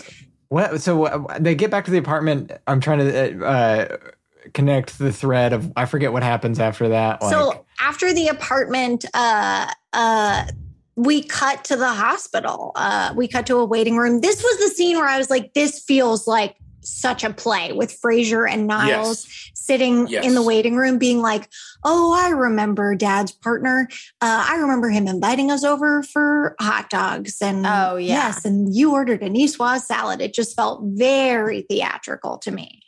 What? 0.48 0.80
So 0.80 1.04
uh, 1.06 1.38
they 1.40 1.54
get 1.54 1.70
back 1.70 1.84
to 1.86 1.90
the 1.90 1.98
apartment. 1.98 2.52
I'm 2.66 2.80
trying 2.80 2.98
to 3.00 3.44
uh, 3.44 3.96
connect 4.52 4.98
the 4.98 5.12
thread 5.12 5.52
of 5.52 5.72
I 5.76 5.86
forget 5.86 6.12
what 6.12 6.22
happens 6.22 6.60
after 6.60 6.88
that. 6.90 7.20
Like, 7.20 7.30
so 7.32 7.64
after 7.80 8.12
the 8.12 8.28
apartment, 8.28 9.04
uh, 9.12 9.66
uh, 9.92 10.44
we 10.96 11.22
cut 11.22 11.64
to 11.64 11.76
the 11.76 11.88
hospital. 11.88 12.72
Uh, 12.76 13.12
we 13.16 13.26
cut 13.28 13.46
to 13.46 13.56
a 13.58 13.64
waiting 13.64 13.96
room. 13.96 14.20
This 14.20 14.42
was 14.42 14.58
the 14.58 14.74
scene 14.74 14.96
where 14.96 15.08
I 15.08 15.18
was 15.18 15.30
like, 15.30 15.52
this 15.54 15.80
feels 15.82 16.26
like 16.26 16.56
such 16.82 17.24
a 17.24 17.32
play 17.32 17.72
with 17.72 17.98
Frasier 18.00 18.48
and 18.48 18.66
Niles 18.66 19.26
sitting 19.54 20.06
Yes. 20.06 20.24
in 20.26 20.34
the 20.34 20.42
waiting 20.42 20.76
room 20.76 20.98
being 20.98 21.20
like, 21.22 21.48
oh, 21.82 22.12
I 22.14 22.28
remember 22.28 22.94
dad's 22.94 23.32
partner. 23.32 23.88
Uh, 24.20 24.46
I 24.50 24.56
remember 24.56 24.90
him 24.90 25.08
inviting 25.08 25.50
us 25.50 25.64
over 25.64 26.02
for 26.02 26.54
hot 26.60 26.90
dogs. 26.90 27.38
And 27.40 27.66
Oh, 27.66 27.96
yeah. 27.96 28.26
yes, 28.26 28.44
and 28.44 28.74
you 28.74 28.92
ordered 28.92 29.22
a 29.22 29.30
niçoise 29.30 29.80
salad. 29.80 30.20
It 30.20 30.34
just 30.34 30.54
felt 30.54 30.82
very 30.84 31.62
theatrical 31.62 32.36
to 32.38 32.50
me. 32.50 32.82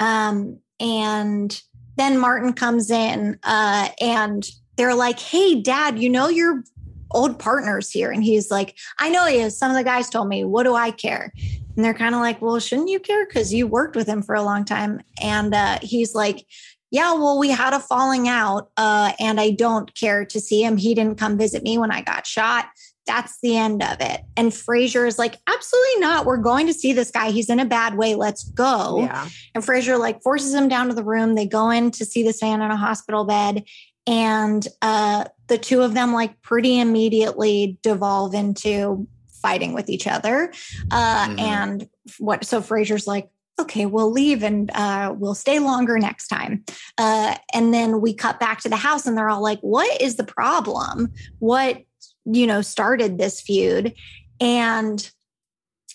Um, 0.00 0.58
and 0.80 1.58
then 1.96 2.18
Martin 2.18 2.52
comes 2.52 2.90
in 2.90 3.38
uh, 3.44 3.88
and 4.00 4.46
they're 4.76 4.94
like, 4.96 5.18
hey, 5.20 5.60
dad, 5.62 5.98
you 5.98 6.10
know 6.10 6.28
your 6.28 6.64
old 7.10 7.38
partner's 7.38 7.90
here. 7.90 8.10
And 8.10 8.22
he's 8.22 8.50
like, 8.50 8.76
I 8.98 9.08
know 9.10 9.26
he 9.26 9.36
is. 9.36 9.56
Some 9.56 9.70
of 9.70 9.76
the 9.76 9.84
guys 9.84 10.10
told 10.10 10.28
me, 10.28 10.44
what 10.44 10.64
do 10.64 10.74
I 10.74 10.90
care? 10.90 11.32
And 11.76 11.84
they're 11.84 11.94
kind 11.94 12.14
of 12.14 12.20
like, 12.20 12.40
well, 12.40 12.58
shouldn't 12.58 12.88
you 12.88 12.98
care? 12.98 13.26
Because 13.26 13.52
you 13.52 13.66
worked 13.66 13.96
with 13.96 14.06
him 14.06 14.22
for 14.22 14.34
a 14.34 14.42
long 14.42 14.64
time. 14.64 15.00
And 15.22 15.54
uh, 15.54 15.78
he's 15.82 16.14
like, 16.14 16.46
yeah, 16.90 17.12
well, 17.14 17.38
we 17.38 17.50
had 17.50 17.74
a 17.74 17.80
falling 17.80 18.28
out 18.28 18.70
uh, 18.76 19.12
and 19.18 19.40
I 19.40 19.50
don't 19.50 19.94
care 19.94 20.24
to 20.24 20.40
see 20.40 20.62
him. 20.62 20.76
He 20.76 20.94
didn't 20.94 21.18
come 21.18 21.36
visit 21.36 21.62
me 21.62 21.78
when 21.78 21.90
I 21.90 22.00
got 22.00 22.26
shot. 22.26 22.66
That's 23.06 23.38
the 23.40 23.56
end 23.56 23.82
of 23.82 24.00
it. 24.00 24.22
And 24.36 24.50
Frasier 24.50 25.06
is 25.06 25.18
like, 25.18 25.36
absolutely 25.46 26.00
not. 26.00 26.26
We're 26.26 26.38
going 26.38 26.66
to 26.66 26.74
see 26.74 26.92
this 26.92 27.10
guy. 27.10 27.30
He's 27.30 27.50
in 27.50 27.60
a 27.60 27.64
bad 27.64 27.96
way. 27.96 28.14
Let's 28.14 28.44
go. 28.44 29.00
Yeah. 29.00 29.28
And 29.54 29.62
Frasier 29.62 29.98
like 29.98 30.22
forces 30.22 30.54
him 30.54 30.68
down 30.68 30.88
to 30.88 30.94
the 30.94 31.04
room. 31.04 31.34
They 31.34 31.46
go 31.46 31.70
in 31.70 31.90
to 31.92 32.04
see 32.04 32.22
this 32.22 32.42
man 32.42 32.62
in 32.62 32.70
a 32.70 32.76
hospital 32.76 33.24
bed. 33.24 33.64
and 34.06 34.66
uh, 34.82 35.24
the 35.48 35.58
two 35.58 35.82
of 35.82 35.94
them 35.94 36.12
like 36.12 36.40
pretty 36.42 36.78
immediately 36.80 37.78
devolve 37.82 38.34
into 38.34 39.06
fighting 39.42 39.72
with 39.72 39.88
each 39.88 40.06
other. 40.06 40.52
Uh, 40.90 41.28
Mhm. 41.28 41.40
And 41.40 41.88
what? 42.18 42.44
So 42.44 42.60
Frasier's 42.60 43.06
like, 43.06 43.28
okay, 43.58 43.86
we'll 43.86 44.10
leave 44.10 44.42
and 44.42 44.70
uh, 44.74 45.14
we'll 45.16 45.34
stay 45.34 45.58
longer 45.58 45.98
next 45.98 46.28
time. 46.28 46.64
Uh, 46.98 47.36
and 47.54 47.72
then 47.72 48.00
we 48.00 48.12
cut 48.12 48.38
back 48.38 48.60
to 48.60 48.68
the 48.68 48.76
house, 48.76 49.06
and 49.06 49.16
they're 49.16 49.30
all 49.30 49.42
like, 49.42 49.60
"What 49.60 50.00
is 50.00 50.16
the 50.16 50.24
problem? 50.24 51.12
What 51.38 51.82
you 52.24 52.46
know 52.46 52.60
started 52.60 53.16
this 53.18 53.40
feud?" 53.40 53.94
And 54.40 55.10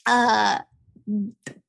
uh, 0.07 0.59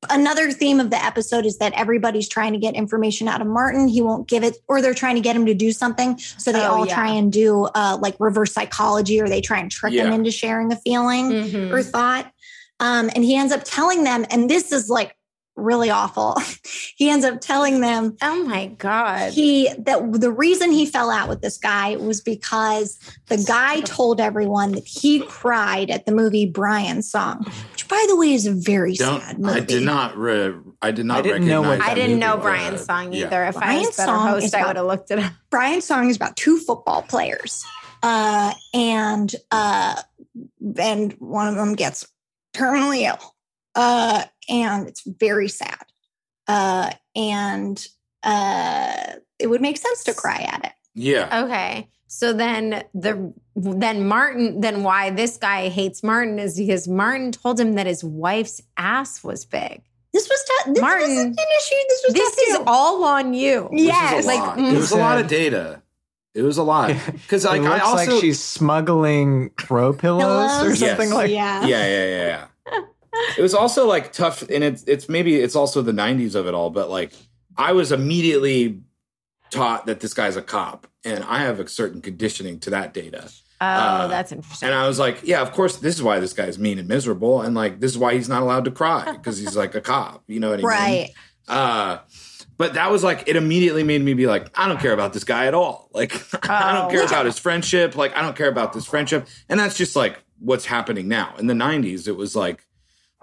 another 0.09 0.51
theme 0.51 0.79
of 0.79 0.89
the 0.89 1.03
episode 1.03 1.45
is 1.45 1.57
that 1.59 1.73
everybody's 1.73 2.27
trying 2.27 2.53
to 2.53 2.59
get 2.59 2.75
information 2.75 3.27
out 3.27 3.41
of 3.41 3.47
Martin. 3.47 3.87
He 3.87 4.01
won't 4.01 4.27
give 4.27 4.43
it, 4.43 4.57
or 4.67 4.81
they're 4.81 4.93
trying 4.93 5.15
to 5.15 5.21
get 5.21 5.35
him 5.35 5.45
to 5.45 5.53
do 5.53 5.71
something. 5.71 6.17
So 6.17 6.51
they 6.51 6.65
Oh, 6.65 6.71
all 6.79 6.87
yeah. 6.87 6.93
try 6.95 7.09
and 7.09 7.31
do 7.31 7.65
uh, 7.75 7.97
like 8.01 8.15
reverse 8.19 8.53
psychology, 8.53 9.21
or 9.21 9.27
they 9.27 9.41
try 9.41 9.59
and 9.59 9.71
trick 9.71 9.93
him 9.93 10.11
into 10.11 10.31
sharing 10.31 10.71
a 10.71 10.75
feeling 10.77 11.31
Mhm. 11.31 11.71
or 11.73 11.81
thought. 11.83 12.31
Um, 12.79 13.09
and 13.15 13.23
he 13.23 13.35
ends 13.35 13.53
up 13.53 13.61
telling 13.63 14.03
them, 14.03 14.25
and 14.29 14.49
this 14.49 14.71
is 14.71 14.89
like 14.89 15.15
really 15.55 15.91
awful. 15.91 16.35
he 16.97 17.11
ends 17.11 17.23
up 17.23 17.39
telling 17.39 17.79
them 17.79 18.17
Oh 18.23 18.43
my 18.43 18.65
god. 18.79 19.33
he 19.33 19.69
that 19.77 20.11
the 20.19 20.31
reason 20.31 20.71
he 20.71 20.87
fell 20.87 21.11
out 21.11 21.29
with 21.29 21.41
this 21.43 21.59
guy 21.59 21.95
was 21.95 22.21
because 22.21 22.97
the 23.27 23.37
guy 23.37 23.81
told 23.85 24.19
everyone 24.19 24.71
that 24.71 24.83
he 24.87 25.19
cried 25.19 25.91
at 25.91 26.07
the 26.07 26.11
movie 26.11 26.47
Brian's 26.47 27.09
song, 27.09 27.45
which 27.83 27.89
by 27.89 28.05
the 28.07 28.15
way 28.15 28.33
is 28.33 28.45
a 28.47 28.53
very 28.53 28.93
Don't 28.95 29.21
sad 29.21 29.39
movie. 29.39 29.59
I 29.59 29.59
did 29.63 29.83
not 29.83 30.17
re, 30.17 30.53
I 30.81 30.91
did 30.91 31.05
not 31.05 31.19
I 31.19 31.21
didn't 31.21 31.47
know 31.47 31.61
recognize 31.61 31.79
what- 31.79 31.89
I 31.89 31.93
didn't 31.95 32.19
know 32.19 32.37
Brian's 32.37 32.85
song 32.85 33.13
yeah. 33.13 33.25
either. 33.25 33.43
If 33.45 33.57
I 33.57 33.77
was 33.79 33.97
better 33.97 34.07
song 34.07 34.27
host, 34.27 34.45
is 34.45 34.53
I 34.53 34.65
would 34.65 34.75
have 34.75 34.85
looked 34.85 35.11
it 35.11 35.19
up. 35.19 35.33
Brian's 35.49 35.85
song 35.85 36.09
is 36.09 36.15
about 36.15 36.35
two 36.35 36.59
football 36.59 37.01
players, 37.03 37.63
uh, 38.01 38.53
and 38.73 39.33
uh, 39.51 40.01
and 40.77 41.13
one 41.13 41.47
of 41.47 41.55
them 41.55 41.75
gets 41.75 42.07
terminally 42.53 43.01
ill, 43.07 43.35
uh, 43.75 44.23
and 44.49 44.87
it's 44.87 45.01
very 45.05 45.47
sad, 45.47 45.83
uh, 46.47 46.91
and 47.15 47.85
uh, 48.23 49.13
it 49.39 49.47
would 49.47 49.61
make 49.61 49.77
sense 49.77 50.03
to 50.05 50.13
cry 50.13 50.37
at 50.37 50.65
it. 50.65 50.71
Yeah. 50.95 51.45
Okay. 51.45 51.89
So 52.15 52.31
then 52.31 52.83
the 52.93 53.33
then 53.55 54.07
Martin 54.07 54.61
then 54.61 54.83
why 54.83 55.09
this 55.09 55.37
guy 55.37 55.69
hates 55.69 56.03
Martin 56.03 56.37
is 56.37 56.57
because 56.57 56.87
Martin 56.87 57.31
told 57.31 57.59
him 57.59 57.73
that 57.73 57.87
his 57.87 58.03
wife's 58.03 58.61
ass 58.77 59.23
was 59.23 59.45
big. 59.45 59.81
This 60.13 60.29
was 60.29 60.43
ta- 60.47 60.71
this 60.73 60.81
Martin, 60.81 61.09
wasn't 61.09 61.39
an 61.39 61.45
issue. 61.57 61.75
This 61.89 62.03
was 62.05 62.13
This 62.13 62.37
is 62.37 62.53
tattoo. 62.57 62.63
all 62.67 63.03
on 63.03 63.33
you. 63.33 63.67
This 63.71 63.81
is 63.81 63.87
a 63.87 63.89
Yes. 63.89 64.25
Like, 64.27 64.39
lot. 64.41 64.57
mm. 64.59 64.73
it 64.73 64.77
was 64.77 64.91
a 64.91 64.97
lot 64.97 65.19
of 65.19 65.27
data. 65.27 65.81
It 66.35 66.43
was 66.43 66.57
a 66.59 66.63
lot 66.63 66.89
because 67.11 67.45
like 67.45 67.61
it 67.61 67.67
I 67.67 67.79
also 67.79 68.11
like 68.11 68.21
she's 68.21 68.39
smuggling 68.39 69.49
throw 69.59 69.91
pillows, 69.91 70.51
or 70.63 70.75
something 70.75 71.09
Yes. 71.09 71.13
like 71.13 71.31
yeah. 71.31 71.65
yeah, 71.65 71.87
yeah, 71.87 72.05
yeah, 72.05 72.47
yeah. 72.73 72.79
it 73.39 73.41
was 73.41 73.55
also 73.55 73.87
like 73.87 74.13
tough, 74.13 74.43
and 74.49 74.63
it's 74.63 74.83
it's 74.83 75.09
maybe 75.09 75.35
it's 75.35 75.55
also 75.55 75.81
the 75.81 75.91
'90s 75.91 76.35
of 76.35 76.45
it 76.45 76.53
all, 76.53 76.69
but 76.69 76.91
like 76.91 77.11
I 77.57 77.73
was 77.73 77.91
immediately 77.91 78.81
taught 79.49 79.87
that 79.87 79.99
this 79.99 80.13
guy's 80.13 80.35
a 80.35 80.41
cop, 80.43 80.85
and 81.05 81.23
I 81.23 81.39
have 81.39 81.59
a 81.59 81.67
certain 81.67 82.01
conditioning 82.01 82.59
to 82.61 82.69
that 82.71 82.93
data, 82.93 83.29
Oh, 83.61 83.65
Uh, 83.65 84.07
that's 84.07 84.31
interesting. 84.31 84.67
and 84.67 84.75
I 84.77 84.87
was 84.87 84.99
like, 84.99 85.19
yeah, 85.23 85.41
of 85.41 85.51
course, 85.53 85.77
this 85.77 85.95
is 85.95 86.03
why 86.03 86.19
this 86.19 86.33
guy's 86.33 86.59
mean 86.59 86.79
and 86.79 86.87
miserable, 86.87 87.41
and 87.41 87.55
like 87.55 87.79
this 87.79 87.91
is 87.91 87.97
why 87.97 88.13
he's 88.15 88.27
not 88.29 88.41
allowed 88.41 88.65
to 88.65 88.71
cry 88.71 89.11
because 89.17 89.37
he's 89.37 89.55
like 89.55 89.73
a 89.75 89.81
cop, 89.81 90.23
you 90.27 90.39
know 90.39 90.49
what 90.49 90.55
I 90.55 90.57
mean? 90.57 90.65
Right. 90.65 91.09
Uh, 91.47 91.97
but 92.57 92.73
that 92.75 92.91
was 92.91 93.03
like 93.03 93.23
it 93.27 93.35
immediately 93.35 93.83
made 93.83 94.01
me 94.01 94.13
be 94.13 94.27
like, 94.27 94.47
I 94.57 94.67
don't 94.67 94.79
care 94.79 94.93
about 94.93 95.13
this 95.13 95.23
guy 95.23 95.45
at 95.47 95.53
all. 95.53 95.89
Like 95.93 96.13
I 96.49 96.73
don't 96.73 96.85
Oh, 96.85 96.89
care 96.89 96.99
yeah. 97.01 97.07
about 97.07 97.25
his 97.25 97.39
friendship. 97.39 97.95
Like 97.95 98.15
I 98.15 98.21
don't 98.21 98.35
care 98.35 98.49
about 98.49 98.73
this 98.73 98.85
friendship. 98.85 99.27
And 99.49 99.59
that's 99.59 99.75
just 99.77 99.95
like 99.95 100.19
what's 100.39 100.65
happening 100.65 101.07
now. 101.07 101.33
In 101.39 101.47
the 101.47 101.53
'90s, 101.53 102.07
it 102.07 102.15
was 102.17 102.35
like, 102.35 102.65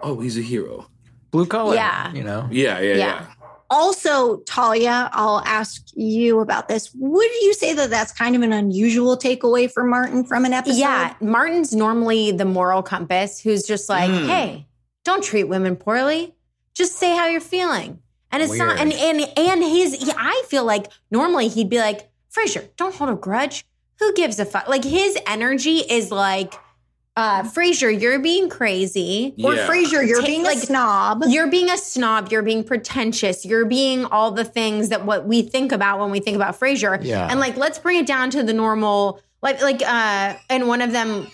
oh, 0.03 0.21
he's 0.21 0.37
a 0.39 0.43
hero. 0.43 0.89
blue 1.31 1.47
collar. 1.47 1.75
Yeah. 1.77 2.13
you 2.13 2.25
know. 2.25 2.49
Yeah, 2.51 2.81
yeah, 2.81 2.95
Yeah. 2.95 2.97
yeah. 2.97 3.27
Also, 3.71 4.39
Talia, 4.41 5.09
I'll 5.13 5.43
ask 5.47 5.83
you 5.95 6.41
about 6.41 6.69
this. 6.69 6.91
Would 6.95 7.31
you 7.43 7.55
say 7.55 7.73
that 7.75 7.89
that's 7.91 8.11
kind 8.13 8.35
of 8.35 8.43
an 8.43 8.53
unusual 8.53 9.17
takeaway 9.17 9.71
for 9.71 9.85
Martin 9.85 10.25
from 10.25 10.45
an 10.45 10.53
episode? 10.53 10.77
yeah, 10.79 11.15
Martin's 11.21 11.73
normally 11.75 12.33
the 12.33 12.45
moral 12.45 12.83
compass 12.83 13.41
who's 13.41 13.63
just 13.63 13.89
like, 13.89 14.11
Mm. 14.11 14.27
hey, 14.27 14.67
don't 15.05 15.23
treat 15.23 15.45
women 15.45 15.77
poorly. 15.77 16.35
Just 16.75 16.97
say 16.97 17.17
how 17.17 17.27
you're 17.27 17.41
feeling. 17.41 18.01
And 18.33 18.43
it's 18.43 18.57
not 18.57 18.79
and 18.79 18.93
and 18.93 19.21
and 19.37 19.63
his 19.63 19.95
he- 19.95 20.13
I 20.17 20.43
feel 20.49 20.65
like 20.65 20.87
normally 21.11 21.49
he'd 21.49 21.69
be 21.71 21.79
like, 21.79 22.11
Frasier, 22.33 22.69
don't 22.77 22.95
hold 22.95 23.11
a 23.11 23.15
grudge. 23.17 23.65
Who 23.99 24.13
gives 24.15 24.39
a 24.41 24.45
fuck? 24.45 24.69
Like 24.69 24.85
his 24.85 25.19
energy 25.27 25.79
is 25.79 26.11
like, 26.13 26.55
uh, 27.17 27.43
Frasier, 27.43 28.01
you're 28.01 28.19
being 28.21 28.49
crazy. 28.49 29.35
Or 29.43 29.55
Yeah. 29.55 29.67
Frasier, 29.67 30.07
you're 30.07 30.21
Ta- 30.21 30.27
being 30.27 30.43
like- 30.45 30.59
a 30.59 30.61
snob. 30.61 31.25
You're 31.27 31.49
being 31.49 31.69
a 31.71 31.77
snob. 31.77 32.31
You're 32.31 32.43
being 32.43 32.65
pretentious. 32.65 33.45
You're 33.45 33.65
being 33.67 34.05
all 34.07 34.31
the 34.31 34.45
things 34.45 34.89
that 34.91 35.05
what 35.05 35.27
we 35.27 35.43
think 35.43 35.73
about 35.73 35.99
when 35.99 36.11
we 36.11 36.21
think 36.21 36.37
about 36.37 36.59
Frasier. 36.59 36.99
Yeah. 37.03 37.27
And 37.31 37.39
like, 37.41 37.57
let's 37.57 37.79
bring 37.79 37.99
it 37.99 38.07
down 38.07 38.31
to 38.31 38.43
the 38.43 38.53
normal. 38.53 39.21
Like, 39.43 39.61
like, 39.61 39.83
uh, 39.83 40.35
and 40.49 40.69
one 40.69 40.81
of 40.83 40.93
them, 40.93 41.27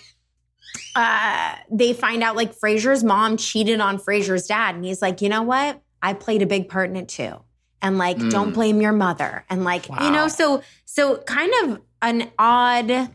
uh, 0.95 1.55
they 1.71 1.93
find 1.93 2.23
out 2.23 2.35
like 2.35 2.55
Frasier's 2.57 3.03
mom 3.03 3.37
cheated 3.37 3.79
on 3.79 3.99
Frasier's 3.99 4.47
dad, 4.47 4.75
and 4.75 4.83
he's 4.83 5.01
like, 5.01 5.21
you 5.21 5.29
know 5.29 5.43
what? 5.43 5.81
I 6.01 6.13
played 6.13 6.41
a 6.41 6.45
big 6.47 6.69
part 6.69 6.89
in 6.89 6.95
it 6.95 7.07
too. 7.07 7.33
And 7.81 7.97
like, 7.97 8.17
Mm. 8.17 8.31
don't 8.31 8.53
blame 8.53 8.81
your 8.81 8.93
mother. 8.93 9.45
And 9.49 9.63
like, 9.63 9.87
you 10.01 10.09
know, 10.11 10.27
so 10.27 10.63
so 10.85 11.17
kind 11.17 11.51
of 11.63 11.79
an 12.01 12.31
odd. 12.39 13.09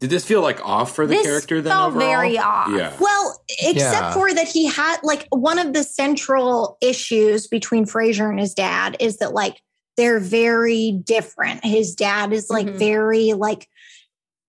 Did 0.00 0.10
this 0.10 0.24
feel 0.24 0.42
like 0.42 0.64
off 0.64 0.94
for 0.94 1.06
the 1.06 1.14
this 1.14 1.26
character 1.26 1.60
then? 1.60 1.72
felt 1.72 1.88
overall? 1.94 2.06
very 2.20 2.38
off. 2.38 2.68
Yeah. 2.70 2.92
Well, 3.00 3.42
except 3.62 3.76
Yeah. 3.76 4.12
for 4.14 4.32
that 4.32 4.46
he 4.46 4.66
had 4.66 4.98
like 5.02 5.26
one 5.30 5.58
of 5.58 5.72
the 5.72 5.82
central 5.82 6.78
issues 6.80 7.48
between 7.48 7.84
Frasier 7.84 8.30
and 8.30 8.38
his 8.38 8.54
dad 8.54 8.96
is 9.00 9.16
that 9.18 9.32
like 9.34 9.60
they're 9.96 10.20
very 10.20 10.92
different. 11.04 11.64
His 11.64 11.94
dad 11.96 12.32
is 12.32 12.48
like 12.48 12.66
Mhm. 12.66 12.78
very 12.78 13.32
like 13.32 13.66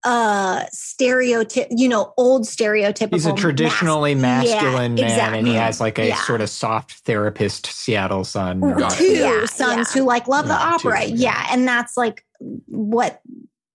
uh 0.05 0.63
stereotyp 0.71 1.67
you 1.71 1.89
know 1.89 2.13
old 2.15 2.43
stereotypical 2.43 3.13
He's 3.15 3.25
a 3.25 3.33
traditionally 3.33 4.15
mas- 4.15 4.47
Yeah, 4.47 4.61
masculine 4.61 4.93
man, 4.95 5.33
and 5.33 5.45
he 5.47 5.55
has 5.55 5.81
like 5.81 5.99
a 5.99 6.07
Yeah. 6.09 6.23
sort 6.23 6.39
of 6.39 6.49
soft 6.49 6.93
therapist 7.05 7.65
Seattle 7.65 8.23
son. 8.23 8.63
Or 8.63 8.75
Got 8.75 8.91
two 8.93 9.03
Yeah, 9.07 9.45
sons 9.45 9.89
yeah. 9.93 9.99
who 10.01 10.07
like 10.07 10.27
love 10.29 10.47
the 10.47 10.53
Yeah, 10.53 10.77
two, 10.79 10.87
opera. 10.89 11.03
yeah. 11.05 11.15
yeah, 11.15 11.47
and 11.51 11.67
that's 11.67 11.97
like 11.97 12.23
what 12.67 13.19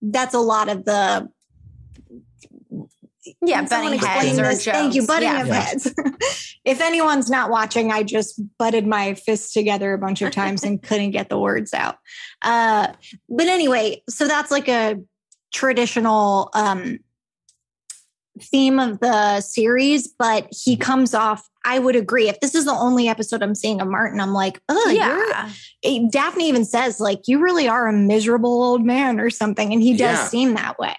that's 0.01 0.33
a 0.33 0.39
lot 0.39 0.67
of 0.69 0.85
the 0.85 1.29
Yeah, 3.47 3.65
Can 3.65 3.69
butting 3.69 3.99
heads 3.99 4.23
explain 4.25 4.39
or 4.39 4.51
jokes. 4.51 4.65
Thank 4.65 4.95
you, 4.95 5.05
butting 5.07 5.29
Yeah. 5.29 5.41
of 5.41 5.47
Yeah. 5.47 5.53
heads. 5.61 5.93
if 6.65 6.81
anyone's 6.81 7.29
not 7.29 7.49
watching, 7.49 7.91
I 7.91 8.03
just 8.03 8.41
butted 8.57 8.85
my 8.87 9.13
fists 9.13 9.53
together 9.53 9.93
a 9.93 9.97
bunch 9.97 10.21
of 10.21 10.31
times 10.41 10.63
and 10.63 10.81
couldn't 10.81 11.11
get 11.11 11.29
the 11.29 11.39
words 11.39 11.73
out. 11.73 11.97
Uh, 12.41 12.87
but 13.29 13.47
anyway, 13.47 14.01
so 14.09 14.27
that's 14.27 14.51
like 14.51 14.67
a 14.67 14.97
traditional 15.53 16.49
um, 16.53 16.99
theme 18.41 18.79
of 18.79 18.99
the 18.99 19.41
series, 19.41 20.07
but 20.07 20.47
he 20.51 20.75
comes 20.75 21.13
off. 21.13 21.47
I 21.63 21.79
would 21.79 21.95
agree. 21.95 22.29
If 22.29 22.39
this 22.41 22.53
is 22.53 22.65
the 22.65 22.73
only 22.73 23.07
episode 23.07 23.41
I'm 23.41 23.55
seeing 23.55 23.81
of 23.81 23.87
Martin, 23.87 24.19
I'm 24.19 24.33
like, 24.33 24.61
oh, 24.69 24.89
yeah. 24.89 25.49
Daphne 26.11 26.47
even 26.47 26.65
says 26.65 26.99
like 26.99 27.21
you 27.27 27.39
really 27.39 27.67
are 27.67 27.87
a 27.87 27.93
miserable 27.93 28.61
old 28.61 28.83
man 28.85 29.19
or 29.19 29.29
something, 29.29 29.71
and 29.73 29.81
he 29.81 29.91
does 29.93 30.17
Yeah. 30.19 30.27
seem 30.27 30.53
that 30.55 30.77
way. 30.77 30.95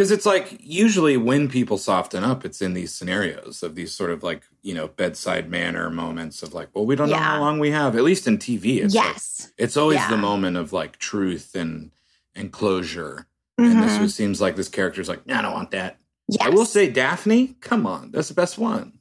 Because 0.00 0.12
it's 0.12 0.24
like 0.24 0.56
usually 0.60 1.18
when 1.18 1.46
people 1.50 1.76
soften 1.76 2.24
up, 2.24 2.46
it's 2.46 2.62
in 2.62 2.72
these 2.72 2.90
scenarios 2.94 3.62
of 3.62 3.74
these 3.74 3.92
sort 3.94 4.08
of 4.10 4.22
like, 4.22 4.44
you 4.62 4.72
know, 4.72 4.88
bedside 4.88 5.50
manner 5.50 5.90
moments 5.90 6.42
of 6.42 6.54
like, 6.54 6.70
well, 6.72 6.86
we 6.86 6.96
don't 6.96 7.10
know 7.10 7.16
how 7.18 7.38
long 7.38 7.58
we 7.58 7.70
have. 7.70 7.94
At 7.94 8.02
least 8.02 8.26
in 8.26 8.38
TV, 8.38 8.78
it's 8.82 8.94
like- 8.94 9.04
yes, 9.12 9.52
it's 9.58 9.76
always 9.76 9.98
Yeah. 9.98 10.08
the 10.08 10.16
moment 10.16 10.56
of 10.56 10.72
like 10.72 10.98
truth 10.98 11.54
and 11.54 11.90
and 12.34 12.50
closure. 12.50 13.26
And 13.58 13.82
this 13.82 13.98
Mhm. 13.98 14.00
was, 14.00 14.14
seems 14.14 14.40
like 14.40 14.56
this 14.56 14.70
character's 14.70 15.06
like, 15.06 15.26
"Nah, 15.26 15.40
I 15.40 15.42
don't 15.42 15.52
want 15.52 15.72
that. 15.72 15.98
yes. 16.28 16.40
I 16.46 16.48
will 16.48 16.64
say 16.64 16.88
Daphne, 16.88 17.56
come 17.60 17.86
on, 17.86 18.10
that's 18.10 18.28
the 18.28 18.34
best 18.34 18.56
one. 18.56 18.99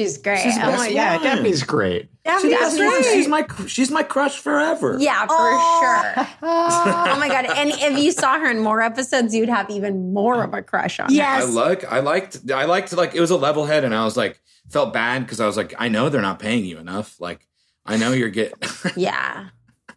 She's 0.00 0.18
great. 0.18 0.40
She's 0.40 0.56
the 0.56 0.66
Oh 0.66 0.76
my 0.76 0.88
yeah, 0.88 1.16
God. 1.18 1.22
Daphne's 1.24 1.62
great. 1.62 2.08
Daphne 2.24 2.50
She's, 2.50 2.58
does 2.58 2.72
the 2.74 2.78
best 2.80 2.92
one. 2.92 3.02
great. 3.02 3.14
she's 3.14 3.28
my 3.28 3.66
she's 3.66 3.90
my 3.90 4.02
crush 4.02 4.38
forever. 4.38 4.96
Yeah, 4.98 5.26
for 5.26 5.34
Oh. 5.38 5.80
sure. 6.14 6.26
oh 6.42 7.16
my 7.18 7.28
god! 7.28 7.46
And 7.56 7.70
if 7.70 7.98
you 7.98 8.12
saw 8.12 8.38
her 8.38 8.50
in 8.50 8.60
more 8.60 8.80
episodes, 8.80 9.34
you'd 9.34 9.48
have 9.48 9.68
even 9.70 10.12
more 10.12 10.42
of 10.42 10.54
a 10.54 10.62
crush 10.62 11.00
on 11.00 11.08
her. 11.08 11.12
Yes. 11.14 11.42
I 11.44 11.46
like 11.46 11.84
I 11.90 12.00
liked 12.00 12.50
I 12.50 12.64
liked 12.64 12.92
like 12.92 13.14
it 13.14 13.20
was 13.20 13.30
a 13.30 13.36
level 13.36 13.66
head 13.66 13.84
and 13.84 13.94
I 13.94 14.04
was 14.04 14.16
like 14.16 14.40
felt 14.70 14.92
bad 14.92 15.20
because 15.24 15.40
I 15.40 15.46
was 15.46 15.56
like, 15.56 15.74
I 15.78 15.88
know 15.88 16.08
they're 16.08 16.20
not 16.22 16.38
paying 16.38 16.64
you 16.64 16.78
enough. 16.78 17.20
Like 17.20 17.46
I 17.86 17.96
know 17.96 18.12
you're 18.12 18.28
getting 18.28 18.58
Yeah. 18.96 19.48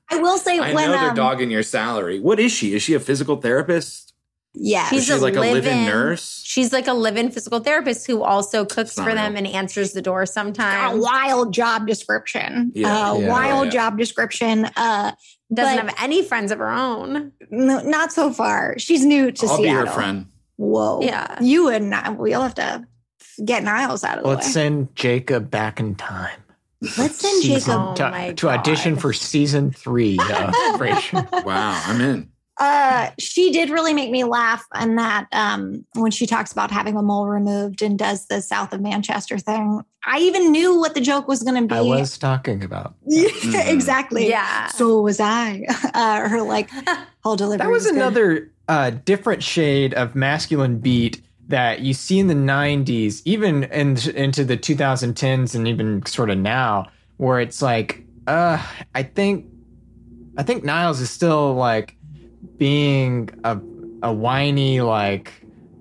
I 0.10 0.18
will 0.18 0.38
say 0.38 0.60
I 0.60 0.74
when 0.74 0.90
know 0.90 0.92
they're 1.00 1.10
um, 1.10 1.16
dogging 1.16 1.50
your 1.52 1.64
salary. 1.64 2.20
What 2.20 2.40
is 2.40 2.52
she? 2.52 2.74
Is 2.76 2.84
she 2.84 2.94
a 2.94 3.00
physical 3.00 3.38
therapist? 3.38 4.13
Yeah. 4.56 4.88
She's 4.90 5.10
Is 5.10 5.16
she 5.16 5.22
like 5.22 5.36
a 5.36 5.40
live-in 5.40 5.64
live-in- 5.64 5.86
nurse? 5.86 6.42
She's 6.46 6.72
like 6.72 6.88
a 6.88 6.94
live-in 6.94 7.32
physical 7.32 7.60
therapist 7.60 8.06
who 8.06 8.22
also 8.22 8.66
cooks 8.66 8.92
It's 8.92 8.98
not 8.98 9.10
for 9.10 9.16
them 9.16 9.36
and 9.36 9.48
answers 9.48 9.94
the 9.94 10.02
door 10.02 10.22
a 10.24 10.28
sometimes. 10.28 11.02
wild 11.04 11.54
job 11.54 11.88
description. 11.88 12.72
Yeah. 12.76 13.12
Uh, 13.12 13.18
Yeah. 13.18 13.28
wild 13.30 13.66
Yeah. 13.66 13.72
job 13.72 13.98
description. 13.98 14.66
Uh, 14.76 15.14
Doesn't 15.54 15.78
but- 15.78 15.86
have 15.86 15.96
any 16.04 16.24
friends 16.24 16.52
of 16.52 16.60
her 16.60 16.70
own. 16.72 17.32
no, 17.50 17.80
not 17.82 18.12
so 18.14 18.32
far. 18.32 18.76
She's 18.78 19.04
new 19.04 19.32
to 19.32 19.48
I'll 19.48 19.58
Seattle. 19.58 19.84
be 19.84 19.88
her 19.88 19.94
friend. 19.94 20.26
Whoa. 20.58 21.02
Yeah. 21.02 21.36
You 21.42 21.70
and 21.70 21.94
I, 21.94 22.10
we'll 22.12 22.42
have 22.42 22.56
to 22.56 22.86
get 23.44 23.64
Niles 23.64 24.04
out 24.04 24.18
of 24.20 24.24
the 24.24 24.30
Let's 24.30 24.46
way. 24.48 24.52
send 24.54 24.96
Jacob 24.96 25.50
back 25.50 25.80
in 25.80 25.96
time. 25.96 26.40
Let's 26.98 27.18
send 27.20 27.42
Season- 27.42 27.60
Jacob. 27.60 27.82
Oh 27.90 27.96
to, 27.96 28.10
my 28.12 28.34
to 28.34 28.50
audition 28.50 28.98
for 28.98 29.14
season 29.14 29.72
three 29.72 30.20
of 30.20 30.26
Frasier. 30.78 31.44
Wow, 31.44 31.82
I'm 31.88 32.02
in. 32.02 32.30
Uh, 32.60 33.10
she 33.18 33.52
did 33.52 33.70
really 33.72 33.94
make 33.94 34.12
me 34.12 34.24
laugh 34.24 34.64
and 34.76 34.98
that 34.98 35.28
um, 35.32 35.84
when 35.96 36.12
she 36.12 36.28
talks 36.28 36.52
about 36.52 36.70
having 36.70 36.96
a 36.96 37.02
mole 37.02 37.26
removed 37.28 37.82
and 37.82 37.98
does 37.98 38.28
the 38.28 38.42
south 38.42 38.72
of 38.74 38.80
Manchester 38.82 39.40
thing. 39.40 39.82
I 40.06 40.20
even 40.20 40.52
knew 40.52 40.78
what 40.80 40.94
the 40.94 41.02
joke 41.02 41.28
was 41.28 41.42
going 41.42 41.60
to 41.62 41.68
be. 41.68 41.76
I 41.76 41.82
was 41.82 42.18
talking 42.18 42.64
about. 42.64 42.94
Yeah, 43.08 43.28
Mhm. 43.30 43.74
exactly. 43.74 44.30
Yeah. 44.30 44.68
So 44.68 45.02
was 45.02 45.20
I. 45.20 45.66
Uh, 45.96 46.28
her 46.28 46.42
like 46.42 46.70
whole 47.24 47.36
delivery. 47.36 47.66
That 47.66 47.72
was 47.72 47.86
good. 47.86 47.96
another 47.96 48.52
uh, 48.68 48.90
different 49.06 49.44
shade 49.44 49.94
of 49.94 50.16
masculine 50.16 50.80
beat 50.80 51.22
that 51.50 51.82
you 51.82 51.94
see 51.94 52.20
in 52.20 52.28
the 52.28 52.34
90s, 52.34 53.22
even 53.26 53.64
in, 53.66 53.98
into 54.16 54.44
the 54.44 54.58
2010s 54.58 55.54
and 55.56 55.68
even 55.68 56.04
sort 56.06 56.30
of 56.30 56.38
now, 56.38 56.88
where 57.18 57.40
it's 57.40 57.62
like, 57.62 58.04
uh, 58.28 58.64
I 58.96 59.04
think, 59.04 59.46
I 60.38 60.44
think 60.44 60.64
Niles 60.64 61.00
is 61.00 61.10
still 61.12 61.54
like 61.54 61.96
being 62.58 63.30
a, 63.44 63.60
a 64.02 64.14
whiny, 64.14 64.82
like, 64.82 65.34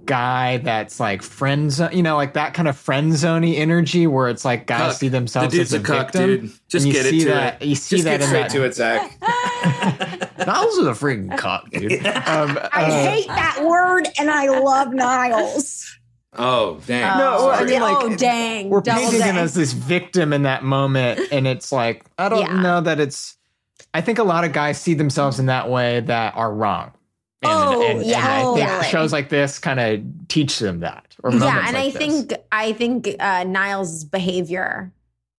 guy 0.05 0.57
that's 0.59 0.99
like 0.99 1.23
friend 1.23 1.71
zone, 1.71 1.91
you 1.93 2.03
know, 2.03 2.17
like 2.17 2.35
that 2.35 2.55
kind 2.55 2.67
of 2.67 2.77
friend 2.77 3.13
zoney 3.13 3.57
energy 3.57 4.09
where 4.09 4.29
it's 4.29 4.45
like 4.45 4.67
guys 4.67 4.81
Cuck. 4.93 4.97
see 4.97 5.09
themselves 5.09 5.53
the 5.53 5.59
dude's 5.59 5.73
as 5.73 5.79
a 5.81 5.83
a, 5.83 5.87
cuck, 5.87 6.13
victim. 6.13 6.29
dude. 6.49 6.53
Just 6.69 6.85
And 6.85 6.87
you 6.87 6.93
get 6.93 7.07
it 7.07 7.11
see 7.11 7.19
to 7.21 7.25
that, 7.27 7.63
it. 7.63 7.69
You 7.69 7.75
see 7.77 7.97
Just 7.97 8.05
that 8.07 8.11
get 8.19 8.21
in 8.23 8.27
straight 8.27 8.43
that. 8.43 8.51
to 8.51 8.65
it, 8.65 8.75
Zac. 8.75 10.47
Niles 10.47 10.75
is 10.79 10.87
a 10.89 10.91
freaking 10.91 11.37
cuck, 11.39 11.71
dude. 11.71 11.93
Um, 12.07 12.59
I 12.73 12.85
uh, 12.85 13.11
hate 13.11 13.27
that 13.29 13.63
word 13.65 14.09
and 14.19 14.29
I 14.31 14.47
love 14.59 14.93
Niles. 14.93 15.99
Oh, 16.37 16.81
dang. 16.87 17.19
No, 17.19 17.37
oh, 17.41 17.51
I 17.51 17.65
mean, 17.65 17.81
like, 17.81 17.97
oh, 18.03 18.17
dang. 18.17 18.71
we're 18.71 18.81
Double 18.81 19.03
painting 19.03 19.21
him 19.23 19.37
as 19.37 19.55
this 19.55 19.73
victim 19.73 20.33
in 20.33 20.43
that 20.43 20.65
moment 20.65 21.21
and 21.31 21.47
it's 21.47 21.71
like 21.71 22.05
i 22.19 22.29
don't 22.29 22.41
Yeah. 22.41 22.61
know 22.61 22.81
that 22.81 22.99
it's 23.01 23.37
i 23.95 24.01
think 24.01 24.19
a 24.19 24.23
lot 24.25 24.45
of 24.45 24.53
guys 24.53 24.79
see 24.81 24.95
themselves 24.95 25.39
in 25.39 25.47
that 25.47 25.69
way 25.71 26.01
that 26.01 26.35
are 26.37 26.53
wrong 26.53 26.93
and, 27.43 27.51
Oh, 27.53 27.83
and, 27.83 27.99
and 28.01 28.07
yeah, 28.09 28.19
i 28.19 28.55
think 28.55 28.69
totally. 28.69 28.89
shows 28.89 29.13
like 29.13 29.29
this 29.29 29.59
kind 29.59 29.81
of 29.81 30.01
teach 30.29 30.59
them 30.59 30.81
that 30.81 31.17
or 31.23 31.33
yeah 31.33 31.67
and 31.67 31.75
like 31.75 31.77
i 31.77 31.89
this. 31.91 31.97
think 31.97 32.35
i 32.53 32.73
think 32.73 33.09
uh 33.21 33.45
niles 33.45 34.05
behavior 34.05 34.93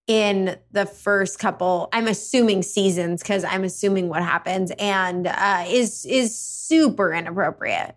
in 0.07 0.57
the 0.71 0.85
first 0.85 1.39
couple 1.39 1.87
i'm 1.93 2.07
assuming 2.07 2.61
seasons 2.61 3.21
because 3.21 3.43
i'm 3.45 3.63
assuming 3.63 4.09
what 4.09 4.21
happens 4.21 4.71
and 4.77 5.27
uh 5.27 5.63
is 5.67 6.05
is 6.05 6.37
super 6.37 7.13
inappropriate 7.13 7.95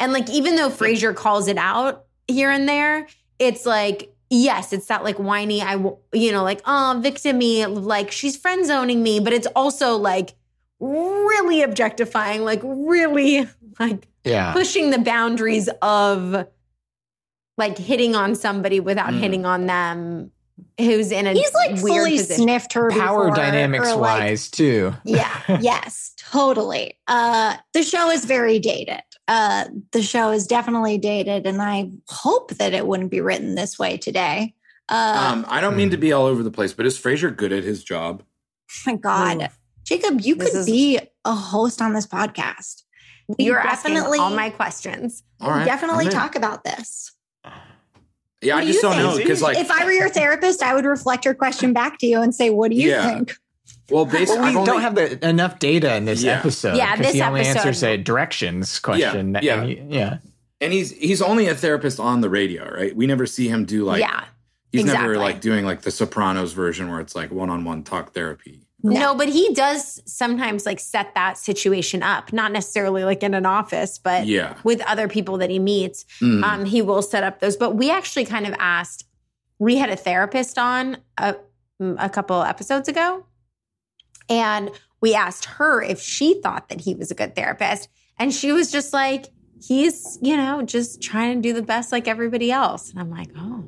and 0.00 0.12
like 0.12 0.28
even 0.30 0.56
though 0.56 0.68
frasier 0.68 1.14
calls 1.14 1.46
it 1.46 1.56
out 1.56 2.06
here 2.26 2.50
and 2.50 2.68
there 2.68 3.06
it's 3.38 3.64
like 3.66 4.13
yes 4.30 4.72
it's 4.72 4.86
that 4.86 5.04
like 5.04 5.16
whiny 5.18 5.60
I, 5.62 5.74
you 6.12 6.32
know 6.32 6.42
like 6.42 6.60
oh 6.66 6.98
victim 7.02 7.38
me 7.38 7.66
like 7.66 8.10
she's 8.10 8.36
friend 8.36 8.66
zoning 8.66 9.02
me 9.02 9.20
but 9.20 9.32
it's 9.32 9.46
also 9.54 9.96
like 9.96 10.34
really 10.80 11.62
objectifying 11.62 12.42
like 12.44 12.60
really 12.64 13.48
like 13.78 14.08
yeah 14.24 14.52
pushing 14.52 14.90
the 14.90 14.98
boundaries 14.98 15.68
of 15.82 16.46
like 17.56 17.78
hitting 17.78 18.14
on 18.16 18.34
somebody 18.34 18.80
without 18.80 19.10
Mm. 19.12 19.18
hitting 19.20 19.46
on 19.46 19.66
them 19.66 20.30
who's 20.78 21.12
in 21.12 21.26
a 21.26 21.32
He's 21.32 21.52
like 21.54 21.70
weird 21.70 21.80
fully 21.80 22.18
position. 22.18 22.42
sniffed 22.44 22.72
her 22.74 22.90
power 22.90 23.28
before, 23.30 23.36
dynamics 23.36 23.88
or, 23.88 23.96
like, 23.96 24.20
wise 24.20 24.50
too 24.50 24.92
yeah 25.04 25.40
yes, 25.60 26.12
totally. 26.16 26.98
Uh, 27.06 27.56
the 27.74 27.82
show 27.82 28.10
is 28.10 28.24
very 28.24 28.58
dated. 28.58 29.02
Uh, 29.26 29.64
the 29.92 30.02
show 30.02 30.30
is 30.30 30.46
definitely 30.46 30.98
dated, 30.98 31.46
and 31.46 31.62
I 31.62 31.90
hope 32.08 32.50
that 32.54 32.74
it 32.74 32.86
wouldn't 32.86 33.10
be 33.10 33.20
written 33.20 33.54
this 33.54 33.78
way 33.78 33.96
today. 33.96 34.54
Uh, 34.88 35.30
Um, 35.32 35.46
I 35.48 35.60
don't 35.62 35.76
mean 35.76 35.90
to 35.90 35.96
be 35.96 36.12
all 36.12 36.26
over 36.26 36.42
the 36.42 36.50
place, 36.50 36.72
but 36.74 36.84
is 36.84 36.98
Frasier 36.98 37.34
good 37.34 37.52
at 37.52 37.64
his 37.64 37.82
job? 37.82 38.22
my 38.86 38.96
God, 38.96 39.42
Ooh. 39.42 39.46
Jacob, 39.84 40.20
you 40.20 40.34
This 40.34 40.50
could 40.50 40.58
is- 40.60 40.66
be 40.66 40.98
a 41.24 41.34
host 41.34 41.80
on 41.80 41.92
this 41.94 42.06
podcast. 42.06 42.82
We 43.28 43.46
you're 43.46 43.62
definitely 43.62 44.18
all 44.18 44.30
my 44.34 44.50
questions 44.50 45.22
All 45.40 45.50
right, 45.50 45.64
definitely 45.64 46.08
talk 46.10 46.36
about 46.36 46.64
this. 46.64 47.12
Yeah, 48.42 48.56
What 48.56 48.62
I 48.64 48.66
do 48.66 48.72
just 48.72 48.82
don't 48.82 48.96
know 48.98 49.12
think? 49.12 49.22
because, 49.22 49.40
like, 49.40 49.56
if 49.56 49.70
I 49.70 49.86
were 49.86 49.92
your 49.92 50.10
therapist, 50.10 50.62
I 50.62 50.74
would 50.74 50.84
reflect 50.84 51.24
your 51.24 51.32
question 51.32 51.72
back 51.72 51.96
to 52.00 52.06
you 52.06 52.20
and 52.20 52.34
say, 52.34 52.50
"What 52.50 52.70
do 52.70 52.76
you 52.76 52.90
Yeah. 52.90 53.06
think?" 53.08 53.34
Well, 53.90 54.04
basically, 54.06 54.54
well, 54.54 54.60
we 54.60 54.66
don't 54.66 54.80
have 54.80 54.94
the, 54.94 55.26
enough 55.28 55.58
data 55.58 55.94
in 55.96 56.04
this 56.04 56.22
Yeah. 56.22 56.38
episode 56.38 56.76
Yeah, 56.76 56.96
'cause 56.96 57.06
this 57.06 57.14
he 57.14 57.22
only 57.22 57.40
episode- 57.40 57.58
answers 57.58 57.82
a 57.82 57.96
directions 57.96 58.78
question 58.78 59.36
yeah. 59.42 59.60
and 59.62 59.68
he- 59.68 59.82
yeah 59.96 60.18
and 60.60 60.72
he's 60.72 60.92
he's 60.92 61.20
only 61.20 61.48
a 61.48 61.54
therapist 61.54 62.00
on 62.00 62.20
the 62.20 62.30
radio, 62.30 62.70
right? 62.72 62.94
We 62.96 63.06
never 63.06 63.26
see 63.26 63.48
him 63.48 63.64
do 63.64 63.84
like 63.84 64.00
yeah 64.00 64.24
he's 64.72 64.84
never 64.84 65.18
like 65.18 65.40
doing 65.40 65.64
like 65.64 65.82
the 65.82 65.90
Sopranos 65.90 66.52
version 66.52 66.90
where 66.90 67.00
it's 67.00 67.14
like 67.14 67.30
one 67.30 67.50
on 67.50 67.64
one 67.64 67.82
talk 67.82 68.12
therapy. 68.14 68.60
no. 68.82 69.14
but 69.14 69.28
he 69.28 69.52
does 69.54 70.02
sometimes 70.04 70.66
like 70.66 70.78
set 70.80 71.14
that 71.14 71.38
situation 71.38 72.02
up 72.02 72.32
not 72.32 72.52
necessarily 72.52 73.02
like 73.04 73.22
in 73.22 73.32
an 73.34 73.46
office 73.46 73.98
but 73.98 74.26
Yeah. 74.26 74.54
with 74.64 74.80
other 74.82 75.08
people 75.08 75.38
that 75.38 75.48
he 75.50 75.58
meets 75.58 76.04
Mm. 76.20 76.42
um, 76.44 76.64
he 76.64 76.80
will 76.82 77.02
set 77.02 77.22
up 77.24 77.40
those. 77.40 77.56
But 77.56 77.76
we 77.76 77.90
actually 77.90 78.24
kind 78.26 78.46
of 78.46 78.54
asked, 78.58 79.04
we 79.58 79.76
had 79.76 79.88
a 79.90 79.96
therapist 79.96 80.58
on 80.58 80.98
a, 81.18 81.36
a 81.80 82.10
couple 82.10 82.42
episodes 82.42 82.88
ago, 82.88 83.24
and 84.28 84.70
we 85.00 85.14
asked 85.14 85.44
her 85.46 85.82
if 85.82 86.00
she 86.00 86.40
thought 86.40 86.68
that 86.68 86.80
he 86.80 86.94
was 86.94 87.10
a 87.10 87.14
good 87.14 87.34
therapist. 87.36 87.88
And 88.18 88.32
she 88.32 88.52
was 88.52 88.70
just 88.70 88.92
like, 88.92 89.26
he's, 89.62 90.18
you 90.22 90.36
know, 90.36 90.62
just 90.62 91.02
trying 91.02 91.42
to 91.42 91.48
do 91.48 91.52
the 91.52 91.62
best 91.62 91.92
like 91.92 92.08
everybody 92.08 92.50
else. 92.52 92.90
And 92.90 92.98
I'm 93.00 93.10
like, 93.10 93.28
oh, 93.36 93.64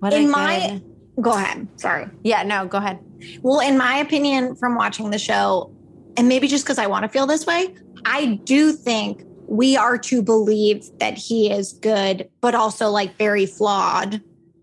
what 0.00 0.12
In 0.12 0.30
my- 0.30 0.80
good- 0.80 0.92
Go 1.22 1.32
ahead. 1.32 1.66
Sorry. 1.76 2.06
yeah, 2.24 2.42
no, 2.42 2.66
go 2.66 2.76
ahead. 2.76 2.98
Well, 3.40 3.60
in 3.60 3.78
my 3.78 3.96
opinion, 3.96 4.54
from 4.56 4.74
watching 4.74 5.08
the 5.10 5.18
show, 5.18 5.74
and 6.18 6.28
maybe 6.28 6.46
just 6.46 6.64
because 6.64 6.76
I 6.78 6.86
want 6.88 7.04
to 7.04 7.08
feel 7.08 7.26
this 7.26 7.46
way, 7.46 7.74
I 8.04 8.38
do 8.44 8.72
think 8.72 9.22
we 9.48 9.78
are 9.78 9.96
to 9.96 10.20
believe 10.22 10.84
that 10.98 11.16
he 11.16 11.50
is 11.50 11.72
good, 11.72 12.28
but 12.42 12.54
also 12.54 12.90
like 12.90 13.16
very 13.16 13.46
flawed. 13.46 14.20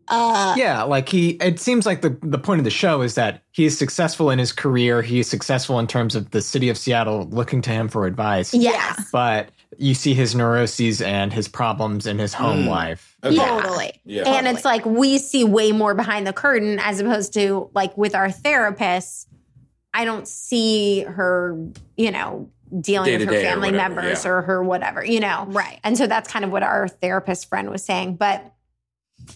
Uh, 0.09 0.53
yeah 0.57 0.83
like 0.83 1.07
he 1.09 1.31
it 1.41 1.59
seems 1.59 1.85
like 1.85 2.01
the 2.01 2.17
the 2.21 2.37
point 2.37 2.59
of 2.59 2.65
the 2.65 2.69
show 2.69 3.01
is 3.01 3.15
that 3.15 3.41
he 3.51 3.65
is 3.65 3.77
successful 3.77 4.29
in 4.29 4.37
his 4.39 4.51
career 4.51 5.01
he 5.01 5.19
is 5.19 5.29
successful 5.29 5.79
in 5.79 5.87
terms 5.87 6.13
of 6.15 6.31
the 6.31 6.41
city 6.41 6.67
of 6.69 6.77
seattle 6.77 7.25
looking 7.31 7.61
to 7.61 7.69
him 7.69 7.87
for 7.87 8.05
advice 8.05 8.53
Yes. 8.53 9.09
but 9.11 9.49
you 9.77 9.93
see 9.93 10.13
his 10.13 10.35
neuroses 10.35 11.01
and 11.01 11.31
his 11.33 11.47
problems 11.47 12.05
in 12.05 12.19
his 12.19 12.33
home 12.33 12.65
Mm. 12.65 12.69
life 12.69 13.09
Okay. 13.23 13.35
Yeah. 13.37 13.61
Totally. 13.61 14.01
Yeah. 14.03 14.23
And 14.27 14.47
it's 14.49 14.65
like 14.65 14.85
we 14.85 15.17
see 15.17 15.45
way 15.45 15.71
more 15.71 15.93
behind 15.95 16.27
the 16.27 16.33
curtain 16.33 16.77
as 16.79 16.99
opposed 16.99 17.33
to 17.35 17.69
like 17.73 17.97
with 17.97 18.15
our 18.15 18.27
therapists. 18.27 19.27
I 19.93 20.03
don't 20.05 20.27
see 20.27 21.03
her, 21.03 21.57
you 21.95 22.11
know, 22.11 22.49
dealing 22.81 23.13
with 23.13 23.21
her 23.21 23.27
Day-to-day 23.27 23.47
or 23.47 23.49
family 23.51 23.71
whatever, 23.71 23.95
members 23.95 24.25
yeah. 24.25 24.31
or 24.31 24.41
her 24.41 24.61
whatever, 24.63 25.05
you 25.05 25.19
know. 25.21 25.45
Right. 25.47 25.79
And 25.85 25.97
so 25.97 26.05
that's 26.07 26.29
kind 26.29 26.43
of 26.43 26.51
what 26.51 26.63
our 26.63 26.87
therapist 26.89 27.47
friend 27.47 27.69
was 27.69 27.83
saying. 27.83 28.15
But 28.15 28.52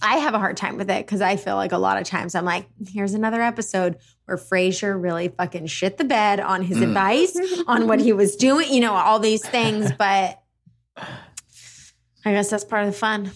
I 0.02 0.18
have 0.18 0.34
a 0.34 0.40
hard 0.40 0.58
time 0.58 0.78
with 0.78 0.90
it 0.90 1.06
because 1.06 1.22
I 1.22 1.36
feel 1.38 1.56
like 1.56 1.72
a 1.72 1.78
lot 1.78 1.98
of 1.98 2.04
times 2.06 2.36
I'm 2.36 2.46
like, 2.46 2.68
here's 2.88 3.14
another 3.14 3.42
episode 3.42 3.98
where 4.26 4.38
Frasier 4.38 5.02
really 5.02 5.30
fucking 5.30 5.68
shit 5.68 5.98
the 5.98 6.04
bed 6.04 6.40
on 6.40 6.62
his 6.62 6.78
Mm. 6.78 6.84
advice, 6.84 7.38
on 7.68 7.88
what 7.88 8.00
he 8.00 8.12
was 8.14 8.36
doing, 8.36 8.72
you 8.74 8.82
know, 8.82 8.94
all 8.94 9.20
these 9.20 9.46
things. 9.48 9.92
But 9.98 10.40
I 10.98 12.32
guess 12.34 12.50
that's 12.50 12.66
part 12.66 12.86
of 12.86 12.92
the 12.92 12.98
fun. 12.98 13.32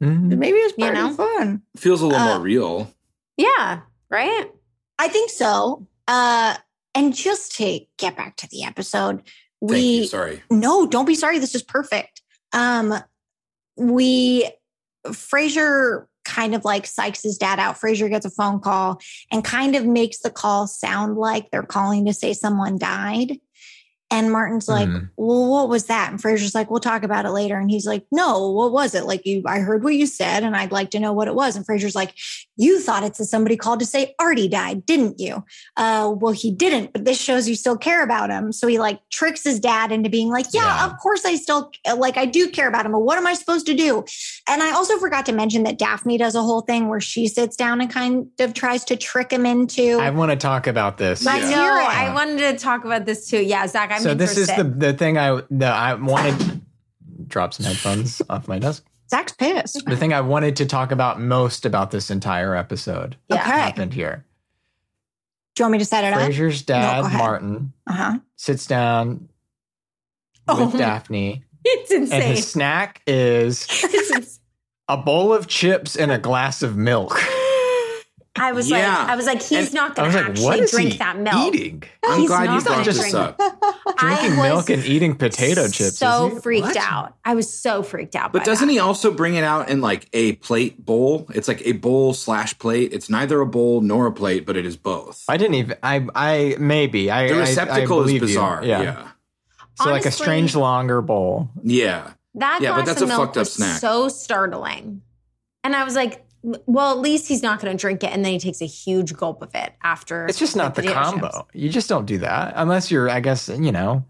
Mhm. 0.00 0.36
Maybe 0.38 0.58
it's 0.58 0.74
You 0.78 0.84
part 0.84 0.94
know? 0.94 1.10
of 1.10 1.16
fun. 1.16 1.62
Feels 1.76 2.00
a 2.02 2.06
little 2.06 2.20
Uh, 2.20 2.34
more 2.34 2.40
real. 2.40 2.92
Yeah. 3.36 3.80
Right. 4.10 4.50
I 4.98 5.08
think 5.08 5.30
so. 5.30 5.86
Uh, 6.08 6.56
and 6.94 7.14
just 7.14 7.56
to 7.56 7.80
get 7.98 8.16
back 8.16 8.36
to 8.38 8.48
the 8.48 8.64
episode, 8.64 9.22
Thank 9.60 9.72
we 9.72 9.80
you. 9.98 10.04
Sorry. 10.06 10.42
no, 10.50 10.86
don't 10.86 11.04
be 11.06 11.14
sorry. 11.14 11.38
This 11.38 11.54
is 11.54 11.62
perfect. 11.62 12.22
Um, 12.52 12.94
we 13.76 14.48
Frasier 15.10 16.06
kind 16.24 16.54
of 16.54 16.64
like 16.64 16.86
his 17.22 17.38
dad 17.38 17.58
out. 17.58 17.76
Frasier 17.76 18.10
gets 18.10 18.26
a 18.26 18.30
phone 18.30 18.60
call 18.60 19.00
and 19.30 19.44
kind 19.44 19.76
of 19.76 19.86
makes 19.86 20.18
the 20.18 20.30
call 20.30 20.66
sound 20.66 21.16
like 21.16 21.50
they're 21.50 21.62
calling 21.62 22.04
to 22.06 22.12
say 22.12 22.32
someone 22.32 22.78
died. 22.78 23.38
And 24.08 24.30
Martin's 24.30 24.68
like, 24.68 24.88
Mhm. 24.88 25.10
well, 25.16 25.46
what 25.50 25.68
was 25.68 25.86
that? 25.86 26.12
And 26.12 26.22
Frasier's 26.22 26.54
like, 26.54 26.70
we'll 26.70 26.78
talk 26.78 27.02
about 27.02 27.26
it 27.26 27.30
later. 27.30 27.58
And 27.58 27.68
he's 27.68 27.86
like, 27.86 28.06
no, 28.12 28.50
what 28.52 28.70
was 28.70 28.94
it? 28.94 29.04
Like 29.04 29.26
you, 29.26 29.42
I 29.46 29.58
heard 29.58 29.82
what 29.82 29.94
you 29.96 30.06
said 30.06 30.44
and 30.44 30.54
I'd 30.56 30.70
like 30.70 30.90
to 30.90 31.00
know 31.00 31.12
what 31.12 31.26
it 31.26 31.34
was. 31.34 31.56
And 31.56 31.66
Frasier's 31.66 31.96
like, 31.96 32.14
you 32.56 32.80
thought 32.80 33.02
it's 33.02 33.18
that 33.18 33.24
somebody 33.24 33.56
called 33.56 33.80
to 33.80 33.84
say 33.86 34.14
Artie 34.20 34.46
died, 34.48 34.86
didn't 34.86 35.18
you? 35.18 35.44
Uh, 35.76 36.14
well, 36.16 36.32
he 36.32 36.52
didn't, 36.52 36.92
but 36.92 37.04
this 37.04 37.20
shows 37.20 37.48
you 37.48 37.56
still 37.56 37.76
care 37.76 38.04
about 38.04 38.30
him. 38.30 38.52
So 38.52 38.68
he 38.68 38.78
like 38.78 39.00
tricks 39.10 39.42
his 39.42 39.58
dad 39.58 39.90
into 39.90 40.08
being 40.08 40.28
like, 40.30 40.46
yeah, 40.54 40.62
Yeah. 40.64 40.86
of 40.86 40.96
course 40.98 41.24
I 41.24 41.34
still 41.34 41.72
like, 41.96 42.16
I 42.16 42.26
do 42.26 42.48
care 42.48 42.68
about 42.68 42.86
him, 42.86 42.92
but 42.92 43.00
what 43.00 43.18
am 43.18 43.26
I 43.26 43.34
supposed 43.34 43.66
to 43.66 43.74
do? 43.74 44.04
And 44.48 44.62
I 44.62 44.70
also 44.72 44.98
forgot 44.98 45.26
to 45.26 45.32
mention 45.32 45.64
that 45.64 45.78
Daphne 45.78 46.16
does 46.16 46.36
a 46.36 46.42
whole 46.42 46.60
thing 46.60 46.88
where 46.88 47.00
she 47.00 47.26
sits 47.26 47.56
down 47.56 47.80
and 47.80 47.90
kind 47.90 48.28
of 48.38 48.54
tries 48.54 48.84
to 48.84 48.96
trick 48.96 49.32
him 49.32 49.44
into. 49.44 49.98
I 49.98 50.10
want 50.10 50.30
to 50.30 50.36
talk 50.36 50.68
about 50.68 50.96
this. 50.96 51.24
Let's 51.24 51.44
I 51.44 51.50
Yeah. 51.50 51.56
know. 51.56 51.62
hear. 51.62 51.72
I 51.72 52.14
wanted 52.14 52.38
to 52.38 52.56
talk 52.56 52.84
about 52.84 53.04
this 53.04 53.26
too. 53.28 53.42
Yeah, 53.42 53.66
Zac, 53.66 53.90
I'm 53.90 54.02
so 54.10 54.14
this 54.14 54.36
is 54.36 54.48
the 54.48 54.64
the 54.64 54.92
thing 54.92 55.18
I 55.18 55.40
the 55.50 55.66
I 55.66 55.94
wanted 55.94 56.60
drop 57.28 57.54
some 57.54 57.66
headphones 57.66 58.22
off 58.30 58.48
my 58.48 58.58
desk. 58.58 58.84
Zac's 59.10 59.32
pissed. 59.32 59.84
The 59.86 59.96
thing 59.96 60.12
I 60.12 60.20
wanted 60.20 60.56
to 60.56 60.66
talk 60.66 60.90
about 60.90 61.20
most 61.20 61.64
about 61.64 61.90
this 61.92 62.10
entire 62.10 62.54
episode 62.56 63.16
Yeah. 63.28 63.36
Okay. 63.36 63.44
happened 63.50 63.94
here. 63.94 64.24
Do 65.54 65.62
you 65.62 65.64
want 65.64 65.72
me 65.72 65.78
to 65.78 65.84
set 65.84 66.04
it 66.04 66.12
up? 66.12 66.20
Frasier's 66.20 66.62
dad, 66.62 67.04
ahead. 67.04 67.18
Martin, 67.18 67.72
Uh 67.86 67.92
huh. 67.92 68.18
sits 68.36 68.66
down 68.66 69.28
Oh. 70.48 70.66
with 70.66 70.76
Daphne, 70.78 71.44
It's 71.64 71.90
insane. 71.90 72.20
and 72.22 72.30
his 72.36 72.46
snack 72.48 73.00
is 73.06 73.66
a 74.88 74.96
bowl 74.96 75.32
of 75.32 75.46
chips 75.48 75.96
and 75.96 76.10
a 76.12 76.18
glass 76.18 76.62
of 76.62 76.76
milk. 76.76 77.18
I 78.38 78.52
was 78.52 78.68
Yeah. 78.70 78.76
like, 78.98 79.08
I 79.08 79.16
was 79.16 79.26
like, 79.26 79.42
he's 79.42 79.66
And 79.66 79.74
not 79.74 79.94
going 79.94 80.06
was 80.12 80.14
to 80.14 80.20
like, 80.46 80.60
actually 80.60 80.66
drink 80.70 80.92
he 80.92 80.98
that 80.98 81.18
milk. 81.18 81.54
eating? 81.54 81.82
I'm 82.04 82.20
He's 82.20 82.28
glad 82.28 82.44
not 82.46 82.58
you 82.58 82.64
brought 82.64 82.84
this 82.84 82.98
drink- 82.98 83.14
up. 83.14 83.38
Drinking 83.98 84.32
I 84.38 84.48
milk 84.48 84.70
and 84.70 84.84
eating 84.84 85.14
potato 85.16 85.68
chips. 85.68 85.98
So 85.98 86.36
is 86.36 86.42
freaked 86.42 86.66
What? 86.66 86.76
out. 86.76 87.16
I 87.24 87.34
was 87.34 87.52
so 87.52 87.82
freaked 87.82 88.14
out. 88.14 88.32
But 88.32 88.40
by 88.40 88.44
doesn't 88.44 88.66
that. 88.68 88.72
he 88.72 88.78
also 88.78 89.10
bring 89.12 89.34
it 89.36 89.44
out 89.44 89.68
in 89.68 89.80
like 89.80 90.08
a 90.12 90.32
plate 90.36 90.84
bowl? 90.84 91.26
It's 91.34 91.48
like 91.48 91.62
a 91.66 91.72
bowl 91.72 92.12
slash 92.14 92.58
plate. 92.58 92.92
It's 92.92 93.08
neither 93.08 93.40
a 93.40 93.46
bowl 93.46 93.80
nor 93.80 94.06
a 94.06 94.12
plate, 94.12 94.44
but 94.46 94.56
it 94.56 94.66
is 94.66 94.76
both. 94.76 95.24
I 95.28 95.36
didn't 95.36 95.54
even. 95.54 95.76
I. 95.82 96.06
I 96.14 96.56
maybe. 96.58 97.10
I. 97.10 97.28
the 97.28 97.34
I- 97.34 97.36
I 97.36 97.40
receptacle 97.40 98.00
is 98.00 98.06
believe 98.06 98.22
you. 98.22 98.28
bizarre. 98.28 98.64
Yeah. 98.64 98.82
Yeah. 98.82 99.08
So 99.76 99.90
like 99.90 100.06
a 100.06 100.10
strange 100.10 100.54
longer 100.56 101.00
bowl. 101.02 101.50
Yeah. 101.62 102.12
That 102.34 102.60
Yeah, 102.60 102.70
but 102.72 102.84
glass 102.84 102.86
that's 102.88 103.02
of 103.02 103.08
a 103.08 103.12
milk 103.12 103.20
fucked 103.28 103.36
up 103.38 103.40
was 103.42 103.52
snack. 103.54 103.80
so 103.80 104.08
startling. 104.08 105.02
And 105.64 105.74
I 105.74 105.84
was 105.84 105.94
like, 105.96 106.25
well, 106.66 106.92
at 106.92 106.98
least 106.98 107.26
he's 107.28 107.42
not 107.42 107.60
going 107.60 107.76
to 107.76 107.80
drink 107.80 108.04
it. 108.04 108.10
And 108.12 108.24
then 108.24 108.32
he 108.32 108.38
takes 108.38 108.60
a 108.62 108.66
huge 108.66 109.14
gulp 109.14 109.42
of 109.42 109.54
it 109.54 109.72
after. 109.82 110.26
It's 110.26 110.38
just 110.38 110.54
not 110.56 110.74
the 110.74 110.82
potato 110.82 111.00
combo. 111.02 111.26
chips. 111.28 111.38
You 111.54 111.68
just 111.68 111.88
don't 111.88 112.06
do 112.06 112.18
that 112.18 112.52
unless 112.56 112.90
you're. 112.90 113.10
I 113.10 113.20
guess 113.20 113.48
you 113.48 113.72
know. 113.72 114.04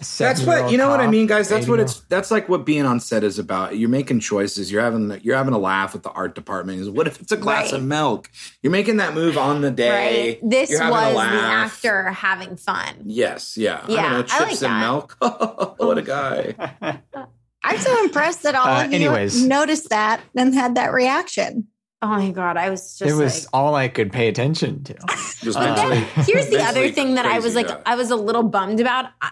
a 0.00 0.04
That's 0.18 0.42
what 0.42 0.70
you 0.70 0.78
know 0.78 0.88
what 0.90 1.00
I 1.00 1.06
mean, 1.06 1.26
guys. 1.26 1.48
That's 1.48 1.66
what 1.68 1.80
it's 1.80 2.00
that's 2.08 2.30
like 2.30 2.48
what 2.48 2.64
being 2.66 2.84
on 2.86 3.00
set 3.00 3.24
is 3.24 3.38
about. 3.38 3.76
You're 3.78 3.88
making 3.88 4.20
choices. 4.20 4.70
You're 4.70 4.82
having 4.82 5.18
you're 5.22 5.36
having 5.36 5.54
a 5.54 5.58
laugh 5.58 5.92
with 5.94 6.02
the 6.02 6.10
art 6.10 6.34
department. 6.34 6.80
Is 6.80 6.90
what 6.90 7.06
if 7.06 7.20
it's 7.20 7.32
a 7.32 7.36
glass 7.36 7.72
Right. 7.72 7.80
of 7.80 7.86
milk? 7.86 8.30
You're 8.62 8.72
making 8.72 8.98
that 8.98 9.14
move 9.14 9.36
on 9.38 9.60
the 9.62 9.70
day. 9.70 10.32
Right. 10.40 10.50
This 10.50 10.70
You're 10.70 10.82
having 10.82 11.12
a 11.12 11.14
was 11.14 11.26
the 11.30 11.40
actor 11.40 12.10
having 12.10 12.56
fun. 12.56 12.94
Yes, 13.06 13.56
yeah. 13.56 13.84
I 13.86 13.90
Yeah, 13.92 14.02
don't 14.02 14.12
know, 14.12 14.18
I 14.18 14.22
chips 14.22 14.62
like 14.62 14.70
and 14.70 14.82
that. 14.82 14.86
milk. 14.86 15.16
what 15.78 15.98
a 15.98 16.02
guy. 16.02 17.00
I'm 17.66 17.78
so 17.78 18.04
impressed 18.04 18.42
that 18.44 18.54
all 18.54 18.66
Uh, 18.66 18.84
of 18.84 18.90
you 18.92 18.96
anyways. 18.96 19.44
noticed 19.44 19.88
that 19.90 20.20
and 20.36 20.54
had 20.54 20.76
that 20.76 20.92
reaction. 20.92 21.66
Oh 22.02 22.08
my 22.08 22.30
God. 22.30 22.56
I 22.56 22.70
was 22.70 22.96
just 22.98 23.10
It 23.10 23.14
was 23.14 23.44
like, 23.44 23.48
all 23.54 23.74
I 23.74 23.88
could 23.88 24.12
pay 24.12 24.28
attention 24.28 24.84
to. 24.84 24.94
Just 25.42 25.56
Uh, 25.58 25.62
mentally. 25.74 26.00
Here's 26.24 26.48
the 26.48 26.62
other 26.62 26.90
thing 26.90 27.14
that 27.14 27.24
I 27.26 27.38
was 27.40 27.54
like, 27.54 27.68
guy. 27.68 27.80
I 27.86 27.94
was 27.96 28.10
a 28.10 28.16
little 28.16 28.42
bummed 28.42 28.80
about. 28.80 29.06
I- 29.20 29.30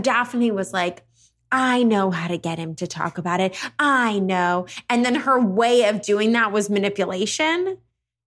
Daphne 0.00 0.50
was 0.50 0.72
like, 0.72 1.02
I 1.50 1.82
know 1.82 2.10
how 2.10 2.28
to 2.28 2.36
get 2.38 2.58
him 2.58 2.74
to 2.76 2.86
talk 2.86 3.16
about 3.18 3.40
it. 3.40 3.56
I 3.78 4.18
know. 4.18 4.66
And 4.90 5.04
then 5.04 5.14
her 5.14 5.40
way 5.40 5.84
of 5.88 6.02
doing 6.02 6.32
that 6.32 6.52
was 6.52 6.68
manipulation. 6.70 7.78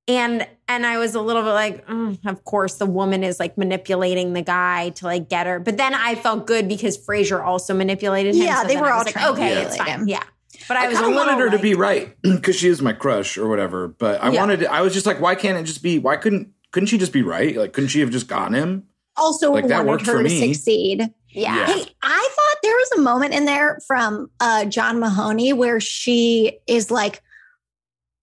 And 0.07 0.47
and 0.69 0.85
I 0.85 0.97
was 0.97 1.15
a 1.15 1.21
little 1.21 1.41
bit 1.43 1.51
like, 1.51 1.85
mm, 1.87 2.17
of 2.25 2.43
course, 2.45 2.75
the 2.75 2.85
woman 2.85 3.23
is 3.23 3.39
like 3.39 3.57
manipulating 3.57 4.33
the 4.33 4.41
guy 4.41 4.89
to 4.91 5.05
like 5.05 5.29
get 5.29 5.47
her. 5.47 5.59
But 5.59 5.77
then 5.77 5.93
I 5.93 6.15
felt 6.15 6.47
good 6.47 6.67
because 6.67 6.97
Frasier 6.97 7.43
also 7.43 7.73
manipulated 7.73 8.35
him. 8.35 8.43
Yeah, 8.43 8.63
they 8.63 8.77
were 8.77 8.89
all 8.91 9.03
was 9.03 9.13
like, 9.15 9.23
okay, 9.31 9.61
it's 9.63 9.77
fine. 9.77 9.87
him. 9.87 10.07
Yeah. 10.07 10.23
But 10.67 10.77
I, 10.77 10.85
I 10.85 10.87
was 10.87 10.97
a 10.97 11.01
kind 11.01 11.11
of 11.11 11.17
little 11.17 11.33
wanted 11.33 11.51
her 11.51 11.57
to 11.57 11.61
be 11.61 11.73
right 11.75 12.15
because 12.21 12.55
she 12.55 12.67
is 12.69 12.81
my 12.81 12.93
crush 12.93 13.37
or 13.37 13.47
whatever. 13.47 13.87
But 13.89 14.23
I 14.23 14.31
Yeah. 14.31 14.39
wanted. 14.39 14.65
I 14.65 14.81
was 14.81 14.93
just 14.93 15.05
like, 15.05 15.19
why 15.21 15.35
can't 15.35 15.57
it 15.57 15.63
just 15.63 15.83
be? 15.83 15.99
Why 15.99 16.15
couldn't? 16.15 16.51
Couldn't 16.71 16.87
she 16.87 16.97
just 16.97 17.13
be 17.13 17.21
right? 17.23 17.55
Like, 17.55 17.73
couldn't 17.73 17.89
she 17.89 17.99
have 18.01 18.09
just 18.09 18.27
gotten 18.27 18.53
him? 18.53 18.83
Also 19.15 19.51
Like, 19.51 19.67
that 19.67 19.79
wanted 19.85 19.89
worked 19.89 20.05
her 20.07 20.13
for 20.13 20.23
to 20.23 20.29
me. 20.29 20.53
succeed. 20.53 21.01
Yeah. 21.29 21.55
Yeah. 21.55 21.65
Hey, 21.67 21.85
I 22.03 22.29
thought 22.35 22.57
there 22.63 22.75
was 22.75 22.91
a 22.97 23.01
moment 23.01 23.33
in 23.33 23.45
there 23.45 23.79
from 23.87 24.29
uh, 24.39 24.65
John 24.65 24.99
Mahoney 24.99 25.53
where 25.53 25.79
she 25.79 26.59
is 26.67 26.91
like, 26.91 27.21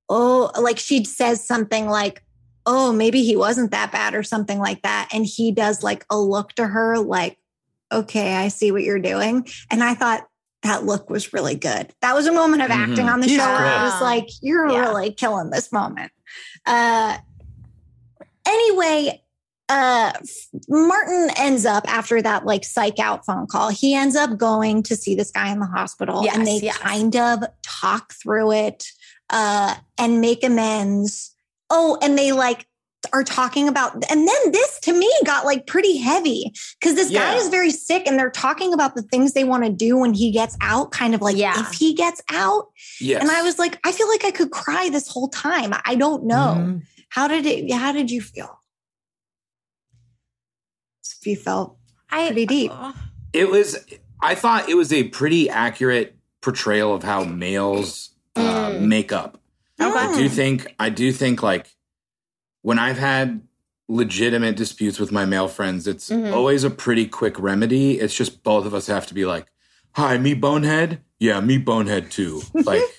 oh, 0.09 0.51
like 0.61 0.79
she 0.79 1.05
says 1.05 1.45
something 1.47 1.89
like, 1.89 2.23
oh, 2.67 2.93
maybe 2.93 3.23
he 3.23 3.37
wasn't 3.37 3.71
that 3.71 3.93
bad 3.93 4.15
or 4.15 4.23
something 4.23 4.59
like 4.59 4.83
that. 4.83 5.09
And 5.13 5.25
he 5.27 5.53
does 5.53 5.83
like 5.83 6.05
a 6.11 6.19
look 6.19 6.53
to 6.55 6.67
her 6.67 6.99
like, 6.99 7.39
okay, 7.93 8.35
I 8.37 8.49
see 8.49 8.71
what 8.73 8.83
you're 8.83 8.99
doing. 8.99 9.47
And 9.71 9.83
I 9.85 9.95
thought 9.95 10.27
that 10.63 10.85
look 10.85 11.11
was 11.11 11.33
really 11.35 11.57
good. 11.57 11.93
That 12.01 12.15
was 12.15 12.27
a 12.27 12.33
moment 12.33 12.63
of 12.63 12.71
Mhm. 12.71 12.75
acting 12.91 13.09
on 13.09 13.21
the 13.21 13.27
He's 13.27 13.37
show. 13.39 13.45
where 13.47 13.67
I 13.67 13.85
was 13.85 14.01
like, 14.01 14.27
you're 14.41 14.69
Yeah. 14.71 14.81
really 14.81 15.13
killing 15.13 15.51
this 15.51 15.71
moment. 15.71 16.11
Uh, 16.65 17.19
anyway, 18.47 19.21
uh 19.71 20.13
Martin 20.69 21.31
ends 21.39 21.65
up 21.65 21.91
after 21.91 22.21
that 22.21 22.45
like 22.45 22.65
psych 22.65 22.99
out 22.99 23.25
phone 23.25 23.47
call, 23.47 23.71
he 23.71 23.95
ends 23.95 24.15
up 24.15 24.37
going 24.37 24.83
to 24.83 24.95
see 24.97 25.15
this 25.15 25.31
guy 25.31 25.51
in 25.51 25.59
the 25.59 25.67
hospital 25.67 26.23
Yes, 26.25 26.37
and 26.37 26.47
they 26.47 26.59
yes. 26.59 26.77
kind 26.77 27.17
of 27.17 27.45
talk 27.63 28.13
through 28.13 28.53
it 28.53 28.85
uh 29.35 29.75
and 29.99 30.21
make 30.23 30.43
amends. 30.45 31.35
Oh, 31.69 31.99
and 32.03 32.17
they 32.17 32.33
like 32.33 32.67
are 33.13 33.23
talking 33.23 33.69
about 33.69 33.93
and 34.11 34.27
then 34.27 34.53
this 34.53 34.81
to 34.81 34.93
me 34.99 35.11
got 35.27 35.45
like 35.45 35.67
pretty 35.67 35.99
heavy 35.99 36.51
because 36.81 36.95
this 36.95 37.11
guy 37.11 37.35
is 37.35 37.49
very 37.49 37.71
sick 37.71 38.07
and 38.07 38.19
they're 38.19 38.31
talking 38.31 38.73
about 38.73 38.95
the 38.95 39.03
things 39.03 39.35
they 39.35 39.45
want 39.45 39.63
to 39.63 39.69
do 39.71 39.99
when 39.99 40.15
he 40.15 40.31
gets 40.31 40.57
out 40.63 40.91
kind 40.91 41.15
of 41.15 41.21
like 41.21 41.37
Yeah. 41.37 41.61
if 41.61 41.73
he 41.73 41.93
gets 41.95 42.23
out 42.31 42.69
Yes. 43.03 43.21
and 43.21 43.31
i 43.31 43.43
was 43.43 43.59
like 43.59 43.79
i 43.85 43.93
feel 43.93 44.09
like 44.09 44.25
i 44.25 44.31
could 44.31 44.51
cry 44.51 44.89
this 44.91 45.07
whole 45.07 45.29
time 45.29 45.75
i 45.85 45.95
don't 45.95 46.25
know 46.25 46.55
Mhm. 46.57 46.83
how 47.11 47.29
did 47.29 47.45
it 47.45 47.71
how 47.75 47.93
did 47.93 48.11
you 48.11 48.23
feel 48.23 48.59
if 51.21 51.27
you 51.27 51.37
felt 51.37 51.77
I, 52.11 52.29
pretty 52.29 52.47
deep. 52.47 52.73
it 53.35 53.51
was. 53.51 53.77
I 54.21 54.35
thought 54.35 54.69
it 54.69 54.77
was 54.77 54.93
a 54.93 55.05
pretty 55.09 55.51
accurate 55.51 56.17
portrayal 56.41 56.95
of 56.95 57.03
how 57.03 57.25
males 57.25 58.11
uh, 58.37 58.71
Mm. 58.71 58.81
make 58.83 59.13
up. 59.13 59.41
I 59.79 60.15
do 60.17 60.29
think. 60.29 60.75
I 60.79 60.89
do 60.89 61.13
think 61.13 61.43
like 61.43 61.75
when 62.63 62.79
I've 62.79 62.99
had 62.99 63.43
legitimate 63.89 64.57
disputes 64.57 64.99
with 64.99 65.13
my 65.13 65.25
male 65.27 65.49
friends, 65.49 65.87
it's 65.87 66.09
Mhm. 66.09 66.33
always 66.33 66.65
a 66.65 66.71
pretty 66.71 67.07
quick 67.07 67.39
remedy. 67.39 68.01
It's 68.01 68.15
just 68.15 68.43
both 68.43 68.65
of 68.67 68.73
us 68.75 68.87
have 68.87 69.07
to 69.09 69.15
be 69.15 69.27
like, 69.27 69.47
"Hi, 69.93 70.17
me 70.19 70.35
bonehead." 70.35 71.01
Yeah, 71.21 71.41
me 71.41 71.59
bonehead 71.59 72.11
too. 72.11 72.43
Like, 72.55 72.83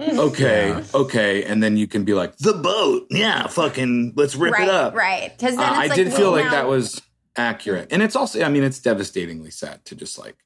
okay, 0.00 0.68
Yeah. 0.68 0.82
okay, 0.94 1.44
and 1.44 1.62
then 1.62 1.76
you 1.76 1.86
can 1.86 2.04
be 2.04 2.14
like, 2.14 2.36
"The 2.38 2.52
boat." 2.52 3.06
Yeah, 3.10 3.46
fucking, 3.48 4.14
let's 4.16 4.36
rip 4.36 4.52
right, 4.54 4.68
it 4.68 4.68
up. 4.68 4.94
right. 4.94 5.36
Because 5.36 5.56
then 5.56 5.68
Uh, 5.68 5.72
I 5.72 5.86
like, 5.86 5.94
did 5.94 6.12
feel 6.12 6.30
like 6.30 6.46
now- 6.46 6.50
that 6.52 6.68
was 6.68 7.00
accurate. 7.36 7.88
And 7.90 8.02
it's 8.02 8.16
also, 8.16 8.42
I 8.42 8.48
mean, 8.48 8.62
it's 8.64 8.78
devastatingly 8.78 9.50
sad 9.50 9.84
to 9.86 9.94
just 9.94 10.18
like 10.18 10.36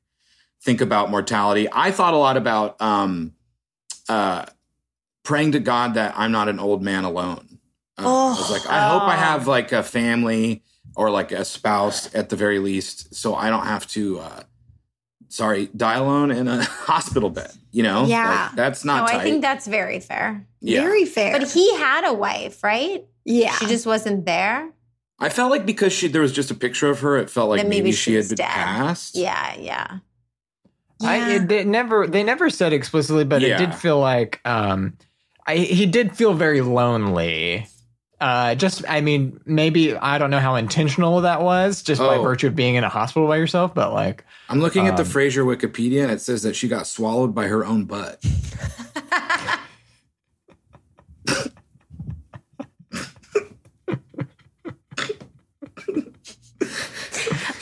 think 0.63 0.81
about 0.81 1.11
mortality. 1.11 1.67
I 1.73 1.91
thought 1.91 2.15
a 2.15 2.19
lot 2.19 2.37
about 2.37 2.81
um, 2.81 3.33
uh, 4.09 4.45
praying 5.23 5.53
to 5.53 5.61
God 5.61 5.95
that 5.95 6.15
I'm 6.17 6.33
not 6.33 6.49
an 6.49 6.59
old 6.61 6.83
man 6.83 7.05
alone. 7.05 7.59
Uh, 7.99 8.03
I 8.03 8.31
was 8.31 8.51
Oh. 8.51 8.53
like, 8.53 8.67
I 8.67 8.89
hope 8.89 9.03
I 9.03 9.15
Oh. 9.15 9.19
have 9.19 9.47
like 9.47 9.73
a 9.73 9.83
family 9.83 10.63
or 10.97 11.11
like 11.11 11.33
a 11.33 11.45
spouse 11.45 12.15
at 12.15 12.29
the 12.29 12.37
very 12.37 12.59
least, 12.59 13.15
so 13.15 13.35
I 13.35 13.51
don't 13.51 13.67
have 13.67 13.87
to, 13.89 14.21
uh, 14.21 14.43
sorry, 15.29 15.69
die 15.77 15.95
alone 15.95 16.31
in 16.31 16.47
a 16.49 16.63
hospital 16.91 17.31
bed. 17.31 17.51
You 17.73 17.83
know, 17.83 18.05
Yeah. 18.07 18.47
Like, 18.49 18.57
that's 18.57 18.85
No, 18.85 18.97
not 18.99 19.09
tight. 19.11 19.21
I 19.21 19.23
think 19.25 19.43
that's 19.43 19.67
very 19.67 20.01
fair. 20.01 20.47
yeah. 20.61 20.83
very 20.83 21.05
fair 21.05 21.39
But 21.39 21.51
he 21.51 21.75
had 21.77 22.05
a 22.05 22.13
wife, 22.13 22.63
right? 22.63 23.05
yeah 23.25 23.53
She 23.57 23.67
just 23.67 23.87
wasn't 23.87 24.27
there. 24.27 24.71
I 25.19 25.29
felt 25.31 25.51
like 25.51 25.65
because 25.65 25.93
she 25.93 26.09
there 26.09 26.21
was 26.23 26.33
just 26.33 26.51
a 26.51 26.55
picture 26.55 26.91
of 26.91 27.01
her, 27.01 27.17
it 27.17 27.31
felt 27.31 27.49
like 27.49 27.59
maybe, 27.65 27.69
maybe 27.77 27.93
she 27.93 27.97
she 28.11 28.15
had 28.15 28.19
was 28.21 28.29
been 28.29 28.37
dead. 28.37 28.49
passed. 28.51 29.15
Yeah, 29.17 29.55
yeah. 29.59 29.99
I 31.03 31.35
it, 31.37 31.49
they 31.49 31.65
never 31.65 32.07
they 32.07 32.23
never 32.23 32.51
said 32.51 32.73
explicitly, 32.73 33.25
but 33.25 33.43
Yeah. 33.43 33.55
it 33.57 33.59
did 33.59 33.75
feel 33.75 33.99
like 33.99 34.41
um, 34.45 34.97
I 35.47 35.57
he 35.57 35.87
did 35.87 36.17
feel 36.17 36.35
very 36.35 36.61
lonely. 36.61 37.67
Uh, 38.21 38.55
just 38.55 38.85
I 38.89 39.01
mean, 39.01 39.41
maybe 39.45 39.95
I 39.95 40.19
don't 40.19 40.31
know 40.31 40.39
how 40.39 40.55
intentional 40.55 41.21
that 41.23 41.43
was, 41.43 41.83
just 41.83 42.01
by 42.01 42.17
Oh. 42.17 42.23
virtue 42.23 42.47
of 42.47 42.55
being 42.57 42.77
in 42.77 42.85
a 42.85 42.89
hospital 42.89 43.27
by 43.29 43.37
yourself. 43.37 43.75
But 43.75 43.93
like, 43.93 44.25
I'm 44.49 44.61
looking 44.61 44.87
at 44.87 44.97
the 44.97 45.03
Frasier 45.03 45.45
Wikipedia 45.45 46.03
and 46.05 46.13
it 46.13 46.21
says 46.21 46.43
that 46.45 46.55
she 46.57 46.69
got 46.69 46.87
swallowed 46.87 47.35
by 47.35 47.49
her 47.49 47.65
own 47.67 47.85
butt. 47.85 48.25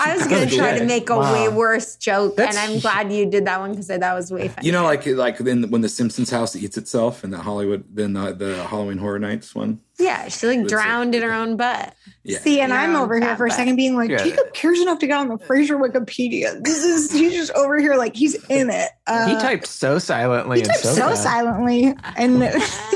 I 0.07 0.12
I 0.12 0.16
was 0.16 0.26
going 0.26 0.48
to 0.48 0.57
try 0.57 0.78
to 0.78 0.84
make 0.84 1.09
a 1.11 1.16
Wow. 1.16 1.32
way 1.32 1.48
worse 1.48 1.96
joke, 1.96 2.36
That's- 2.36 2.57
and 2.57 2.72
I'm 2.74 2.80
glad 2.80 3.12
you 3.12 3.26
did 3.26 3.46
that 3.46 3.61
one 3.61 3.70
because 3.70 3.86
that 3.88 4.14
was 4.14 4.30
way 4.32 4.48
funny. 4.48 4.66
You 4.66 4.72
know, 4.72 4.84
like 4.84 5.07
like 5.07 5.40
in, 5.40 5.70
when 5.70 5.80
the 5.82 5.88
Simpsons 5.88 6.30
house 6.30 6.55
eats 6.57 6.76
itself 6.76 7.24
and 7.24 7.32
the 7.32 7.38
Hollywood, 7.38 7.84
then 7.92 8.12
the, 8.14 8.32
the 8.34 8.62
Halloween 8.64 8.98
Horror 8.98 9.18
Nights 9.18 9.55
one. 9.55 9.80
yeah, 9.98 10.28
she 10.28 10.46
like 10.46 10.59
That's 10.61 10.72
it. 10.72 10.74
drowned 10.76 11.14
in 11.14 11.22
her 11.22 11.32
own 11.32 11.57
butt. 11.57 11.94
Yeah. 12.24 12.38
See, 12.38 12.61
and 12.61 12.70
Your 12.70 12.78
I'm 12.78 12.96
over 12.96 13.14
here 13.14 13.22
cat 13.28 13.36
for 13.38 13.46
a 13.46 13.50
second 13.50 13.76
being 13.76 13.96
like, 13.96 14.11
Yeah. 14.11 14.22
Jacob 14.22 14.53
cares 14.53 14.80
enough 14.80 14.98
to 15.00 15.07
get 15.07 15.16
on 15.18 15.28
the 15.28 15.36
Frasier 15.38 15.78
Wikipedia. 15.80 16.62
This 16.62 16.82
is 16.84 17.11
he's 17.12 17.32
just 17.32 17.53
over 17.53 17.78
here 17.78 17.94
like 17.96 18.14
he's 18.16 18.34
in 18.48 18.70
it. 18.70 18.90
Uh, 19.07 19.28
he 19.28 19.34
typed 19.34 19.66
so 19.66 19.98
silently 19.98 20.59
he 20.59 20.64
typed 20.64 20.80
so, 20.80 20.94
so 20.94 21.14
silently 21.14 21.94
and 22.16 22.40
was 22.40 22.53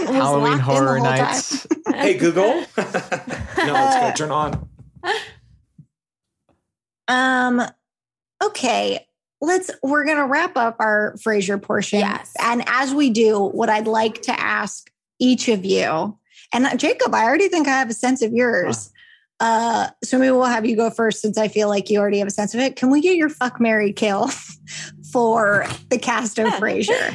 Halloween 0.06 0.42
locked 0.42 0.52
in 0.52 0.56
the 0.58 0.62
horror 0.62 0.96
whole 0.98 1.06
time. 1.06 1.18
nights. 1.18 1.66
hey 1.94 2.14
Google. 2.16 2.44
no, 2.76 2.84
it's 3.56 3.56
gonna 3.56 4.14
turn 4.16 4.30
on. 4.30 4.68
Um, 7.08 7.62
okay, 8.42 9.06
let's. 9.40 9.70
We're 9.82 10.04
gonna 10.04 10.26
wrap 10.26 10.56
up 10.56 10.76
our 10.80 11.14
Frasier 11.24 11.60
portion. 11.60 12.00
Yes. 12.00 12.32
and 12.40 12.64
as 12.66 12.92
we 12.94 13.10
do, 13.10 13.40
what 13.40 13.68
I'd 13.70 13.86
like 13.86 14.22
to 14.22 14.38
ask 14.38 14.90
each 15.18 15.48
of 15.48 15.64
you, 15.64 16.18
and 16.52 16.66
uh, 16.66 16.76
Jacob, 16.76 17.14
I 17.14 17.24
already 17.24 17.48
think 17.48 17.68
I 17.68 17.78
have 17.78 17.90
a 17.90 17.94
sense 17.94 18.22
of 18.22 18.32
yours. 18.32 18.90
Uh, 19.38 19.88
so 20.02 20.18
maybe 20.18 20.30
we'll 20.30 20.44
have 20.44 20.64
you 20.64 20.74
go 20.76 20.88
first 20.88 21.20
since 21.20 21.36
I 21.36 21.48
feel 21.48 21.68
like 21.68 21.90
you 21.90 21.98
already 22.00 22.18
have 22.20 22.28
a 22.28 22.30
sense 22.30 22.54
of 22.54 22.60
it. 22.60 22.74
Can 22.76 22.90
we 22.90 23.02
get 23.02 23.16
your 23.16 23.28
fuck 23.28 23.60
Mary 23.60 23.92
kill 23.92 24.28
for 25.12 25.66
the 25.90 25.98
cast 25.98 26.38
of 26.38 26.46
Frasier? 26.54 27.14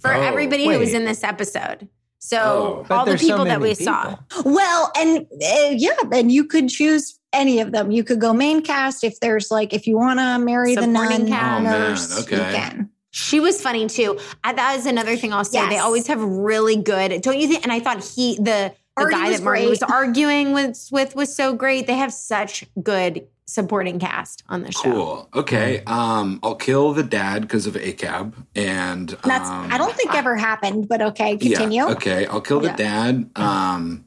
For 0.00 0.12
Oh, 0.14 0.20
everybody 0.22 0.66
who 0.66 0.78
was 0.78 0.94
in 0.94 1.04
this 1.04 1.24
episode. 1.24 1.88
So 2.20 2.84
Oh. 2.88 2.94
All 2.94 3.04
the 3.04 3.10
there's 3.12 3.22
so 3.22 3.26
people 3.28 3.44
that 3.46 3.58
many 3.60 3.70
we 3.70 3.74
saw. 3.74 4.16
Well, 4.44 4.92
and 4.96 5.26
uh, 5.32 5.70
yeah, 5.72 5.96
and 6.12 6.30
you 6.30 6.44
could 6.44 6.68
choose 6.68 7.17
any 7.32 7.60
of 7.60 7.72
them. 7.72 7.90
You 7.90 8.04
could 8.04 8.20
go 8.20 8.32
main 8.32 8.62
cast 8.62 9.04
if 9.04 9.20
there's 9.20 9.50
like 9.50 9.72
if 9.72 9.86
you 9.86 9.96
want 9.96 10.18
to 10.18 10.38
marry 10.38 10.74
the 10.74 10.82
Supporting 10.82 11.26
nun 11.26 11.28
cast. 11.28 11.60
Oh, 11.60 11.62
man, 11.62 12.24
okay. 12.24 12.36
you 12.36 12.56
can. 12.56 12.90
She 13.10 13.40
was 13.40 13.60
funny 13.60 13.86
too. 13.86 14.18
Uh, 14.44 14.52
that 14.52 14.78
is 14.78 14.86
another 14.86 15.16
thing 15.16 15.32
I'll 15.32 15.44
say. 15.44 15.66
They 15.68 15.78
always 15.78 16.06
have 16.06 16.22
really 16.22 16.76
good, 16.76 17.20
don't 17.22 17.38
you 17.38 17.48
think? 17.48 17.62
And 17.62 17.72
I 17.72 17.80
thought 17.80 18.04
he, 18.04 18.36
the 18.36 18.74
the 18.96 19.04
guy 19.10 19.30
that 19.30 19.42
Martin 19.42 19.64
great. 19.64 19.68
was 19.68 19.82
arguing 19.82 20.52
with, 20.52 20.88
with 20.90 21.14
was 21.14 21.34
so 21.34 21.54
great. 21.54 21.86
They 21.86 21.94
have 21.94 22.12
such 22.12 22.64
good 22.82 23.26
supporting 23.46 23.98
cast 23.98 24.42
on 24.48 24.62
the 24.62 24.72
show. 24.72 24.82
Cool. 24.82 25.28
Okay. 25.34 25.82
Um, 25.86 26.38
I'll 26.42 26.54
kill 26.54 26.92
the 26.92 27.02
dad 27.02 27.42
because 27.42 27.66
of 27.66 27.74
ACAB, 27.74 28.34
and 28.54 29.08
That's 29.24 29.48
um, 29.48 29.72
I 29.72 29.78
don't 29.78 29.94
think 29.94 30.14
ever 30.14 30.36
happened, 30.36 30.88
but 30.88 31.00
okay, 31.00 31.36
continue. 31.36 31.82
Yeah, 31.84 31.92
okay, 31.92 32.26
I'll 32.26 32.40
kill 32.42 32.60
the 32.60 32.68
Yeah. 32.68 32.76
dad. 32.76 33.30
Um, 33.36 34.04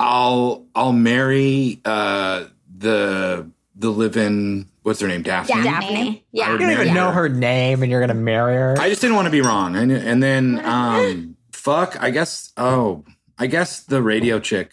I'll 0.00 0.66
I'll 0.74 0.92
marry 0.92 1.80
uh, 1.84 2.44
the 2.76 3.48
the 3.76 3.90
living 3.90 4.68
what's 4.82 5.00
her 5.00 5.08
name 5.08 5.22
Daphne. 5.22 5.62
Daphne. 5.62 5.70
Daphne. 5.94 6.24
Yeah. 6.32 6.52
would 6.52 6.60
You 6.60 6.66
don't 6.66 6.72
even 6.72 6.84
marry 6.86 6.94
know 6.98 7.10
her. 7.10 7.22
her 7.22 7.28
name, 7.28 7.82
and 7.82 7.90
you're 7.90 8.00
gonna 8.00 8.14
marry 8.14 8.54
her. 8.54 8.76
I 8.78 8.88
just 8.88 9.00
didn't 9.00 9.16
want 9.16 9.26
to 9.26 9.30
be 9.32 9.40
wrong, 9.40 9.76
and, 9.76 9.90
and 9.92 10.22
then 10.22 10.60
um, 10.64 11.36
fuck. 11.52 11.96
I 12.00 12.10
guess 12.10 12.52
oh, 12.56 13.04
I 13.38 13.46
guess 13.46 13.80
the 13.80 14.02
radio 14.02 14.38
chick. 14.40 14.72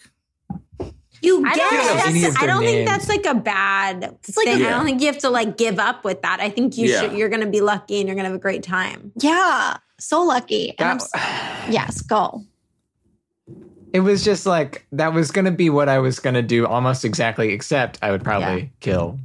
You 1.22 1.44
I 1.46 1.54
get 1.54 1.56
don't, 1.56 1.74
Yeah, 1.74 1.94
think 1.96 2.06
any 2.08 2.20
that's, 2.20 2.36
I 2.42 2.46
don't 2.46 2.62
think 2.62 2.86
that's 2.86 3.08
like 3.08 3.24
a 3.26 3.34
bad 3.34 4.16
It's 4.28 4.36
like- 4.36 4.46
thing. 4.46 4.64
I 4.66 4.70
don't 4.70 4.84
think 4.84 5.00
you 5.00 5.06
have 5.06 5.18
to 5.18 5.30
like 5.30 5.56
give 5.56 5.78
up 5.78 6.04
with 6.04 6.20
that. 6.22 6.40
I 6.40 6.50
think 6.50 6.76
you 6.76 6.88
Yeah. 6.88 7.00
should. 7.00 7.12
You're 7.14 7.30
going 7.30 7.40
to 7.40 7.48
be 7.50 7.62
lucky 7.62 7.98
and 7.98 8.06
you're 8.06 8.14
going 8.14 8.24
to 8.26 8.30
have 8.30 8.38
a 8.38 8.42
great 8.42 8.62
time. 8.62 9.12
yeah, 9.16 9.78
so 9.98 10.22
lucky. 10.22 10.74
And 10.78 10.88
I'm, 10.88 10.98
That- 10.98 11.66
s- 11.66 11.68
yes, 11.72 12.02
go. 12.02 12.44
It 13.96 14.00
was 14.00 14.22
just 14.22 14.44
like 14.44 14.86
that 14.92 15.14
was 15.14 15.30
gonna 15.30 15.50
be 15.50 15.70
what 15.70 15.88
I 15.88 15.98
was 16.00 16.20
gonna 16.20 16.42
do 16.42 16.66
almost 16.66 17.02
exactly, 17.04 17.52
except 17.54 17.98
I 18.02 18.10
would 18.10 18.22
probably 18.22 18.60
Yeah. 18.62 18.68
kill 18.80 19.18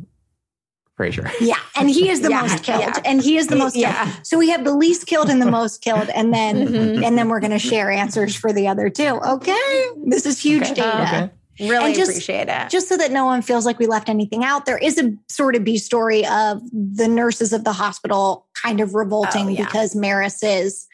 Frasier. 0.97 1.30
Yeah, 1.41 1.55
and 1.76 1.89
he 1.89 2.09
is 2.09 2.22
the 2.22 2.30
Yeah, 2.30 2.41
most 2.41 2.63
killed, 2.63 2.82
yeah. 2.82 2.99
and 3.05 3.22
he 3.22 3.38
is 3.38 3.47
the 3.47 3.55
most 3.57 3.74
killed. 3.74 3.84
Yeah. 3.84 4.11
So 4.24 4.38
we 4.38 4.49
have 4.49 4.63
the 4.63 4.74
least 4.74 5.07
killed 5.07 5.30
and 5.30 5.41
the 5.41 5.49
most 5.51 5.82
killed, 5.82 6.09
and 6.09 6.34
then 6.34 6.67
Mhm. 6.67 7.05
and 7.05 7.17
then 7.17 7.28
we're 7.28 7.39
going 7.41 7.51
to 7.51 7.59
share 7.59 7.89
answers 7.91 8.34
for 8.36 8.53
the 8.53 8.67
other 8.67 8.89
two. 8.89 9.19
Okay, 9.36 9.84
this 10.05 10.26
is 10.26 10.39
huge 10.39 10.63
Okay. 10.63 10.76
data. 10.76 11.03
Okay. 11.03 11.30
Really 11.69 11.86
And 11.88 11.95
just- 11.95 12.11
appreciate 12.11 12.47
it. 12.47 12.69
just 12.69 12.88
so 12.88 12.97
that 12.97 13.11
no 13.11 13.26
one 13.26 13.41
feels 13.41 13.65
like 13.65 13.78
we 13.78 13.86
left 13.86 14.09
anything 14.09 14.43
out, 14.43 14.65
there 14.65 14.78
is 14.80 14.97
a 14.97 15.11
sort 15.30 15.55
of 15.55 15.63
B 15.63 15.78
story 15.78 16.26
of 16.26 16.61
the 16.72 17.07
nurses 17.07 17.51
of 17.53 17.63
the 17.65 17.74
hospital 17.74 18.47
kind 18.63 18.80
of 18.80 18.95
revolting 18.95 19.45
Oh, 19.47 19.49
yeah. 19.49 19.65
because 19.65 19.95
Maris 19.95 20.41
is 20.43 20.88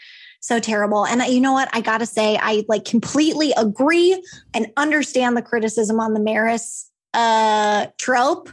so 0.48 0.60
terrible. 0.60 1.06
And 1.06 1.22
I- 1.22 1.28
you 1.28 1.42
know 1.42 1.54
what? 1.54 1.70
I 1.74 1.82
got 1.82 1.98
to 2.00 2.06
say, 2.06 2.38
I 2.42 2.64
like 2.68 2.86
completely 2.86 3.52
agree 3.58 4.22
and 4.54 4.68
understand 4.78 5.36
the 5.36 5.42
criticism 5.42 6.00
on 6.00 6.14
the 6.14 6.20
Maris 6.20 6.90
uh, 7.14 7.88
trope 7.98 8.50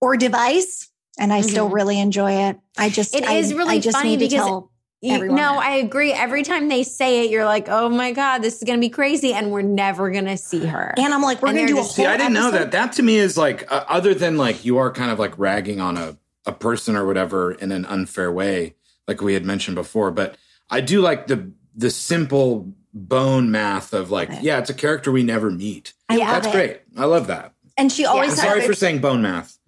or 0.00 0.16
device. 0.16 0.90
And 1.18 1.32
I 1.32 1.40
still 1.42 1.68
Mhm. 1.70 1.74
really 1.74 2.00
enjoy 2.00 2.32
it. 2.48 2.58
I 2.76 2.90
just, 2.90 3.14
It 3.14 3.24
I, 3.24 3.34
is 3.34 3.54
really 3.54 3.76
I 3.76 3.78
just 3.78 3.96
funny 3.96 4.10
need 4.16 4.18
to 4.20 4.24
because 4.26 4.44
tell 4.46 4.70
everyone 5.04 5.36
no, 5.36 5.52
that. 5.54 5.62
I 5.62 5.76
agree. 5.76 6.12
Every 6.12 6.42
time 6.42 6.68
they 6.68 6.82
say 6.82 7.24
it, 7.24 7.30
you're 7.30 7.44
like, 7.44 7.68
oh 7.68 7.88
my 7.88 8.10
God, 8.12 8.42
this 8.42 8.56
is 8.56 8.64
going 8.64 8.78
to 8.78 8.80
be 8.80 8.88
crazy. 8.90 9.32
And 9.32 9.52
we're 9.52 9.62
never 9.62 10.10
going 10.10 10.24
to 10.26 10.36
see 10.36 10.66
her. 10.66 10.92
And 10.96 11.14
I'm 11.14 11.22
like, 11.22 11.40
we're 11.40 11.52
going 11.52 11.66
to 11.66 11.72
do 11.72 11.78
a 11.78 11.82
whole 11.82 11.88
See, 11.88 12.04
I 12.04 12.16
didn't 12.16 12.32
know 12.32 12.50
that. 12.50 12.72
That 12.72 12.92
to 12.94 13.02
me 13.02 13.16
is 13.16 13.36
like 13.38 13.70
uh, 13.72 13.84
other 13.88 14.12
than 14.12 14.36
like 14.36 14.64
you 14.64 14.76
are 14.78 14.90
kind 14.90 15.10
of 15.10 15.18
like 15.18 15.38
ragging 15.38 15.80
on 15.80 15.96
a 15.96 16.18
a 16.46 16.52
person 16.52 16.96
or 16.96 17.06
whatever 17.06 17.52
in 17.52 17.70
an 17.72 17.86
unfair 17.86 18.30
way, 18.30 18.74
like 19.08 19.22
we 19.22 19.32
had 19.34 19.44
mentioned 19.46 19.76
before. 19.76 20.10
But 20.10 20.36
I 20.74 20.80
do 20.80 21.00
like 21.00 21.26
the 21.28 21.50
the 21.76 21.90
simple 21.90 22.72
bone 22.92 23.50
math 23.50 23.92
of 23.92 24.10
like, 24.10 24.28
yeah, 24.40 24.58
it's 24.58 24.70
a 24.70 24.74
character 24.74 25.10
we 25.12 25.22
never 25.22 25.50
meet. 25.50 25.92
I 26.08 26.16
Yeah. 26.16 26.32
love 26.32 26.42
That's 26.42 26.46
it. 26.54 26.58
great. 26.58 26.80
I 26.96 27.04
love 27.06 27.26
that. 27.28 27.52
And 27.76 27.90
she 27.90 28.04
always 28.04 28.32
I'm 28.32 28.36
sorry 28.46 28.60
for 28.66 28.74
saying 28.74 29.00
bone 29.00 29.22
math. 29.22 29.58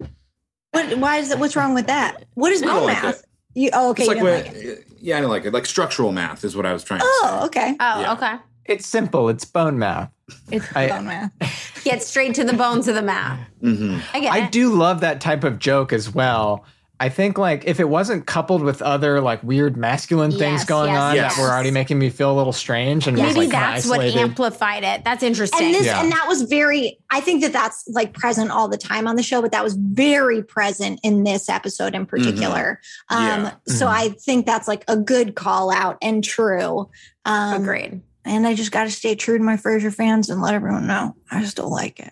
What, 0.71 0.97
why 0.97 1.17
is 1.17 1.29
that? 1.29 1.39
What's 1.39 1.55
wrong 1.55 1.73
with 1.73 1.87
that? 1.87 2.25
What 2.35 2.51
is 2.51 2.61
bone 2.61 2.85
like 2.85 3.03
math? 3.03 3.19
it. 3.19 3.25
You, 3.55 3.69
oh, 3.73 3.89
okay. 3.91 4.03
It's 4.03 4.09
you 4.13 4.23
like 4.23 4.45
don't 4.45 4.53
like 4.55 4.63
it. 4.63 4.87
yeah, 4.99 5.17
I 5.17 5.21
don't 5.21 5.29
like 5.29 5.45
it. 5.45 5.53
Like 5.53 5.65
structural 5.65 6.11
math 6.11 6.43
is 6.43 6.55
what 6.55 6.65
I 6.65 6.73
was 6.73 6.83
trying 6.83 6.99
to 7.01 7.05
Oh, 7.07 7.39
say. 7.41 7.45
okay. 7.47 7.75
oh, 7.79 8.01
Yeah. 8.01 8.13
okay. 8.13 8.33
It's 8.65 8.85
simple. 8.87 9.29
It's 9.29 9.45
bone 9.45 9.79
math. 9.79 10.11
It's 10.51 10.65
I- 10.75 10.89
bone 10.89 11.05
math. 11.07 11.31
Get 11.83 12.03
straight 12.03 12.35
to 12.35 12.43
the 12.43 12.53
bones 12.53 12.87
of 12.87 12.95
the 12.95 13.01
math. 13.01 13.39
hmm 13.61 13.97
I 14.13 14.19
get 14.19 14.33
I 14.33 14.45
it. 14.45 14.51
do 14.51 14.73
love 14.75 14.99
that 15.01 15.21
type 15.21 15.43
of 15.45 15.57
joke 15.57 15.91
as 15.93 16.13
well. 16.13 16.65
I 16.99 17.09
think 17.09 17.37
like 17.37 17.65
if 17.65 17.79
it 17.79 17.87
wasn't 17.87 18.25
coupled 18.25 18.63
with 18.63 18.81
other 18.81 19.21
like 19.21 19.43
weird 19.43 19.77
masculine 19.77 20.31
things 20.31 20.65
going 20.65 20.91
yes, 20.91 20.99
on 20.99 21.15
yes. 21.15 21.35
that 21.35 21.41
were 21.41 21.49
already 21.49 21.69
making 21.69 21.99
me 21.99 22.09
feel 22.09 22.31
a 22.31 22.35
little 22.35 22.53
strange 22.53 23.07
and 23.07 23.15
was 23.15 23.27
Maybe 23.35 23.41
like 23.41 23.49
that's 23.49 23.87
what 23.87 24.01
amplified 24.01 24.83
it. 24.83 25.03
That's 25.03 25.21
interesting. 25.21 25.67
And 25.67 25.75
this, 25.75 25.85
Yeah. 25.85 26.01
and 26.01 26.11
that 26.11 26.25
was 26.27 26.43
very. 26.43 26.97
I 27.11 27.19
think 27.19 27.43
that 27.43 27.53
that's 27.53 27.87
like 27.87 28.13
present 28.13 28.49
all 28.49 28.67
the 28.67 28.77
time 28.77 29.07
on 29.07 29.15
the 29.15 29.21
show, 29.21 29.43
but 29.43 29.51
that 29.51 29.63
was 29.63 29.75
very 29.75 30.41
present 30.41 30.99
in 31.03 31.23
this 31.23 31.49
episode 31.49 31.93
in 31.93 32.07
particular. 32.07 32.81
Um, 33.09 33.43
Yeah. 33.43 33.51
So 33.67 33.85
Mhm. 33.85 33.91
I 33.91 34.09
think 34.09 34.45
that's 34.47 34.67
like 34.67 34.83
a 34.87 34.97
good 34.97 35.35
call 35.35 35.69
out 35.71 35.97
and 36.01 36.23
true. 36.23 36.89
Um, 37.25 37.61
Agreed. 37.61 38.01
And 38.25 38.47
I 38.47 38.55
just 38.55 38.71
got 38.71 38.85
to 38.85 38.91
stay 38.91 39.13
true 39.13 39.37
to 39.37 39.43
my 39.43 39.55
Frasier 39.55 39.93
fans 39.93 40.29
and 40.29 40.41
let 40.41 40.55
everyone 40.55 40.87
know 40.87 41.15
I 41.29 41.43
still 41.45 41.69
like 41.69 41.99
it. 41.99 42.11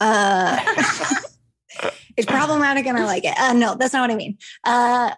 Uh, 0.00 0.58
it's 2.18 2.26
problematic 2.26 2.84
and 2.86 2.98
I 2.98 3.04
like 3.04 3.24
it. 3.24 3.34
Uh, 3.38 3.52
no, 3.54 3.74
that's 3.74 3.92
not 3.94 4.02
what 4.02 4.10
I 4.10 4.16
mean. 4.16 4.36
Uh, 4.64 5.12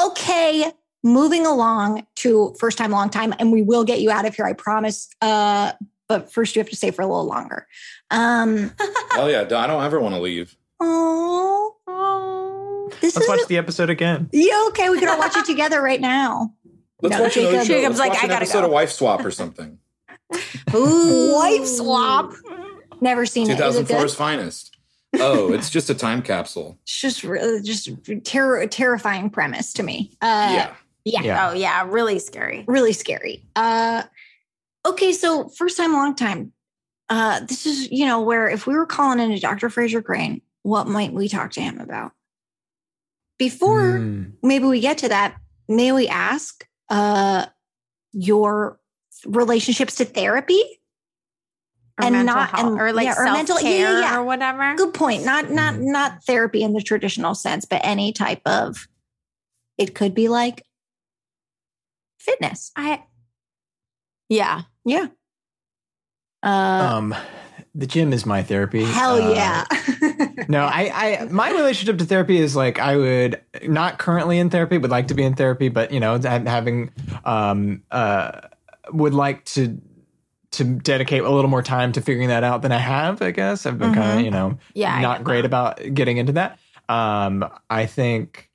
okay, 0.00 0.72
moving 1.04 1.46
along 1.46 2.06
to 2.16 2.54
first 2.58 2.76
time, 2.78 2.90
long 2.90 3.10
time, 3.10 3.32
and 3.38 3.52
we 3.52 3.62
will 3.62 3.84
get 3.84 4.00
you 4.00 4.10
out 4.10 4.24
of 4.26 4.34
here, 4.34 4.44
I 4.46 4.52
promise. 4.54 5.08
Uh, 5.20 5.72
but 6.08 6.32
first, 6.32 6.56
you 6.56 6.60
have 6.60 6.70
to 6.70 6.76
stay 6.76 6.90
for 6.90 7.02
a 7.02 7.06
little 7.06 7.26
longer. 7.26 7.66
Um, 8.10 8.72
Oh 9.12 9.26
yeah, 9.28 9.40
I 9.42 9.66
don't 9.66 9.82
ever 9.84 10.00
want 10.00 10.14
to 10.14 10.20
leave. 10.20 10.56
oh, 11.86 12.90
this 13.00 13.14
Let's 13.16 13.26
is 13.26 13.28
watch 13.28 13.46
the 13.48 13.58
episode 13.58 13.90
again. 13.90 14.28
yeah. 14.32 14.64
Okay, 14.68 14.88
we 14.90 14.98
could 14.98 15.08
all 15.08 15.18
watch 15.18 15.36
it 15.36 15.44
together 15.44 15.82
right 15.82 16.00
now. 16.00 16.54
Let's 17.02 17.16
No, 17.16 17.22
watch 17.22 17.36
another 17.36 17.52
Jacob- 17.52 17.66
show. 17.66 17.74
Jacob's 17.74 17.98
Let's 17.98 18.08
like, 18.08 18.12
watch 18.12 18.24
I 18.24 18.26
gotta 18.28 18.36
episode 18.42 18.60
go. 18.60 18.66
of 18.66 18.72
Wife 18.72 18.90
Swap 18.90 19.24
or 19.24 19.30
something. 19.30 19.78
Ooh. 20.74 21.32
Wife 21.34 21.66
swap. 21.66 22.32
Never 23.00 23.24
seen 23.26 23.48
it. 23.50 23.60
Is 23.60 23.76
it 23.76 23.86
good? 23.86 23.96
2004's 23.96 24.14
finest. 24.14 24.76
Oh, 25.20 25.52
it's 25.52 25.70
just 25.70 25.90
a 25.90 25.94
time 25.94 26.22
capsule. 26.22 26.78
It's 26.82 27.00
just 27.00 27.24
really 27.24 27.62
just 27.62 27.88
terror, 28.24 28.66
terrifying 28.66 29.30
premise 29.30 29.72
to 29.74 29.82
me. 29.82 30.12
Uh, 30.20 30.50
yeah. 30.54 30.74
yeah, 31.04 31.22
Yeah. 31.22 31.48
Oh, 31.50 31.54
yeah. 31.54 31.86
Really 31.88 32.18
scary. 32.18 32.64
really 32.68 32.92
scary. 32.92 33.44
Uh, 33.56 34.02
okay, 34.86 35.12
so 35.12 35.48
first 35.48 35.76
time, 35.76 35.92
long 35.92 36.14
time. 36.14 36.52
Uh, 37.10 37.40
this 37.40 37.64
is 37.66 37.90
you 37.90 38.04
know 38.04 38.20
where 38.20 38.48
if 38.50 38.66
we 38.66 38.74
were 38.74 38.84
calling 38.86 39.18
in 39.18 39.32
a 39.32 39.40
Dr. 39.40 39.68
Frasier 39.70 40.04
Crane, 40.04 40.42
what 40.62 40.86
might 40.86 41.12
we 41.12 41.28
talk 41.28 41.52
to 41.52 41.60
him 41.60 41.80
about? 41.80 42.12
Before 43.38 43.98
Mm. 43.98 44.32
maybe 44.42 44.66
we 44.66 44.80
get 44.80 44.98
to 44.98 45.08
that, 45.08 45.36
may 45.68 45.92
we 45.92 46.08
ask 46.08 46.66
uh, 46.90 47.46
your 48.12 48.78
relationships 49.24 49.96
to 49.96 50.04
therapy? 50.04 50.62
Or 51.98 52.04
And 52.04 52.12
mental 52.14 52.36
not- 52.36 52.50
health, 52.50 52.66
and- 52.72 52.80
or 52.80 52.92
like 52.92 53.06
yeah, 53.06 53.14
or 53.18 53.24
mental- 53.24 53.58
care 53.58 53.70
yeah, 53.90 53.92
yeah, 53.92 54.00
yeah. 54.12 54.18
or 54.18 54.22
whatever. 54.24 54.74
Good 54.76 54.94
point. 54.94 55.24
Not 55.24 55.50
not 55.50 55.78
not 55.78 56.22
therapy 56.24 56.62
in 56.62 56.72
the 56.72 56.80
traditional 56.80 57.34
sense, 57.34 57.64
but 57.64 57.80
any 57.84 58.12
type 58.12 58.40
of. 58.46 58.86
It 59.78 59.94
could 59.94 60.14
be 60.14 60.28
like 60.28 60.62
fitness. 62.18 62.70
I, 62.76 63.02
yeah. 64.28 64.62
Yeah. 64.84 65.06
Uh, 66.42 66.88
Um, 66.92 67.14
the 67.74 67.86
gym 67.86 68.12
is 68.12 68.26
my 68.26 68.42
therapy. 68.42 68.84
hell 68.84 69.22
Uh, 69.22 69.34
yeah. 69.34 69.64
no, 70.48 70.64
I, 70.64 70.90
I, 71.22 71.24
my 71.30 71.50
relationship 71.50 71.98
to 71.98 72.04
therapy 72.04 72.38
is 72.38 72.56
like 72.56 72.78
I 72.78 72.96
would 72.96 73.40
not 73.64 73.98
currently 73.98 74.38
in 74.38 74.50
therapy, 74.50 74.78
would 74.78 74.90
like 74.90 75.08
to 75.08 75.14
be 75.14 75.22
in 75.24 75.34
therapy, 75.34 75.68
but 75.68 75.92
you 75.92 76.00
know, 76.00 76.18
having, 76.20 76.90
um, 77.24 77.82
uh, 77.90 78.40
would 78.90 79.14
like 79.14 79.44
to 79.46 79.80
to 80.52 80.64
dedicate 80.64 81.22
a 81.22 81.30
little 81.30 81.50
more 81.50 81.62
time 81.62 81.92
to 81.92 82.00
figuring 82.00 82.28
that 82.28 82.44
out 82.44 82.62
than 82.62 82.72
I 82.72 82.78
have. 82.78 83.20
I 83.22 83.30
guess 83.30 83.66
I've 83.66 83.78
been 83.78 83.92
mm-hmm. 83.92 84.00
kind 84.00 84.18
of 84.20 84.24
you 84.24 84.30
know, 84.30 84.58
yeah, 84.74 85.00
not 85.00 85.24
great 85.24 85.44
about 85.44 85.80
getting 85.94 86.16
into 86.16 86.32
that. 86.32 86.58
Um, 86.88 87.48
I 87.68 87.86
think 87.86 88.48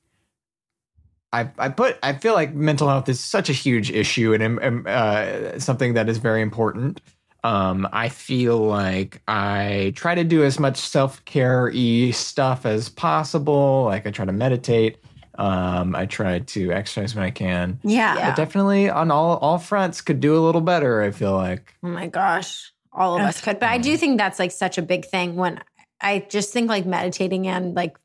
I, 1.34 1.50
I 1.58 1.70
put 1.70 1.98
I 2.04 2.14
feel 2.14 2.34
like 2.34 2.54
mental 2.54 2.88
health 2.88 3.10
is 3.10 3.20
such 3.20 3.50
a 3.50 3.54
huge 3.54 3.92
issue 3.92 4.34
and 4.34 4.60
um, 4.62 4.86
uh, 4.88 5.60
something 5.60 5.96
that 5.96 6.08
is 6.08 6.20
very 6.20 6.42
important. 6.42 7.02
Um, 7.44 7.90
I 7.92 8.08
feel 8.08 8.60
like 8.60 9.22
I 9.28 9.92
try 9.96 10.16
to 10.16 10.24
do 10.24 10.44
as 10.44 10.60
much 10.60 10.78
self 10.78 11.26
care 11.26 11.72
y 11.74 12.12
stuff 12.12 12.66
as 12.66 12.88
possible. 12.88 13.86
Like 13.86 14.08
I 14.08 14.12
try 14.12 14.26
to 14.26 14.32
meditate. 14.32 14.98
Um, 15.36 15.96
I 15.96 16.06
try 16.06 16.40
to 16.40 16.72
exercise 16.72 17.16
when 17.16 17.24
I 17.24 17.32
can. 17.32 17.80
Yeah. 17.84 18.16
yeah. 18.16 18.36
Definitely 18.36 18.90
on 18.90 19.12
all 19.12 19.38
all 19.38 19.58
fronts 19.58 20.02
could 20.02 20.20
do 20.20 20.38
a 20.38 20.42
little 20.42 20.62
better, 20.62 21.02
I 21.02 21.12
feel 21.12 21.34
like. 21.34 21.76
Oh 21.84 21.88
my 21.88 22.08
gosh. 22.08 22.72
All 22.92 23.16
of 23.16 23.22
us 23.22 23.42
could. 23.42 23.60
But 23.60 23.70
I 23.70 23.80
do 23.80 23.98
think 23.98 24.20
that's 24.20 24.38
like 24.38 24.52
such 24.52 24.78
a 24.78 24.84
big 24.84 25.06
thing 25.06 25.36
when 25.36 25.60
I 26.00 26.20
just 26.30 26.54
think 26.54 26.70
like 26.70 26.86
meditating 26.86 27.48
and 27.48 27.74
like 27.74 27.98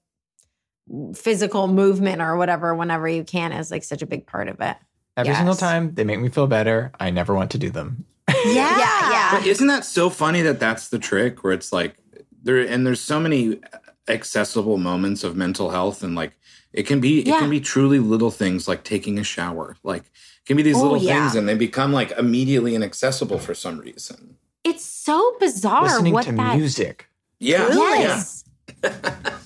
physical 1.14 1.68
movement 1.68 2.22
or 2.22 2.36
whatever 2.36 2.74
whenever 2.74 3.06
you 3.06 3.24
can 3.24 3.52
is 3.52 3.70
like 3.70 3.84
such 3.84 4.00
a 4.00 4.06
big 4.06 4.26
part 4.26 4.48
of 4.48 4.60
it. 4.60 4.76
Every 5.16 5.30
yes. 5.30 5.38
single 5.38 5.56
time 5.56 5.94
they 5.94 6.04
make 6.04 6.20
me 6.20 6.28
feel 6.28 6.46
better, 6.46 6.92
I 6.98 7.10
never 7.10 7.34
want 7.34 7.50
to 7.50 7.58
do 7.58 7.70
them. 7.70 8.06
Yeah, 8.28 8.78
yeah, 8.78 9.10
yeah. 9.10 9.38
But 9.38 9.46
isn't 9.46 9.66
that 9.66 9.84
so 9.84 10.10
funny 10.10 10.42
that 10.42 10.60
that's 10.60 10.88
the 10.88 10.98
trick 10.98 11.42
where 11.42 11.52
it's 11.52 11.72
like 11.72 11.96
there 12.42 12.58
and 12.58 12.86
there's 12.86 13.00
so 13.00 13.18
many 13.18 13.58
accessible 14.08 14.78
moments 14.78 15.24
of 15.24 15.36
mental 15.36 15.70
health 15.70 16.02
and 16.02 16.14
like 16.14 16.38
it 16.72 16.84
can 16.84 17.00
be 17.00 17.22
yeah. 17.22 17.36
it 17.36 17.38
can 17.40 17.50
be 17.50 17.60
truly 17.60 17.98
little 17.98 18.30
things 18.30 18.68
like 18.68 18.84
taking 18.84 19.18
a 19.18 19.24
shower. 19.24 19.76
Like 19.82 20.02
it 20.02 20.46
can 20.46 20.56
be 20.56 20.62
these 20.62 20.76
oh, 20.76 20.82
little 20.82 20.98
yeah. 20.98 21.20
things 21.20 21.34
and 21.34 21.48
they 21.48 21.54
become 21.54 21.92
like 21.92 22.12
immediately 22.12 22.74
inaccessible 22.74 23.38
for 23.38 23.54
some 23.54 23.78
reason. 23.78 24.36
It's 24.64 24.84
so 24.84 25.36
bizarre 25.40 25.84
Listening 25.84 26.12
what 26.12 26.24
to 26.24 26.32
that 26.32 26.56
music. 26.56 27.08
Yeah. 27.38 27.68
Yes. 27.68 28.44
Yeah. 28.82 29.00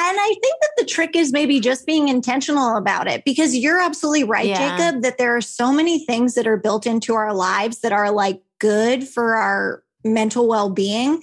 And 0.00 0.16
I 0.16 0.28
think 0.28 0.60
that 0.60 0.70
the 0.76 0.84
trick 0.84 1.16
is 1.16 1.32
maybe 1.32 1.58
just 1.58 1.84
being 1.84 2.06
intentional 2.06 2.76
about 2.76 3.08
it 3.08 3.24
because 3.24 3.56
you're 3.56 3.80
absolutely 3.80 4.22
right, 4.22 4.46
yeah. 4.46 4.76
Jacob, 4.76 5.02
that 5.02 5.18
there 5.18 5.36
are 5.36 5.40
so 5.40 5.72
many 5.72 6.04
things 6.04 6.34
that 6.34 6.46
are 6.46 6.56
built 6.56 6.86
into 6.86 7.14
our 7.14 7.34
lives 7.34 7.80
that 7.80 7.90
are 7.90 8.12
like 8.12 8.40
good 8.60 9.08
for 9.08 9.34
our 9.34 9.82
mental 10.04 10.46
well 10.46 10.70
being. 10.70 11.20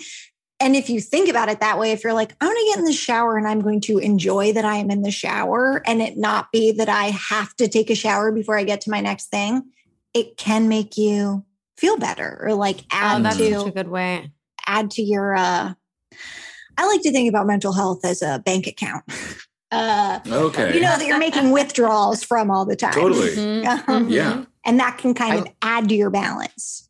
And 0.60 0.76
if 0.76 0.90
you 0.90 1.02
think 1.02 1.30
about 1.30 1.50
it 1.50 1.60
that 1.60 1.78
way, 1.78 1.92
if 1.92 2.04
you're 2.04 2.14
like, 2.14 2.34
I'm 2.40 2.48
going 2.48 2.56
to 2.56 2.72
get 2.72 2.80
in 2.80 2.86
the 2.86 2.94
shower 2.94 3.38
and 3.38 3.48
I'm 3.48 3.62
going 3.62 3.82
to 3.82 3.98
enjoy 3.98 4.54
that 4.54 4.64
I 4.64 4.76
am 4.78 4.90
in 4.90 5.02
the 5.02 5.12
shower 5.12 5.82
and 5.86 6.02
it 6.02 6.18
not 6.18 6.52
be 6.52 6.72
that 6.74 6.88
I 6.88 7.06
have 7.06 7.54
to 7.58 7.68
take 7.68 7.90
a 7.90 7.96
shower 7.96 8.32
before 8.32 8.58
I 8.58 8.64
get 8.64 8.82
to 8.82 8.90
my 8.90 9.02
next 9.02 9.26
thing, 9.26 9.64
it 10.14 10.38
can 10.38 10.70
make 10.70 10.98
you 10.98 11.44
feel 11.78 11.98
better 11.98 12.40
or 12.42 12.54
like 12.54 12.80
oh, 12.84 12.86
add 12.92 13.20
oh, 13.20 13.24
that's 13.24 13.38
to 13.38 13.54
such 13.60 13.68
a 13.68 13.72
good 13.72 13.90
way. 13.90 14.32
Add 14.66 14.92
to 14.92 15.02
your 15.02 15.36
uh 15.36 15.74
I 16.78 16.88
like 16.88 17.02
to 17.02 17.12
think 17.12 17.30
about 17.30 17.48
mental 17.48 17.74
health 17.74 18.06
as 18.06 18.22
a 18.22 18.40
bank 18.40 18.68
account. 18.68 19.04
Uh, 19.72 20.20
okay. 20.28 20.74
You 20.74 20.80
know 20.80 20.96
that 20.98 21.06
you're 21.06 21.18
making 21.18 21.52
withdrawals 21.52 22.24
from 22.24 22.50
all 22.50 22.66
the 22.66 22.78
time. 22.78 22.94
Totally. 22.94 23.32
Mm-hmm. 23.32 23.92
Um, 23.92 24.08
yeah. 24.10 24.46
And 24.64 24.80
that 24.80 25.00
can 25.00 25.14
kind 25.14 25.40
of 25.40 25.48
I, 25.62 25.80
add 25.80 25.90
to 25.90 25.96
your 25.96 26.12
balance. 26.12 26.85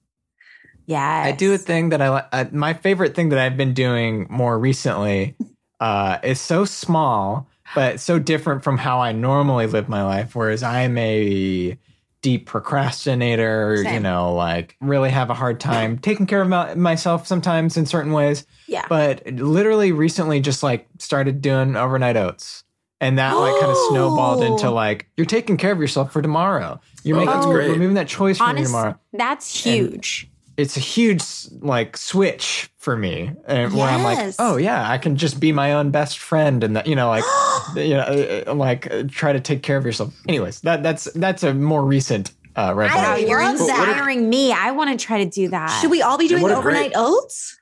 Yeah. 0.86 1.24
I 1.26 1.32
do 1.32 1.54
a 1.54 1.58
thing 1.58 1.90
that 1.90 2.02
I 2.02 2.10
like. 2.10 2.26
Uh, 2.32 2.46
my 2.52 2.74
favorite 2.74 3.16
thing 3.16 3.30
that 3.30 3.40
I've 3.40 3.58
been 3.58 3.74
doing 3.74 4.28
more 4.30 4.58
recently 4.58 5.36
uh, 5.80 6.20
is 6.24 6.40
so 6.40 6.66
small, 6.66 7.48
but 7.74 8.00
so 8.00 8.20
different 8.20 8.64
from 8.64 8.78
how 8.78 9.00
I 9.00 9.12
normally 9.12 9.68
live 9.68 9.90
my 9.90 10.04
life. 10.04 10.36
Whereas 10.36 10.64
I'm 10.64 10.98
a 10.98 11.78
deep 12.22 12.48
procrastinator, 12.48 13.78
Same. 13.84 13.94
you 13.94 14.00
know, 14.00 14.34
like 14.34 14.76
really 14.82 15.12
have 15.12 15.30
a 15.30 15.36
hard 15.36 15.60
time 15.60 16.00
taking 16.00 16.26
care 16.26 16.42
of 16.42 16.50
my, 16.50 16.74
myself 16.74 17.28
sometimes 17.28 17.78
in 17.78 17.86
certain 17.86 18.14
ways. 18.14 18.48
Yeah. 18.68 18.86
But 18.90 19.26
literally 19.28 19.92
recently 19.92 20.40
just 20.40 20.64
like 20.64 20.88
started 20.98 21.42
doing 21.42 21.76
overnight 21.76 22.18
oats. 22.18 22.64
And 23.02 23.20
that 23.20 23.34
like 23.34 23.54
kind 23.60 23.72
of 23.72 23.78
snowballed 23.90 24.42
into 24.42 24.72
like 24.72 25.08
you're 25.18 25.26
taking 25.26 25.58
care 25.58 25.72
of 25.72 25.80
yourself 25.80 26.12
for 26.14 26.22
tomorrow. 26.22 26.80
You're 27.04 27.20
oh, 27.20 27.26
making 27.26 27.52
you're 27.52 27.60
removing 27.60 27.94
that 27.96 28.08
choice 28.08 28.38
from 28.38 28.50
Honest, 28.50 28.72
tomorrow. 28.72 29.00
That's 29.14 29.64
huge. 29.64 30.24
And 30.24 30.35
it's 30.58 30.78
a 30.78 30.80
huge 30.80 31.22
like 31.60 31.98
switch 31.98 32.70
for 32.78 32.96
me 32.96 33.32
and 33.46 33.72
yes. 33.72 33.74
where 33.74 33.90
i'm 33.90 34.04
like 34.04 34.34
oh 34.40 34.58
yeah 34.58 34.90
i 34.90 34.98
can 34.98 35.16
just 35.16 35.40
be 35.40 35.52
my 35.52 35.74
own 35.74 35.92
best 35.92 36.20
friend 36.20 36.64
and 36.64 36.76
that 36.76 36.88
you 36.88 36.96
know 36.96 37.08
like 37.08 37.24
you 37.76 37.90
know 37.90 38.02
uh, 38.02 38.44
uh, 38.52 38.54
like 38.54 38.92
uh, 38.92 39.04
try 39.10 39.34
to 39.34 39.40
take 39.40 39.64
care 39.64 39.78
of 39.78 39.86
yourself 39.86 40.14
anyways 40.28 40.62
that 40.62 40.84
that's 40.84 41.06
that's 41.16 41.44
a 41.44 41.54
more 41.54 41.84
recent 41.84 42.32
uh 42.56 42.74
revelation. 42.76 43.28
you're 43.28 43.42
inspiring 43.42 44.30
me 44.30 44.52
i 44.54 44.72
want 44.72 44.98
to 44.98 45.06
try 45.06 45.24
to 45.24 45.30
do 45.30 45.50
that 45.50 45.68
should 45.82 45.92
we 45.92 46.02
all 46.02 46.18
be 46.18 46.28
doing 46.28 46.44
overnight 46.44 46.94
great, 46.94 46.94
oats 46.96 47.60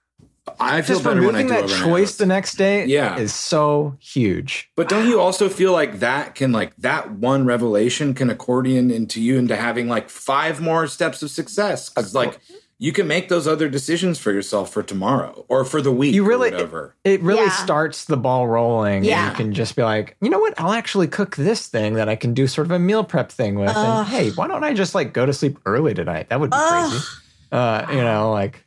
I 0.60 0.82
feel 0.82 0.96
just 0.98 1.06
better 1.06 1.22
removing 1.22 1.48
when 1.48 1.56
I 1.56 1.62
do 1.62 1.68
that 1.68 1.84
choice 1.84 2.10
oats. 2.10 2.18
the 2.18 2.26
next 2.26 2.56
day. 2.56 2.86
Yeah. 2.86 3.18
is 3.18 3.34
so 3.34 3.96
huge. 4.00 4.70
But 4.76 4.90
don't 4.90 5.08
you 5.08 5.20
also 5.20 5.48
feel 5.48 5.72
like 5.72 6.00
that 6.00 6.36
can 6.36 6.52
like 6.52 6.76
that 6.78 7.12
one 7.12 7.46
revelation 7.46 8.14
can 8.14 8.30
accordion 8.30 8.92
into 8.92 9.22
you 9.22 9.38
into 9.38 9.56
having 9.56 9.88
like 9.88 10.10
five 10.10 10.60
more 10.60 10.88
steps 10.88 11.24
of 11.24 11.32
success? 11.32 11.90
Because 11.90 12.14
like 12.14 12.40
you 12.84 12.92
can 12.92 13.08
make 13.08 13.30
those 13.30 13.48
other 13.48 13.70
decisions 13.70 14.20
for 14.20 14.34
yourself 14.34 14.70
for 14.70 14.84
tomorrow 14.84 15.46
or 15.48 15.64
for 15.64 15.82
the 15.82 15.92
week 15.92 16.14
you 16.14 16.26
really 16.26 16.50
it, 16.50 16.92
it, 17.06 17.22
really 17.22 17.44
yeah. 17.44 17.50
starts 17.50 18.04
the 18.06 18.18
ball 18.18 18.46
rolling 18.46 19.06
yeah. 19.06 19.30
you 19.30 19.36
can 19.38 19.54
just 19.54 19.78
be 19.78 19.82
like 19.82 20.18
you 20.22 20.30
know 20.30 20.38
what 20.38 20.54
i'll 20.60 20.74
actually 20.74 21.08
cook 21.08 21.38
this 21.38 21.70
thing 21.70 21.94
that 21.94 22.10
i 22.10 22.16
can 22.16 22.34
do 22.34 22.46
sort 22.46 22.68
of 22.68 22.72
a 22.72 22.80
meal 22.80 23.06
prep 23.06 23.32
thing 23.32 23.58
with 23.58 23.70
uh, 23.70 24.00
and 24.00 24.08
hey 24.10 24.32
why 24.32 24.48
don't 24.48 24.66
i 24.66 24.74
just 24.74 24.94
like 24.94 25.14
go 25.14 25.26
to 25.26 25.32
sleep 25.32 25.58
early 25.66 25.94
tonight 25.94 26.28
that 26.28 26.42
would 26.42 26.52
be 26.52 26.58
uh, 26.60 26.90
crazy 26.90 27.06
uh, 27.54 27.86
you 27.90 28.02
know 28.02 28.32
like 28.32 28.66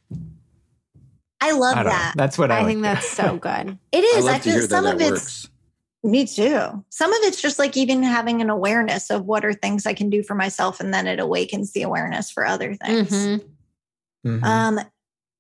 i 1.43 1.53
love 1.53 1.77
I 1.77 1.83
that 1.83 2.17
know. 2.17 2.23
that's 2.23 2.39
what 2.39 2.51
i, 2.51 2.57
I 2.57 2.59
like 2.61 2.69
think 2.69 2.83
that's 2.83 3.11
so 3.11 3.37
good 3.41 3.77
it 3.93 3.99
is 4.03 4.25
i, 4.25 4.37
I 4.37 4.39
feel 4.39 4.63
some 4.63 4.85
that 4.85 4.95
of 4.95 4.99
that 4.99 5.13
it's 5.13 5.45
works. 5.45 5.51
Me 6.05 6.25
too. 6.25 6.85
Some 6.89 7.13
of 7.13 7.19
it's 7.23 7.43
just 7.43 7.59
like 7.59 7.77
even 7.77 8.01
having 8.05 8.41
an 8.41 8.49
awareness 8.49 9.11
of 9.11 9.25
what 9.25 9.45
are 9.45 9.53
things 9.53 9.87
I 9.87 9.95
can 9.95 10.09
do 10.09 10.23
for 10.23 10.37
myself, 10.37 10.79
and 10.79 10.95
then 10.95 11.09
it 11.09 11.19
awakens 11.19 11.73
the 11.73 11.83
awareness 11.83 12.31
for 12.31 12.47
other 12.47 12.75
things. 12.75 13.11
Mm-hmm. 13.11 13.47
Mm-hmm. 14.27 14.45
Um, 14.45 14.81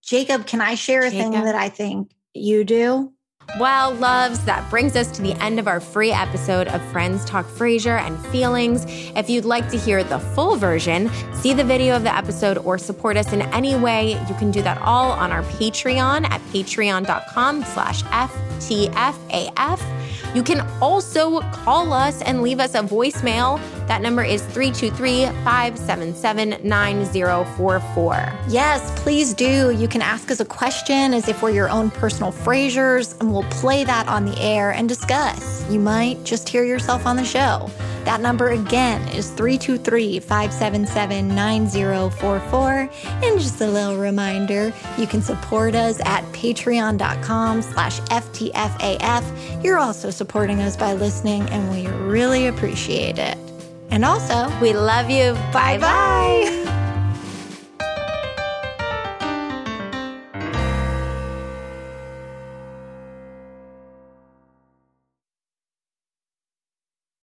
Jacob, 0.03 0.47
can 0.47 0.61
I 0.61 0.77
share 0.77 1.03
a 1.03 1.11
Jacob. 1.11 1.33
thing 1.33 1.45
that 1.45 1.55
I 1.55 1.69
think 1.69 2.13
you 2.35 2.65
do? 2.65 3.13
Well, 3.61 3.95
loves, 3.95 4.45
that 4.45 4.69
brings 4.69 4.97
us 4.97 5.11
to 5.13 5.23
the 5.23 5.33
end 5.43 5.59
of 5.59 5.67
our 5.67 5.81
free 5.81 6.13
episode 6.13 6.69
of 6.69 6.83
Friends 6.93 7.25
Talk 7.25 7.47
Frasier 7.47 7.99
and 7.99 8.19
Feelings. 8.27 8.85
If 9.17 9.31
you'd 9.31 9.47
like 9.47 9.71
to 9.71 9.79
hear 9.79 10.05
the 10.05 10.19
full 10.19 10.57
version, 10.57 11.11
see 11.33 11.55
the 11.55 11.65
video 11.65 11.97
of 11.97 12.03
the 12.03 12.15
episode, 12.15 12.59
or 12.59 12.77
support 12.77 13.17
us 13.17 13.33
in 13.33 13.43
any 13.43 13.75
way, 13.75 14.13
you 14.29 14.35
can 14.35 14.51
do 14.51 14.63
that 14.63 14.79
all 14.83 15.13
on 15.13 15.33
our 15.33 15.43
Patreon 15.45 16.29
at 16.29 16.41
patreon.com 16.53 17.65
slash 17.65 18.03
FTFAF. 18.03 19.81
You 20.37 20.43
can 20.43 20.61
also 20.83 21.41
call 21.41 21.95
us 21.95 22.21
and 22.21 22.43
leave 22.43 22.61
us 22.61 22.75
a 22.75 22.81
voicemail. 22.81 23.59
That 23.87 24.03
number 24.03 24.23
is 24.23 24.43
323 24.43 25.25
577 25.45 26.59
9044. 26.63 28.33
Yes, 28.47 29.01
please 29.01 29.33
do. 29.33 29.71
You 29.71 29.89
can 29.89 30.03
ask 30.03 30.31
us 30.31 30.41
a 30.41 30.45
question 30.45 31.15
as 31.15 31.29
if 31.29 31.43
we're 31.43 31.53
your 31.53 31.71
own 31.71 31.91
personal 31.91 32.33
Frasiers, 32.33 33.19
and 33.19 33.33
we'll 33.33 33.45
play 33.45 33.83
that 33.85 34.09
on 34.09 34.27
the 34.27 34.39
air 34.39 34.73
and 34.73 34.87
discuss. 34.87 35.67
You 35.71 35.81
might 35.81 36.23
just 36.23 36.47
hear 36.47 36.65
yourself 36.65 37.07
on 37.07 37.17
the 37.17 37.25
show. 37.25 37.71
That 38.07 38.21
number 38.21 38.51
again 38.51 39.09
is 39.09 39.31
323 39.31 40.21
577 40.21 41.27
9044. 41.27 42.89
And 43.25 43.41
just 43.41 43.61
a 43.61 43.67
little 43.67 43.97
reminder, 43.97 44.73
you 44.97 45.09
can 45.09 45.21
support 45.21 45.75
us 45.75 45.99
at 46.05 46.23
patreon.com 46.27 47.63
slash 47.63 47.99
FTFAF. 48.03 49.65
You're 49.65 49.79
also 49.79 50.11
supporting 50.27 50.61
us 50.61 50.77
by 50.77 50.93
listening, 50.93 51.43
and 51.51 51.71
we 51.71 51.87
really 52.05 52.49
appreciate 52.49 53.17
it. 53.17 53.39
And 53.91 54.05
also, 54.05 54.51
we 54.61 54.73
love 54.73 55.09
you. 55.09 55.35
Bye 55.53 55.79
bye. 55.79 56.73